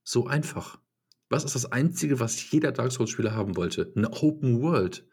so 0.03 0.27
einfach. 0.27 0.81
Was 1.29 1.45
ist 1.45 1.55
das 1.55 1.71
Einzige, 1.73 2.21
was 2.21 2.51
jeder 2.51 2.73
Dark 2.73 2.93
Souls-Spieler 2.93 3.33
haben 3.33 3.57
wollte? 3.57 3.93
Eine 3.97 4.11
Open 4.13 4.61
World. 4.61 5.07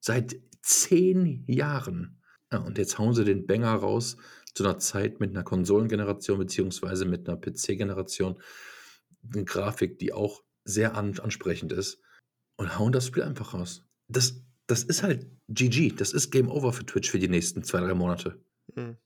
Seit 0.00 0.36
zehn 0.62 1.44
Jahren. 1.46 2.22
Ja, 2.52 2.58
und 2.58 2.78
jetzt 2.78 2.98
hauen 2.98 3.14
sie 3.14 3.24
den 3.24 3.46
Banger 3.46 3.74
raus 3.74 4.16
zu 4.58 4.64
einer 4.64 4.78
Zeit 4.78 5.20
mit 5.20 5.30
einer 5.30 5.44
Konsolengeneration 5.44 6.36
beziehungsweise 6.38 7.04
mit 7.04 7.28
einer 7.28 7.38
PC-Generation. 7.40 8.42
Eine 9.32 9.44
Grafik, 9.44 9.98
die 10.00 10.12
auch 10.12 10.42
sehr 10.64 10.96
an 10.96 11.16
ansprechend 11.20 11.72
ist. 11.72 12.00
Und 12.56 12.76
hauen 12.76 12.90
das 12.90 13.06
Spiel 13.06 13.22
einfach 13.22 13.54
raus. 13.54 13.86
Das, 14.08 14.42
das 14.66 14.82
ist 14.82 15.04
halt 15.04 15.28
GG. 15.48 15.90
Das 15.96 16.12
ist 16.12 16.32
Game 16.32 16.50
Over 16.50 16.72
für 16.72 16.84
Twitch 16.84 17.08
für 17.08 17.20
die 17.20 17.28
nächsten 17.28 17.62
zwei, 17.62 17.78
drei 17.80 17.94
Monate. 17.94 18.42
Mhm. 18.74 18.96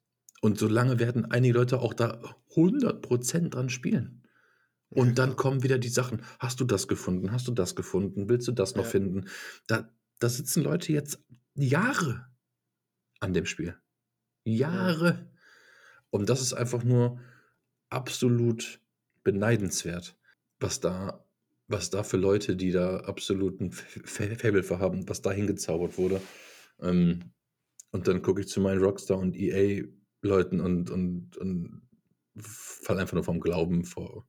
Und 0.40 0.58
solange 0.58 0.98
werden 0.98 1.30
einige 1.30 1.54
Leute 1.58 1.80
auch 1.80 1.92
da 1.92 2.18
100% 2.54 3.50
dran 3.50 3.68
spielen. 3.68 4.26
Und 4.88 5.08
Ja, 5.08 5.12
dann 5.14 5.36
kommen 5.36 5.62
wieder 5.62 5.78
die 5.78 5.90
Sachen. 5.90 6.22
Hast 6.38 6.60
du 6.60 6.64
das 6.64 6.88
gefunden? 6.88 7.30
Hast 7.30 7.46
du 7.46 7.52
das 7.52 7.76
gefunden? 7.76 8.30
Willst 8.30 8.48
du 8.48 8.52
das 8.52 8.74
noch 8.74 8.84
Ja. 8.84 8.90
finden? 8.90 9.28
Da, 9.66 9.90
da 10.18 10.28
sitzen 10.30 10.62
Leute 10.62 10.92
jetzt 10.94 11.22
Jahre 11.54 12.26
an 13.20 13.34
dem 13.34 13.44
Spiel. 13.44 13.76
Jahre. 14.44 15.30
Und 16.12 16.28
das 16.28 16.40
ist 16.42 16.52
einfach 16.52 16.84
nur 16.84 17.18
absolut 17.90 18.80
beneidenswert, 19.24 20.16
was 20.60 20.80
da, 20.80 21.24
was 21.68 21.90
da 21.90 22.02
für 22.02 22.16
Leute, 22.18 22.54
die 22.56 22.70
da 22.70 22.98
absoluten 23.00 23.68
F- 23.70 23.96
F- 24.04 24.38
Faible 24.40 24.62
für 24.62 24.78
haben, 24.78 25.08
was 25.08 25.22
da 25.22 25.30
hingezaubert 25.32 25.96
wurde. 25.98 26.20
Ähm, 26.80 27.32
und 27.92 28.08
dann 28.08 28.22
gucke 28.22 28.40
ich 28.42 28.48
zu 28.48 28.60
meinen 28.60 28.82
Rockstar 28.82 29.18
und 29.18 29.36
EA-Leuten 29.36 30.60
und, 30.60 30.90
und, 30.90 31.36
und 31.36 31.82
fall 32.40 32.98
einfach 32.98 33.14
nur 33.14 33.24
vom 33.24 33.40
Glauben 33.40 33.84
vor 33.84 34.26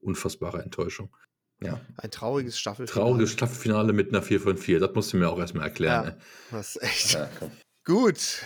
unfassbarer 0.00 0.62
Enttäuschung. 0.62 1.14
Ja. 1.62 1.80
Ein 1.96 2.10
trauriges 2.10 2.58
Staffelfinale. 2.58 3.06
Trauriges 3.10 3.32
Staffelfinale 3.32 3.92
mit 3.92 4.08
einer 4.08 4.22
4 4.22 4.40
von 4.40 4.56
4. 4.58 4.80
Das 4.80 4.94
musst 4.94 5.12
du 5.12 5.16
mir 5.16 5.28
auch 5.30 5.38
erstmal 5.38 5.66
erklären. 5.68 6.04
Ja. 6.04 6.10
ey. 6.10 6.16
Das 6.50 6.76
ist 6.76 6.82
echt. 6.82 7.12
Ja. 7.14 7.30
Gut. 7.84 8.42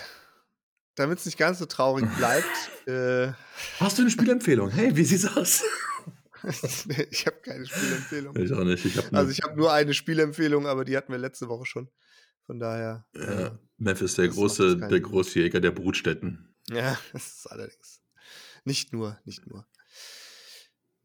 Damit 0.97 1.19
es 1.19 1.27
nicht 1.27 1.39
ganz 1.39 1.59
so 1.59 1.67
traurig 1.67 2.07
bleibt, 2.17 2.47
äh, 2.89 3.33
Hast 3.79 3.99
du 3.99 4.03
eine 4.03 4.11
Spielempfehlung? 4.11 4.71
Hey, 4.71 4.97
wie 4.97 5.05
sieht's 5.05 5.27
aus? 5.37 5.63
ich 7.11 7.27
habe 7.27 7.37
keine 7.43 7.67
Spielempfehlung. 7.67 8.37
Ich 8.37 8.53
auch 8.53 8.65
nicht. 8.65 8.85
Ich 8.85 8.97
hab 8.97 9.13
Also 9.13 9.31
ich 9.31 9.43
habe 9.43 9.57
nur 9.57 9.73
eine 9.73 9.95
Spielempfehlung, 9.95 10.67
aber 10.67 10.85
die 10.85 10.97
hatten 10.97 11.13
wir 11.13 11.19
letzte 11.19 11.49
Woche 11.49 11.67
schon. 11.67 11.89
Von 12.47 12.59
daher. 12.59 13.07
äh, 13.15 13.51
Memphis, 13.79 14.15
der 14.15 14.29
große, 14.29 14.77
der 14.77 14.89
Sinn. 14.89 15.03
Großjäger 15.03 15.61
der 15.61 15.73
Brutstätten. 15.73 16.55
Ja, 16.69 16.99
das 17.13 17.27
ist 17.27 17.47
allerdings. 17.51 18.01
Nicht 18.65 18.93
nur, 18.93 19.19
nicht 19.25 19.47
nur. 19.47 19.67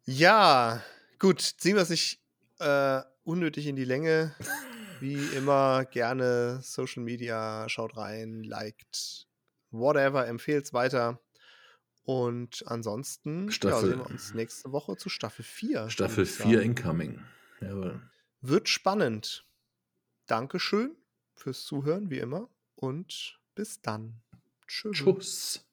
Ja, 0.06 0.84
gut, 1.20 1.42
ziehen 1.42 1.76
wir 1.76 1.84
es 1.84 1.90
nicht 1.90 2.22
äh, 2.60 3.02
unnötig 3.24 3.68
in 3.68 3.76
die 3.76 3.86
Länge. 3.86 4.36
Wie 5.00 5.16
immer, 5.36 5.86
gerne 5.86 6.60
Social 6.62 7.04
Media, 7.04 7.68
schaut 7.70 7.98
rein, 7.98 8.44
liked, 8.44 9.28
whatever, 9.72 10.28
empfehlt 10.28 10.66
es 10.66 10.74
weiter. 10.74 11.20
Und 12.04 12.64
ansonsten 12.68 13.46
ja, 13.46 13.52
Staffel- 13.52 13.90
sehen 13.90 14.00
wir 14.00 14.10
uns 14.10 14.34
nächste 14.34 14.72
Woche 14.72 14.98
zu 14.98 15.10
Staffel 15.10 15.44
4. 15.44 15.90
Staffel 15.90 16.18
würde 16.18 16.30
ich 16.30 16.36
4 16.38 16.58
sagen. 16.58 16.62
incoming. 16.70 17.24
Jawohl. 17.62 18.02
Wird 18.42 18.70
spannend. 18.70 19.46
Dankeschön 20.26 20.96
fürs 21.36 21.64
Zuhören, 21.64 22.10
wie 22.10 22.20
immer. 22.20 22.50
Und 22.76 23.40
bis 23.54 23.82
dann. 23.82 24.22
Tschüss. 24.68 24.98
Tschüss. 24.98 25.68